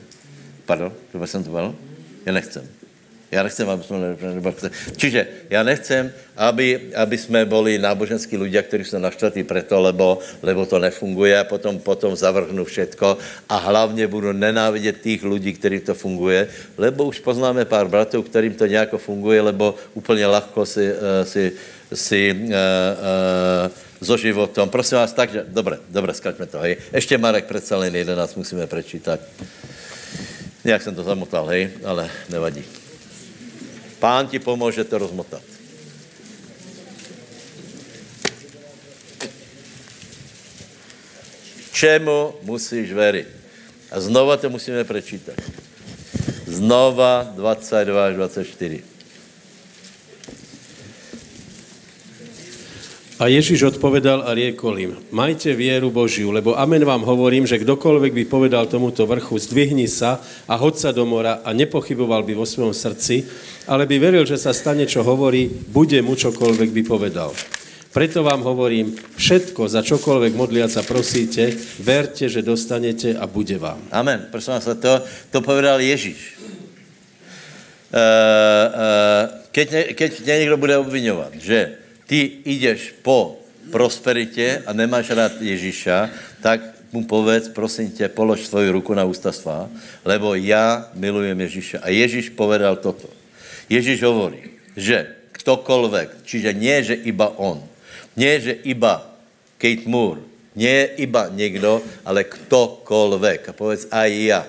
Pardon, 0.66 0.92
že 1.12 1.26
jsem 1.26 1.44
to 1.44 1.50
byl? 1.50 1.74
Já 2.26 2.32
nechcem. 2.32 2.68
Já 3.30 3.42
nechcem, 3.42 3.70
aby 3.70 3.84
jsme... 3.84 4.70
Čiže 4.96 5.26
já 5.50 5.62
nechcem, 5.62 6.12
aby, 6.36 6.90
aby 6.96 7.18
jsme 7.18 7.46
byli 7.46 7.78
náboženskí 7.78 8.34
ľudia, 8.34 8.62
kteří 8.62 8.84
jsou 8.84 8.98
naštvatí 8.98 9.46
preto, 9.46 9.80
lebo, 9.80 10.18
lebo 10.42 10.66
to 10.66 10.78
nefunguje 10.78 11.38
a 11.38 11.44
potom, 11.44 11.78
potom 11.78 12.16
zavrhnu 12.16 12.64
všetko 12.64 13.18
a 13.48 13.56
hlavně 13.56 14.06
budu 14.06 14.32
nenávidět 14.32 15.00
těch 15.00 15.22
lidí, 15.22 15.52
kterým 15.52 15.80
to 15.80 15.94
funguje, 15.94 16.48
lebo 16.78 17.04
už 17.04 17.20
poznáme 17.22 17.64
pár 17.64 17.86
bratů, 17.86 18.22
kterým 18.22 18.54
to 18.54 18.66
nějak 18.66 18.98
funguje, 18.98 19.40
lebo 19.40 19.74
úplně 19.94 20.26
lahko 20.26 20.66
si, 20.66 20.90
uh, 20.90 21.22
si, 21.22 21.52
si 21.94 22.34
uh, 22.34 22.50
uh, 22.50 23.70
so 24.02 24.16
životom. 24.18 24.68
Prosím 24.68 24.98
vás, 24.98 25.12
takže, 25.12 25.46
dobré, 25.48 25.78
dobré, 25.86 26.14
skaďme 26.14 26.46
to, 26.46 26.58
hej. 26.58 26.76
Ještě 26.92 27.18
Marek 27.18 27.44
přece 27.44 27.74
jen 27.84 27.96
11 27.96 28.34
musíme 28.34 28.66
prečítat. 28.66 29.20
Nějak 30.64 30.82
jsem 30.82 30.94
to 30.94 31.02
zamotal, 31.02 31.46
hej, 31.46 31.70
ale 31.84 32.10
nevadí. 32.28 32.64
Pán 33.98 34.26
ti 34.26 34.38
pomůže 34.38 34.84
to 34.84 34.98
rozmotat. 34.98 35.42
Čemu 41.72 42.34
musíš 42.42 42.92
věřit? 42.92 43.28
A 43.90 44.00
znova 44.00 44.36
to 44.36 44.50
musíme 44.50 44.84
prečítat. 44.84 45.34
Znova 46.46 47.32
22 47.34 48.06
až 48.06 48.14
24. 48.14 48.89
A 53.20 53.28
Ježíš 53.28 53.76
odpovedal 53.76 54.24
a 54.24 54.32
riekol 54.32 54.80
im, 54.80 54.92
majte 55.12 55.52
vieru 55.52 55.92
Božiu, 55.92 56.32
lebo 56.32 56.56
amen 56.56 56.80
vám 56.80 57.04
hovorím, 57.04 57.44
že 57.44 57.60
kdokoľvek 57.60 58.16
by 58.16 58.24
povedal 58.24 58.64
tomuto 58.64 59.04
vrchu, 59.04 59.36
zdvihni 59.36 59.84
sa 59.92 60.24
a 60.48 60.56
hoď 60.56 60.74
sa 60.80 60.90
do 60.96 61.04
mora 61.04 61.44
a 61.44 61.52
nepochyboval 61.52 62.24
by 62.24 62.32
vo 62.32 62.48
svojom 62.48 62.72
srdci, 62.72 63.28
ale 63.68 63.84
by 63.84 64.00
veril, 64.00 64.24
že 64.24 64.40
sa 64.40 64.56
stane, 64.56 64.88
čo 64.88 65.04
hovorí, 65.04 65.52
bude 65.52 66.00
mu 66.00 66.16
čokoľvek 66.16 66.72
by 66.72 66.82
povedal. 66.88 67.28
Preto 67.92 68.24
vám 68.24 68.40
hovorím, 68.40 68.96
všetko, 68.96 69.68
za 69.68 69.84
čokoľvek 69.84 70.32
modliaca 70.32 70.80
prosíte, 70.88 71.52
verte, 71.84 72.24
že 72.24 72.40
dostanete 72.40 73.12
a 73.20 73.28
bude 73.28 73.60
vám. 73.60 73.84
Amen. 73.92 74.32
Prosím 74.32 74.56
vás, 74.56 74.64
to, 74.64 74.92
to 75.28 75.38
povedal 75.44 75.76
Ježíš. 75.76 76.40
Uh, 77.90 78.00
uh, 78.00 79.44
keď, 79.52 79.66
ne, 79.76 79.82
keď 79.92 80.10
někdo 80.24 80.56
bude 80.56 80.76
obvinovat, 80.78 81.34
že 81.36 81.79
ty 82.10 82.42
jdeš 82.44 82.98
po 83.06 83.38
prosperitě 83.70 84.66
a 84.66 84.74
nemáš 84.74 85.14
rád 85.14 85.38
Ježíša, 85.38 86.10
tak 86.42 86.58
mu 86.90 87.06
povedz, 87.06 87.54
prosím 87.54 87.90
tě, 87.94 88.10
polož 88.10 88.50
svoji 88.50 88.70
ruku 88.70 88.94
na 88.94 89.06
ústa 89.06 89.30
svá, 89.30 89.70
lebo 90.02 90.34
já 90.34 90.90
milujem 90.98 91.40
Ježíša. 91.40 91.78
A 91.86 91.94
Ježíš 91.94 92.34
povedal 92.34 92.82
toto. 92.82 93.06
Ježíš 93.70 94.02
hovorí, 94.02 94.58
že 94.74 95.06
ktokoľvek, 95.38 96.26
čiže 96.26 96.50
nie, 96.50 96.82
že 96.82 96.98
iba 96.98 97.30
on, 97.38 97.62
nie, 98.18 98.42
že 98.42 98.58
iba 98.66 99.06
Kate 99.54 99.86
Moore, 99.86 100.26
nie 100.58 100.90
iba 100.98 101.30
někdo, 101.30 101.78
ale 102.02 102.26
ktokoľvek. 102.26 103.40
A 103.48 103.52
povedz 103.54 103.86
aj 103.86 104.10
ja. 104.10 104.42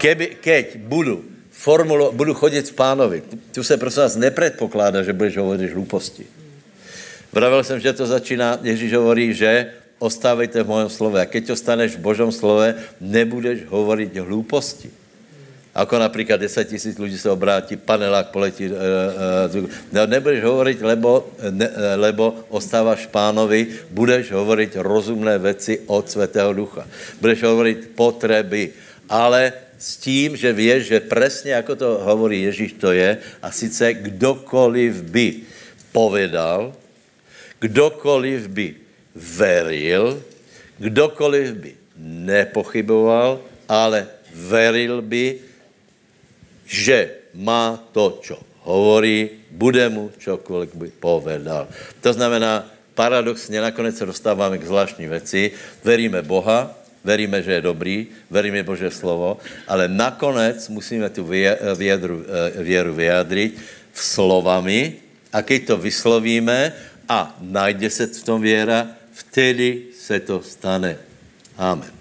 Keby, 0.00 0.40
keď 0.40 0.80
budu 0.80 1.33
formulo, 1.64 2.12
budu 2.12 2.36
chodit 2.36 2.68
v 2.68 2.76
pánovi. 2.76 3.22
Tu 3.56 3.64
se 3.64 3.80
prosím 3.80 4.02
vás 4.02 4.16
nepředpokládá, 4.20 5.00
že 5.00 5.16
budeš 5.16 5.40
hovorit 5.40 5.72
hlouposti. 5.72 6.28
Vravil 7.32 7.64
jsem, 7.64 7.80
že 7.80 7.92
to 7.92 8.06
začíná, 8.06 8.60
Ježíš 8.60 8.92
hovorí, 8.92 9.32
že 9.32 9.72
ostávejte 9.98 10.60
v 10.60 10.68
mojom 10.68 10.90
slove. 10.92 11.16
A 11.16 11.24
keď 11.24 11.56
ostaneš 11.56 11.96
v 11.96 12.04
Božom 12.04 12.28
slove, 12.28 12.76
nebudeš 13.00 13.64
hovorit 13.72 14.12
hlouposti. 14.12 14.92
Ako 15.74 15.98
například 15.98 16.38
10 16.38 16.68
tisíc 16.68 16.94
lidí 16.98 17.18
se 17.18 17.26
obrátí, 17.26 17.74
panelák 17.74 18.30
poletí. 18.30 18.70
E, 18.70 18.76
e, 19.98 20.06
nebudeš 20.06 20.44
hovorit, 20.44 20.78
lebo, 20.78 21.26
ne, 21.50 21.66
lebo 21.96 22.46
ostáváš 22.52 23.10
pánovi, 23.10 23.90
budeš 23.90 24.30
hovorit 24.30 24.76
rozumné 24.78 25.34
věci 25.38 25.80
od 25.90 26.06
Svatého 26.06 26.52
Ducha. 26.52 26.86
Budeš 27.18 27.42
hovorit 27.42 27.90
potreby, 27.98 28.70
ale 29.10 29.52
s 29.84 30.00
tím, 30.00 30.32
že 30.32 30.56
víš, 30.56 30.88
že 30.88 31.04
přesně 31.04 31.52
jako 31.60 31.76
to 31.76 32.00
hovorí 32.00 32.42
Ježíš, 32.48 32.72
to 32.80 32.92
je, 32.92 33.20
a 33.44 33.52
sice 33.52 33.84
kdokoliv 33.92 35.12
by 35.12 35.44
povedal, 35.92 36.72
kdokoliv 37.60 38.48
by 38.48 38.66
veril, 39.12 40.24
kdokoliv 40.80 41.52
by 41.52 41.72
nepochyboval, 42.00 43.44
ale 43.68 44.08
veril 44.32 45.04
by, 45.04 45.36
že 46.64 47.28
má 47.36 47.76
to, 47.92 48.24
čo 48.24 48.40
hovorí, 48.64 49.44
bude 49.52 49.84
mu 49.92 50.08
čokoliv 50.16 50.72
by 50.72 50.88
povedal. 50.96 51.68
To 52.00 52.08
znamená, 52.12 52.72
paradoxně 52.96 53.60
nakonec 53.60 54.00
se 54.00 54.08
dostáváme 54.08 54.58
k 54.58 54.64
zvláštní 54.64 55.06
věci. 55.08 55.52
Veríme 55.84 56.24
Boha, 56.24 56.72
veríme, 57.04 57.44
že 57.44 57.60
je 57.60 57.68
dobrý, 57.68 58.08
veríme 58.32 58.64
Bože 58.64 58.88
slovo, 58.90 59.36
ale 59.68 59.88
nakonec 59.88 60.68
musíme 60.72 61.12
tu 61.12 61.28
vědru, 61.76 62.24
eh, 62.24 62.62
věru 62.64 62.94
vyjádřit 62.94 63.52
v 63.92 64.00
slovami 64.00 64.80
a 65.32 65.40
když 65.44 65.60
to 65.68 65.76
vyslovíme 65.76 66.72
a 67.08 67.36
najde 67.40 67.90
se 67.90 68.06
v 68.08 68.24
tom 68.24 68.40
věra, 68.40 68.88
vtedy 69.12 69.92
se 69.92 70.20
to 70.20 70.40
stane. 70.42 70.96
Amen. 71.60 71.92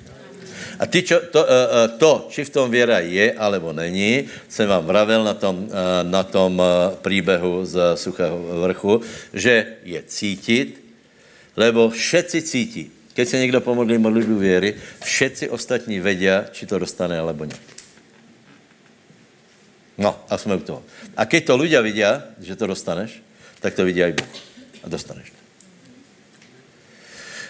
A 0.79 0.85
ty, 0.87 1.03
čo, 1.03 1.19
to, 1.19 1.45
eh, 1.45 1.51
eh, 1.51 1.87
to, 1.99 2.27
či 2.31 2.47
v 2.47 2.49
tom 2.49 2.71
věra 2.71 3.03
je, 3.03 3.35
alebo 3.35 3.75
není, 3.75 4.25
jsem 4.49 4.65
vám 4.65 4.85
vravil 4.87 5.23
na 5.23 5.35
tom, 5.35 5.69
na 6.03 6.23
tom 6.23 6.61
příběhu 7.03 7.65
z 7.67 7.75
Suchého 7.99 8.39
vrchu, 8.63 9.01
že 9.35 9.83
je 9.83 9.99
cítit, 10.07 10.79
lebo 11.59 11.91
všetci 11.91 12.41
cítí. 12.41 13.02
Keď 13.13 13.29
se 13.29 13.39
někdo 13.39 13.61
pomodlí 13.61 13.97
modlitbu 13.97 14.37
věry, 14.37 14.75
všetci 15.03 15.49
ostatní 15.49 15.99
vědí, 15.99 16.27
či 16.51 16.65
to 16.65 16.79
dostane, 16.79 17.19
alebo 17.19 17.45
ne. 17.45 17.55
No, 19.97 20.25
a 20.29 20.37
jsme 20.37 20.55
u 20.55 20.59
toho. 20.59 20.83
A 21.17 21.25
keď 21.25 21.45
to 21.45 21.53
ľudia 21.57 21.77
vidí, 21.85 22.01
že 22.41 22.57
to 22.57 22.65
dostaneš, 22.65 23.21
tak 23.61 23.77
to 23.77 23.85
vidí 23.85 24.01
i 24.01 24.13
Bůh. 24.13 24.33
A 24.83 24.89
dostaneš 24.89 25.29
to. 25.29 25.39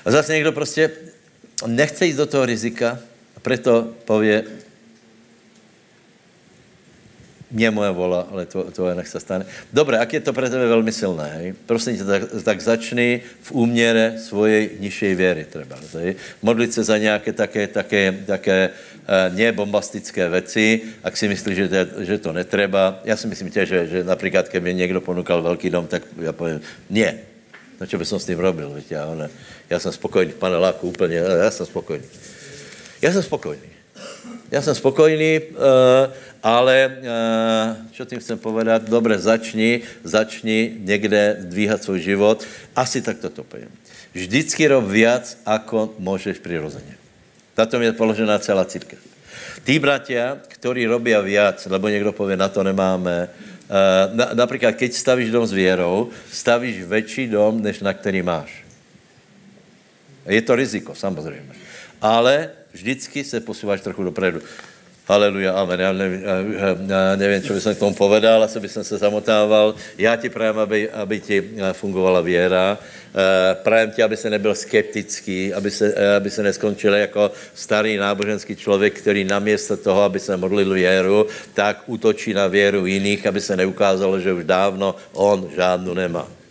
A 0.06 0.12
zase 0.12 0.34
někdo 0.34 0.52
prostě 0.52 0.92
nechce 1.66 2.06
jít 2.06 2.20
do 2.20 2.26
toho 2.26 2.46
rizika, 2.46 3.00
a 3.38 3.40
preto 3.40 3.96
pově, 4.06 4.44
mě 7.54 7.72
moje 7.72 7.92
vola, 7.92 8.28
ale 8.32 8.46
to, 8.46 8.72
to 8.72 8.96
nech 8.96 9.08
se 9.08 9.20
stane. 9.20 9.46
Dobré, 9.74 9.98
jak 9.98 10.14
je 10.14 10.20
to 10.20 10.34
pro 10.34 10.50
tebe 10.50 10.68
velmi 10.68 10.92
silné, 10.92 11.30
hej? 11.38 11.54
prosím 11.66 11.98
tě, 11.98 12.04
tak, 12.04 12.22
tak 12.44 12.62
začni 12.62 13.22
v 13.42 13.52
úměre 13.52 14.18
svojej 14.18 14.70
nižší 14.80 15.16
věry, 15.16 15.46
třeba. 15.46 15.78
Hej? 15.94 16.16
Modlit 16.42 16.74
se 16.74 16.84
za 16.84 16.98
nějaké 16.98 17.34
také, 17.34 17.68
také, 17.68 18.14
také 18.26 18.70
uh, 18.70 19.38
nebombastické 19.38 20.30
věci, 20.30 20.82
ak 21.04 21.18
si 21.18 21.28
myslíš, 21.28 21.56
že, 21.58 21.68
to, 21.70 22.04
že 22.04 22.18
to 22.18 22.34
netreba. 22.34 23.00
Já 23.06 23.18
si 23.18 23.28
myslím 23.28 23.50
tě, 23.50 23.66
že, 23.66 23.88
že 23.88 24.04
například, 24.04 24.50
kdyby 24.50 24.74
někdo 24.74 25.02
ponukal 25.02 25.42
velký 25.42 25.70
dom, 25.70 25.88
tak 25.88 26.04
já 26.22 26.34
povím, 26.34 26.62
ne, 26.90 27.18
no 27.80 27.88
čo 27.88 27.98
by 27.98 28.06
som 28.06 28.20
s 28.20 28.26
tím 28.26 28.40
robil, 28.40 28.70
víte, 28.74 28.96
já, 28.96 29.06
ne, 29.16 29.30
já 29.70 29.80
jsem 29.80 29.92
spokojný 29.92 30.32
v 30.32 30.42
paneláku 30.42 30.88
úplně, 30.88 31.16
já 31.16 31.52
jsem 31.52 31.66
spokojný. 31.66 32.06
Já 33.02 33.12
jsem 33.12 33.24
spokojný. 33.24 33.73
Já 34.54 34.62
jsem 34.62 34.76
spokojný, 34.76 35.40
uh, 35.50 36.14
ale 36.44 37.02
čo 37.92 38.06
tím 38.06 38.22
chcem 38.22 38.38
povedat? 38.38 38.86
Dobře, 38.86 39.18
začni, 39.18 39.82
začni 40.04 40.78
někde 40.78 41.38
dvíhat 41.50 41.84
svůj 41.84 42.00
život. 42.00 42.46
Asi 42.76 43.02
tak 43.02 43.18
to 43.18 43.44
povím. 43.44 43.74
Vždycky 44.14 44.68
rob 44.68 44.86
viac, 44.86 45.38
ako 45.46 45.98
můžeš 45.98 46.38
přirozeně. 46.38 46.94
Na 47.58 47.66
tom 47.66 47.82
je 47.82 47.98
položená 47.98 48.38
celá 48.40 48.66
církev. 48.66 49.02
Tí 49.64 49.80
bratia, 49.80 50.38
ktorí 50.38 50.84
robia 50.86 51.24
viac, 51.24 51.66
lebo 51.72 51.88
někdo 51.90 52.12
pově, 52.12 52.38
na 52.38 52.50
to 52.52 52.64
nemáme, 52.64 53.30
na, 54.14 54.30
například, 54.34 54.76
keď 54.76 54.94
stavíš 54.94 55.32
dom 55.32 55.48
s 55.48 55.56
věrou, 55.56 56.10
stavíš 56.32 56.84
větší 56.84 57.28
dom, 57.28 57.64
než 57.64 57.80
na 57.80 57.94
který 57.94 58.22
máš. 58.22 58.66
Je 60.28 60.42
to 60.42 60.56
riziko, 60.56 60.96
samozřejmě. 60.96 61.56
Ale 62.02 62.50
vždycky 62.74 63.24
se 63.24 63.40
posouváš 63.40 63.82
trochu 63.82 64.04
dopredu. 64.04 64.42
Haleluja, 65.08 65.54
amen. 65.54 65.80
Já 65.80 65.94
nevím, 65.94 66.22
já 66.88 67.16
nevím, 67.16 67.42
co 67.42 67.54
bych 67.54 67.64
k 67.64 67.80
tomu 67.80 67.96
povedal, 67.96 68.44
asi 68.44 68.60
bych 68.60 68.72
se 68.72 68.98
zamotával. 68.98 69.76
Já 69.98 70.16
ti 70.16 70.30
prajem, 70.30 70.60
aby, 70.60 70.90
aby 70.90 71.20
ti 71.20 71.44
eh, 71.58 71.74
fungovala 71.74 72.22
věra. 72.22 72.78
Eh, 72.80 73.56
prajem 73.56 73.92
ti, 73.92 74.04
aby 74.04 74.18
se 74.18 74.30
nebyl 74.30 74.56
skeptický, 74.56 75.54
aby 75.54 75.72
se, 75.72 75.94
eh, 75.96 76.16
aby 76.16 76.30
se 76.30 76.44
neskončil 76.44 76.94
jako 76.94 77.32
starý 77.54 77.98
náboženský 77.98 78.56
člověk, 78.56 79.00
který 79.00 79.24
namiesto 79.24 79.78
toho, 79.78 80.02
aby 80.02 80.20
se 80.20 80.38
modlil 80.38 80.74
věru, 80.74 81.28
tak 81.54 81.84
útočí 81.86 82.34
na 82.34 82.48
věru 82.48 82.86
jiných, 82.86 83.28
aby 83.28 83.42
se 83.42 83.58
neukázalo, 83.58 84.20
že 84.20 84.34
už 84.34 84.44
dávno 84.44 84.96
on 85.14 85.50
žádnou 85.56 85.94
nemá. 85.94 86.43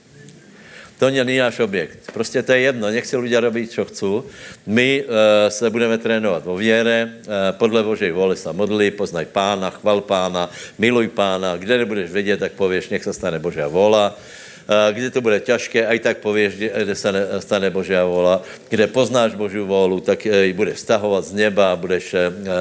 To 1.02 1.10
není 1.10 1.38
náš 1.38 1.58
objekt. 1.58 1.98
Prostě 2.12 2.42
to 2.42 2.52
je 2.52 2.58
jedno, 2.58 2.90
nech 2.90 3.06
si 3.06 3.16
lidé 3.16 3.40
robí, 3.40 3.66
co 3.66 3.84
chcou. 3.84 4.24
My 4.66 5.04
uh, 5.04 5.14
se 5.48 5.70
budeme 5.70 5.98
trénovat 5.98 6.42
o 6.46 6.56
věre, 6.56 7.10
uh, 7.10 7.32
podle 7.58 7.82
Božej 7.82 8.10
voli 8.10 8.36
se 8.36 8.52
modlí, 8.52 8.90
poznaj 8.90 9.24
pána, 9.24 9.70
chval 9.70 10.00
pána, 10.00 10.50
miluj 10.78 11.08
pána, 11.08 11.56
kde 11.56 11.78
nebudeš 11.78 12.10
vědět, 12.10 12.40
tak 12.40 12.52
pověš, 12.52 12.88
nech 12.88 13.04
se 13.04 13.12
stane 13.12 13.38
Božá 13.38 13.68
vola. 13.68 14.14
Uh, 14.14 14.94
kde 14.94 15.10
to 15.10 15.20
bude 15.20 15.40
těžké, 15.40 15.86
a 15.86 15.92
i 15.92 15.98
tak 15.98 16.18
pověš, 16.18 16.54
kde 16.54 16.94
se 16.94 17.10
stane 17.38 17.70
Božá 17.70 18.04
vola. 18.04 18.42
Kde 18.68 18.86
poznáš 18.86 19.34
Boží 19.34 19.58
volu, 19.58 20.00
tak 20.00 20.24
ji 20.24 20.52
budeš 20.52 20.78
stahovat 20.78 21.24
z 21.24 21.32
neba, 21.32 21.76
budeš 21.76 22.14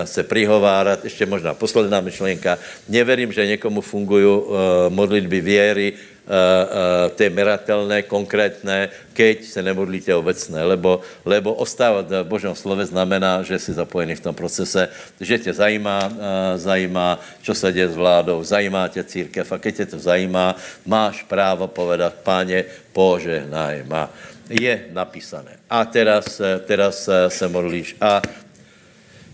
se 0.05 0.23
prihovárat. 0.23 1.03
Ještě 1.03 1.25
možná 1.25 1.53
posledná 1.53 2.01
myšlenka. 2.01 2.57
Neverím, 2.89 3.31
že 3.31 3.45
někomu 3.45 3.81
fungují 3.81 4.41
modlitby 4.89 5.41
věry, 5.41 5.93
Eh, 6.21 6.33
eh, 6.33 7.09
ty 7.17 7.33
miratelné, 7.33 8.05
konkrétné, 8.05 8.93
keď 9.17 9.41
se 9.41 9.57
nemodlíte 9.65 10.13
obecné, 10.13 10.61
lebo, 10.63 11.01
lebo 11.25 11.49
ostávat 11.57 12.05
v 12.05 12.29
Božom 12.29 12.53
slove 12.53 12.85
znamená, 12.85 13.41
že 13.41 13.57
jsi 13.59 13.73
zapojený 13.73 14.15
v 14.15 14.25
tom 14.29 14.35
procese, 14.37 14.85
že 15.17 15.41
tě 15.41 15.53
zajímá, 15.53 15.99
eh, 16.13 16.57
zajímá, 16.61 17.17
co 17.41 17.53
se 17.57 17.73
děje 17.73 17.89
s 17.89 17.97
vládou, 17.97 18.37
zajímá 18.45 18.87
tě 18.87 19.03
církev 19.03 19.51
a 19.51 19.57
keď 19.57 19.73
tě 19.75 19.85
to 19.85 19.99
zajímá, 19.99 20.55
máš 20.85 21.25
právo 21.25 21.65
povedat, 21.67 22.13
páně, 22.21 22.69
požehnaj 22.93 23.89
ma. 23.89 24.05
Je 24.45 24.93
napísané. 24.93 25.57
A 25.69 25.85
teraz, 25.89 26.41
teraz 26.67 27.09
se 27.27 27.47
modlíš. 27.47 27.95
A 27.97 28.21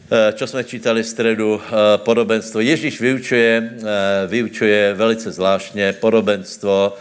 čo 0.07 0.43
eh, 0.43 0.47
jsme 0.47 0.63
čítali 0.63 1.03
v 1.03 1.07
středu, 1.07 1.49
eh, 1.59 1.97
podobenstvo. 1.97 2.63
Ježíš 2.63 2.95
vyučuje, 3.01 3.51
eh, 3.59 4.27
vyučuje 4.27 4.93
velice 4.95 5.31
zvláštně 5.31 5.93
podobenstvo, 5.99 6.95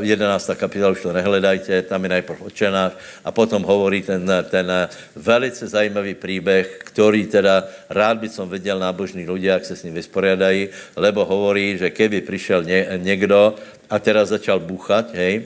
11. 0.00 0.54
kapitola, 0.54 0.94
už 0.94 1.02
to 1.02 1.12
nehledajte, 1.12 1.82
tam 1.90 1.98
je 2.06 2.08
najprv 2.08 2.46
očenáš 2.46 2.92
a 3.26 3.34
potom 3.34 3.58
hovorí 3.66 3.98
ten, 3.98 4.22
ten 4.22 4.70
velice 5.18 5.66
zajímavý 5.66 6.14
příběh, 6.14 6.78
který 6.86 7.26
teda 7.26 7.66
rád 7.90 8.22
by 8.22 8.28
som 8.30 8.46
viděl 8.46 8.78
nábožní 8.78 9.26
lidé, 9.26 9.48
jak 9.48 9.64
se 9.66 9.76
s 9.76 9.82
ním 9.82 9.98
vysporiadají, 9.98 10.68
lebo 10.96 11.26
hovorí, 11.26 11.74
že 11.74 11.90
keby 11.90 12.22
přišel 12.22 12.62
ně, 12.70 12.86
někdo 13.02 13.54
a 13.90 13.98
teda 13.98 14.22
začal 14.24 14.62
buchat, 14.62 15.10
hej, 15.14 15.42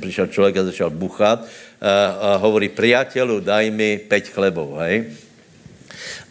přišel 0.00 0.26
člověk 0.32 0.56
a 0.56 0.64
začal 0.64 0.90
buchat, 0.90 1.44
a 2.20 2.40
hovorí, 2.40 2.72
priateľu, 2.72 3.44
daj 3.44 3.70
mi 3.70 4.00
5 4.00 4.32
chlebov, 4.32 4.80
hej, 4.80 5.27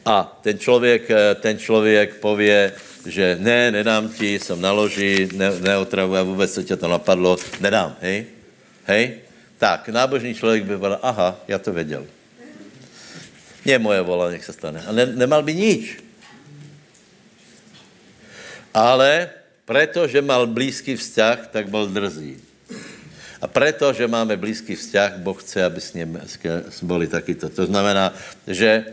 a 0.07 0.39
ten 0.41 0.55
člověk, 0.59 1.11
eh, 1.11 1.35
ten 1.35 1.59
člověk 1.59 2.23
pově, 2.23 2.71
že 3.05 3.35
ne, 3.39 3.71
nedám 3.71 4.09
ti, 4.09 4.39
jsem 4.39 4.55
naloží, 4.61 5.27
ne, 5.35 5.51
neotravuji, 5.59 6.23
vůbec 6.23 6.53
se 6.53 6.63
tě 6.63 6.75
to 6.79 6.87
napadlo, 6.87 7.35
nedám, 7.59 7.95
hej? 8.01 8.25
Hej? 8.85 9.03
Tak, 9.57 9.89
nábožný 9.89 10.31
člověk 10.33 10.63
by 10.63 10.77
byl, 10.77 10.99
aha, 11.01 11.35
já 11.47 11.59
to 11.59 11.73
věděl. 11.73 12.05
Je 13.65 13.79
moje 13.79 14.01
vola, 14.01 14.31
nech 14.31 14.45
se 14.45 14.53
stane. 14.53 14.79
A 14.87 14.91
ne, 14.91 15.05
nemal 15.05 15.43
by 15.43 15.55
nič. 15.55 15.99
Ale 18.71 19.29
preto, 19.67 20.07
že 20.07 20.23
mal 20.23 20.47
blízký 20.47 20.95
vzťah, 20.95 21.51
tak 21.51 21.67
byl 21.67 21.91
drzý. 21.91 22.39
A 23.41 23.47
preto, 23.47 23.91
že 23.93 24.07
máme 24.07 24.37
blízký 24.37 24.75
vzťah, 24.75 25.19
Boh 25.19 25.35
chce, 25.43 25.65
aby 25.65 25.81
s 25.81 25.93
ním 25.93 26.15
byli 26.81 27.07
takýto. 27.07 27.49
To 27.49 27.65
znamená, 27.65 28.13
že 28.47 28.85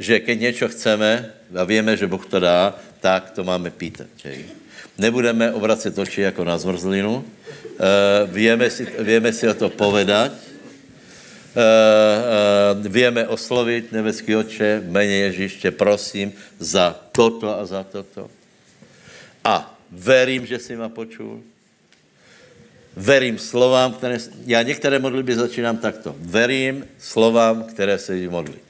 že 0.00 0.24
keď 0.24 0.36
něco 0.40 0.68
chceme 0.72 1.28
a 1.52 1.64
víme, 1.68 1.92
že 1.92 2.08
Boh 2.08 2.24
to 2.24 2.40
dá, 2.40 2.72
tak 3.04 3.36
to 3.36 3.44
máme 3.44 3.68
pýtat. 3.68 4.08
Že? 4.16 4.48
Nebudeme 4.96 5.52
obracet 5.52 5.92
oči 5.92 6.20
jako 6.20 6.44
na 6.44 6.56
zmrzlinu, 6.58 7.20
uh, 7.20 7.24
víme, 8.32 8.70
si, 8.72 8.88
víme 8.98 9.32
si 9.32 9.44
o 9.44 9.54
to 9.54 9.68
povedať, 9.68 10.32
uh, 10.32 11.60
uh, 12.80 12.80
víme 12.80 13.28
oslovit 13.28 13.92
nebeský 13.92 14.36
oče, 14.40 14.88
mene 14.88 15.28
Ježíš, 15.28 15.60
tě 15.60 15.70
prosím 15.70 16.32
za 16.56 16.96
toto 17.12 17.52
a 17.52 17.60
za 17.68 17.84
toto. 17.84 18.32
A 19.44 19.68
verím, 19.92 20.48
že 20.48 20.58
si 20.58 20.76
ma 20.76 20.88
počul. 20.88 21.44
Verím 22.96 23.38
slovám, 23.38 23.92
které... 23.92 24.18
Já 24.46 24.62
některé 24.62 24.98
modlitby 24.98 25.34
začínám 25.34 25.76
takto. 25.76 26.16
Verím 26.18 26.84
slovám, 26.98 27.62
které 27.64 27.98
se 27.98 28.16
modlí. 28.28 28.69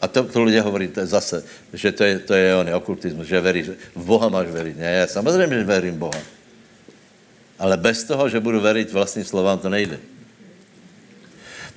A 0.00 0.08
to, 0.08 0.24
to 0.24 0.42
lidé 0.42 0.60
hovorí 0.60 0.88
to 0.88 1.06
zase, 1.06 1.42
že 1.74 1.92
to 1.92 2.02
je, 2.04 2.14
to 2.18 2.34
je 2.34 2.54
on, 2.54 2.66
okultismus, 2.74 3.26
že 3.26 3.40
veríš, 3.40 3.74
v 3.94 4.04
Boha 4.04 4.28
máš 4.30 4.50
veriť. 4.50 4.74
Ne, 4.76 4.90
já 5.02 5.06
samozřejmě, 5.06 5.56
že 5.58 5.64
verím 5.64 5.96
Boha. 5.98 6.20
Ale 7.58 7.76
bez 7.76 8.04
toho, 8.04 8.28
že 8.28 8.40
budu 8.40 8.60
veriť 8.62 8.92
vlastním 8.94 9.26
slovám, 9.26 9.58
to 9.58 9.68
nejde. 9.68 9.98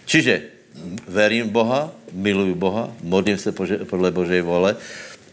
Čiže 0.05 0.41
verím 1.07 1.49
Boha, 1.49 1.91
miluju 2.13 2.55
Boha, 2.55 2.93
modlím 3.03 3.37
se 3.37 3.51
podle 3.85 4.11
Božej 4.11 4.41
vole 4.41 4.77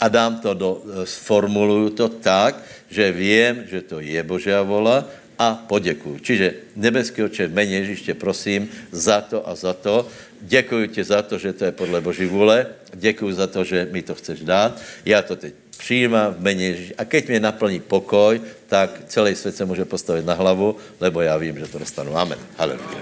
a 0.01 0.09
dám 0.09 0.41
to 0.41 0.55
do, 0.55 0.71
sformuluju 1.05 1.91
to 1.91 2.09
tak, 2.09 2.63
že 2.89 3.13
vím, 3.13 3.67
že 3.69 3.81
to 3.83 4.01
je 4.01 4.23
Božia 4.23 4.63
vola 4.63 5.05
a 5.39 5.55
poděkuju. 5.55 6.19
Čiže 6.19 6.75
nebeský 6.75 7.23
oče, 7.23 7.47
v 7.47 7.55
mene 7.55 7.75
Ježíště 7.83 8.15
prosím 8.15 8.67
za 8.91 9.21
to 9.21 9.43
a 9.49 9.55
za 9.55 9.75
to, 9.75 10.09
Děkuji 10.41 10.89
ti 10.89 11.05
za 11.05 11.23
to, 11.23 11.39
že 11.39 11.53
to 11.53 11.65
je 11.65 11.73
podle 11.73 12.01
Boží 12.01 12.27
vůle. 12.27 12.67
Děkuji 12.95 13.33
za 13.33 13.47
to, 13.47 13.65
že 13.65 13.89
mi 13.91 14.03
to 14.03 14.15
chceš 14.15 14.41
dát. 14.41 14.81
Já 15.05 15.23
to 15.23 15.37
teď 15.37 15.55
přijímám 15.79 16.35
v 16.35 16.41
mene. 16.41 16.75
A 16.99 17.05
keď 17.05 17.29
mě 17.29 17.41
naplní 17.41 17.81
pokoj, 17.81 18.41
tak 18.67 18.91
celý 19.07 19.35
svět 19.35 19.57
se 19.57 19.65
může 19.65 19.85
postavit 19.85 20.27
na 20.27 20.35
hlavu, 20.35 20.77
lebo 21.01 21.21
já 21.21 21.37
vím, 21.37 21.59
že 21.59 21.67
to 21.67 21.79
dostanu. 21.79 22.17
Amen. 22.17 22.39
Haleluja. 22.59 22.99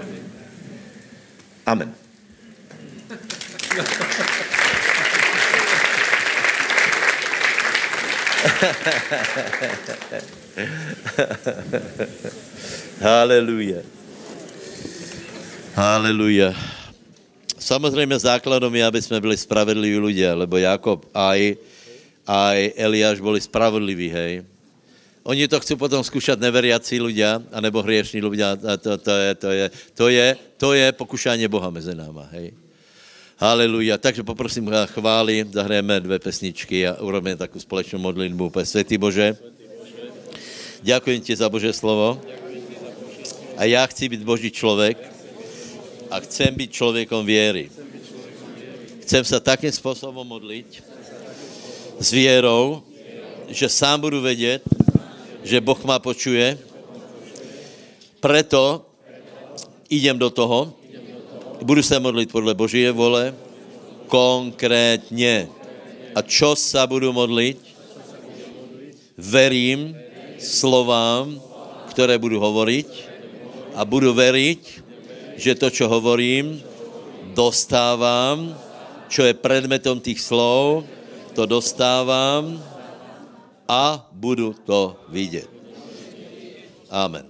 Amen. 1.65 1.93
Haleluja. 13.01 13.81
Haleluja. 15.75 16.76
Samozřejmě 17.59 18.19
základom 18.19 18.75
je, 18.75 18.85
aby 18.85 19.01
jsme 19.01 19.21
byli 19.21 19.37
spravedliví 19.37 19.99
lidé, 19.99 20.33
lebo 20.33 20.57
Jakob 20.57 21.05
aj, 21.13 21.57
aj 22.27 22.57
Eliáš 22.77 23.19
byli 23.19 23.41
spravedliví, 23.41 24.09
hej. 24.09 24.45
Oni 25.27 25.43
to 25.47 25.59
chcou 25.59 25.75
potom 25.75 25.99
zkušat 25.99 26.39
neveriací 26.39 27.03
lidé, 27.03 27.27
anebo 27.51 27.83
hriešní 27.83 28.23
lidé. 28.23 28.47
To, 28.79 28.97
to, 28.97 29.11
je, 29.11 29.35
to, 29.35 29.49
je, 29.51 29.65
to, 29.93 30.05
je, 30.07 30.27
to 30.57 30.69
je 30.73 30.87
pokušání 30.91 31.47
Boha 31.51 31.67
mezi 31.69 31.91
náma, 31.91 32.31
hej. 32.31 32.55
Haleluja. 33.37 33.97
Takže 33.97 34.23
poprosím 34.23 34.71
chvály, 34.85 35.45
zahrajeme 35.51 35.99
dvě 35.99 36.19
pesničky 36.19 36.87
a 36.87 37.01
urobíme 37.03 37.35
takovou 37.35 37.59
společnou 37.59 37.99
modlitbu. 37.99 38.51
Světý 38.63 38.97
Bože, 38.97 39.37
děkuji 40.81 41.19
ti 41.19 41.35
za 41.35 41.49
Bože 41.49 41.73
slovo. 41.73 42.21
A 43.57 43.65
já 43.65 43.85
chci 43.85 44.09
být 44.09 44.23
Boží 44.23 44.51
člověk, 44.51 45.16
a 46.11 46.19
chcem 46.19 46.55
být 46.55 46.71
člověkom 46.71 47.25
věry. 47.25 47.69
Chcem 49.01 49.25
se 49.25 49.39
takým 49.39 49.71
způsobem 49.71 50.27
modlit 50.27 50.83
s 51.99 52.11
věrou, 52.11 52.83
že 53.47 53.69
sám 53.69 54.01
budu 54.01 54.21
vědět, 54.21 54.61
že 55.43 55.61
Boh 55.61 55.83
má 55.83 55.99
počuje. 55.99 56.57
Preto 58.19 58.85
idem 59.89 60.19
do 60.19 60.29
toho, 60.29 60.73
budu 61.63 61.83
se 61.83 61.99
modlit 61.99 62.31
podle 62.31 62.53
Božíje 62.53 62.91
vole, 62.91 63.35
konkrétně. 64.07 65.47
A 66.15 66.21
čo 66.21 66.55
se 66.55 66.79
budu 66.87 67.13
modlit? 67.13 67.57
Verím 69.17 69.97
slovám, 70.39 71.41
které 71.89 72.17
budu 72.17 72.39
hovoriť 72.39 72.87
a 73.75 73.85
budu 73.85 74.13
veriť, 74.13 74.86
že 75.37 75.55
to, 75.55 75.69
čo 75.69 75.85
hovorím, 75.85 76.57
dostávám, 77.37 78.57
čo 79.07 79.23
je 79.23 79.37
predmetom 79.37 80.01
tých 80.01 80.19
slov, 80.21 80.83
to 81.37 81.45
dostávám 81.45 82.57
a 83.69 84.09
budu 84.11 84.57
to 84.65 84.97
vidět. 85.09 85.49
Amen. 86.89 87.25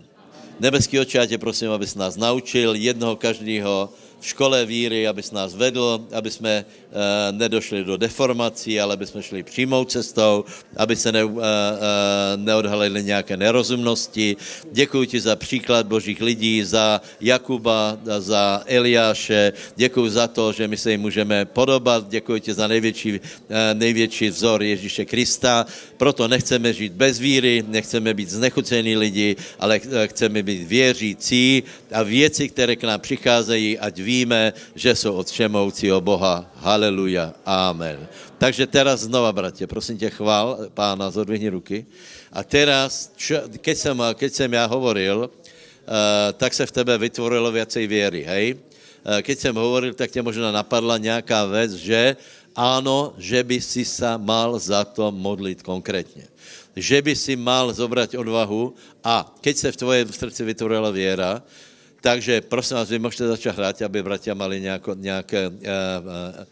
Nebeský 0.60 0.99
oče, 0.99 1.18
já 1.18 1.26
tě 1.26 1.38
prosím, 1.38 1.72
abys 1.72 1.95
nás 1.95 2.16
naučil 2.16 2.76
jednoho 2.76 3.16
každého 3.16 3.89
v 4.20 4.28
škole 4.28 4.65
víry, 4.65 5.07
abys 5.07 5.32
nás 5.32 5.55
vedl, 5.55 6.07
aby 6.13 6.32
jsme 6.32 6.65
uh, 6.65 7.38
nedošli 7.38 7.84
do 7.84 7.97
deformací, 7.97 8.80
ale 8.80 8.93
aby 8.93 9.07
jsme 9.07 9.24
šli 9.24 9.43
přímou 9.43 9.86
cestou, 9.86 10.45
aby 10.78 10.95
se 10.95 11.11
ne, 11.11 11.24
uh, 11.24 11.32
uh, 11.32 11.39
neodhalily 12.36 13.03
nějaké 13.03 13.38
nerozumnosti. 13.38 14.36
Děkuji 14.72 15.07
ti 15.07 15.20
za 15.20 15.36
příklad 15.36 15.88
božích 15.88 16.22
lidí, 16.22 16.63
za 16.63 17.01
Jakuba, 17.22 17.97
za 18.20 18.63
Eliáše, 18.65 19.53
děkuji 19.76 20.09
za 20.09 20.28
to, 20.28 20.51
že 20.51 20.68
my 20.68 20.78
se 20.78 20.91
jim 20.91 21.01
můžeme 21.01 21.45
podobat, 21.45 22.09
děkuji 22.09 22.41
ti 22.41 22.53
za 22.53 22.68
největší, 22.68 23.20
největší 23.74 24.30
vzor 24.30 24.63
Ježíše 24.63 25.05
Krista, 25.05 25.65
proto 25.97 26.28
nechceme 26.28 26.74
žít 26.74 26.93
bez 26.93 27.20
víry, 27.20 27.63
nechceme 27.68 28.13
být 28.13 28.30
znechucení 28.30 28.97
lidi, 28.97 29.36
ale 29.59 29.80
chceme 30.05 30.43
být 30.43 30.68
věřící 30.68 31.63
a 31.91 32.03
věci, 32.03 32.49
které 32.49 32.76
k 32.76 32.84
nám 32.84 32.99
přicházejí, 32.99 33.80
ať 33.80 33.99
víme, 34.08 34.55
že 34.72 34.95
jsou 34.95 35.20
od 35.20 35.28
všemoucího 35.28 35.99
Boha. 35.99 36.47
Haleluja. 36.64 37.36
Amen. 37.43 38.08
Takže 38.39 38.64
teraz 38.72 39.03
znova, 39.03 39.36
bratě, 39.36 39.68
prosím 39.68 39.99
tě, 39.99 40.08
chvál 40.10 40.72
pána, 40.72 41.12
zodvihni 41.12 41.51
ruky. 41.51 41.84
A 42.32 42.47
teraz, 42.47 43.12
čo, 43.20 43.43
keď, 43.60 43.76
jsem, 43.76 43.97
keď 44.16 44.32
jsem 44.34 44.49
já 44.53 44.66
hovoril, 44.66 45.28
uh, 45.28 46.32
tak 46.39 46.53
se 46.53 46.64
v 46.64 46.72
tebe 46.72 46.97
vytvorilo 46.97 47.51
věcej 47.51 47.84
věry, 47.88 48.24
hej? 48.24 48.45
Uh, 48.55 49.20
keď 49.20 49.36
jsem 49.39 49.55
hovoril, 49.55 49.93
tak 49.93 50.12
tě 50.12 50.22
možná 50.22 50.51
napadla 50.51 50.97
nějaká 50.97 51.45
věc, 51.45 51.72
že 51.74 52.16
ano, 52.55 53.14
že 53.18 53.43
by 53.43 53.62
si 53.62 53.86
sa 53.86 54.18
mal 54.18 54.58
za 54.58 54.82
to 54.86 55.12
modlit 55.12 55.62
konkrétně. 55.62 56.26
Že 56.78 57.01
by 57.01 57.14
si 57.14 57.34
mal 57.36 57.74
zobrať 57.74 58.18
odvahu 58.18 58.74
a 59.01 59.26
keď 59.41 59.55
se 59.58 59.70
v 59.72 59.78
tvoje 59.78 60.01
srdci 60.10 60.41
vytvorila 60.45 60.89
věra, 60.93 61.41
takže 62.02 62.41
prosím 62.41 62.78
vás, 62.78 62.89
vy 62.89 63.00
můžete 63.00 63.28
začít 63.28 63.50
hrát, 63.50 63.82
aby 63.82 64.04
bratia 64.04 64.34
mali 64.34 64.62
nějako, 64.62 64.93
nějaké... 64.93 65.50
Uh. 65.50 66.45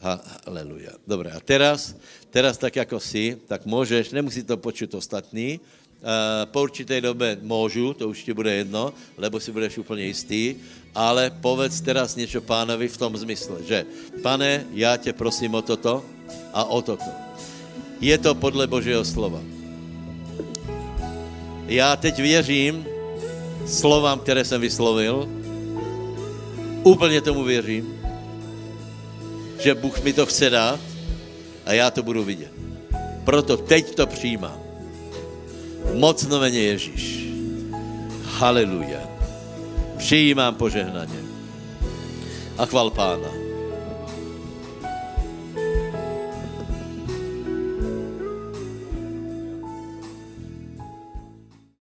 Haleluja. 0.00 0.96
Dobre, 1.04 1.28
a 1.30 1.40
teraz, 1.40 1.92
teraz 2.32 2.56
tak 2.56 2.76
jako 2.76 3.00
si, 3.00 3.36
tak 3.46 3.68
můžeš, 3.68 4.16
nemusí 4.16 4.42
to 4.42 4.56
počuť 4.56 4.96
ostatní, 4.96 5.60
uh, 5.60 6.48
po 6.48 6.62
určité 6.62 7.00
době 7.00 7.36
můžu, 7.42 7.92
to 7.92 8.08
už 8.08 8.24
ti 8.24 8.32
bude 8.32 8.54
jedno, 8.54 8.96
lebo 9.20 9.40
si 9.40 9.52
budeš 9.52 9.78
úplně 9.78 10.04
jistý, 10.04 10.56
ale 10.94 11.30
povedz 11.30 11.80
teraz 11.80 12.16
něco 12.16 12.40
pánovi 12.40 12.88
v 12.88 12.96
tom 12.96 13.16
zmysle, 13.16 13.60
že 13.68 13.84
pane, 14.22 14.64
já 14.72 14.96
tě 14.96 15.12
prosím 15.12 15.54
o 15.54 15.62
toto 15.62 16.04
a 16.52 16.64
o 16.64 16.82
toto. 16.82 17.12
Je 18.00 18.18
to 18.18 18.34
podle 18.34 18.66
Božího 18.66 19.04
slova. 19.04 19.59
Já 21.70 21.96
teď 21.96 22.18
věřím 22.18 22.86
slovám, 23.66 24.18
které 24.18 24.44
jsem 24.44 24.60
vyslovil. 24.60 25.28
Úplně 26.82 27.20
tomu 27.20 27.44
věřím, 27.44 28.00
že 29.58 29.74
Bůh 29.74 30.02
mi 30.02 30.12
to 30.12 30.26
chce 30.26 30.50
dát 30.50 30.80
a 31.66 31.72
já 31.72 31.90
to 31.90 32.02
budu 32.02 32.24
vidět. 32.24 32.52
Proto 33.24 33.56
teď 33.56 33.94
to 33.94 34.06
přijímám. 34.06 34.58
Mocno 35.94 36.40
mě 36.40 36.60
Ježíš. 36.60 37.26
Haleluja. 38.24 39.00
Přijímám 39.98 40.54
požehnaně. 40.54 41.20
A 42.58 42.66
chval 42.66 42.90
Pána. 42.90 43.39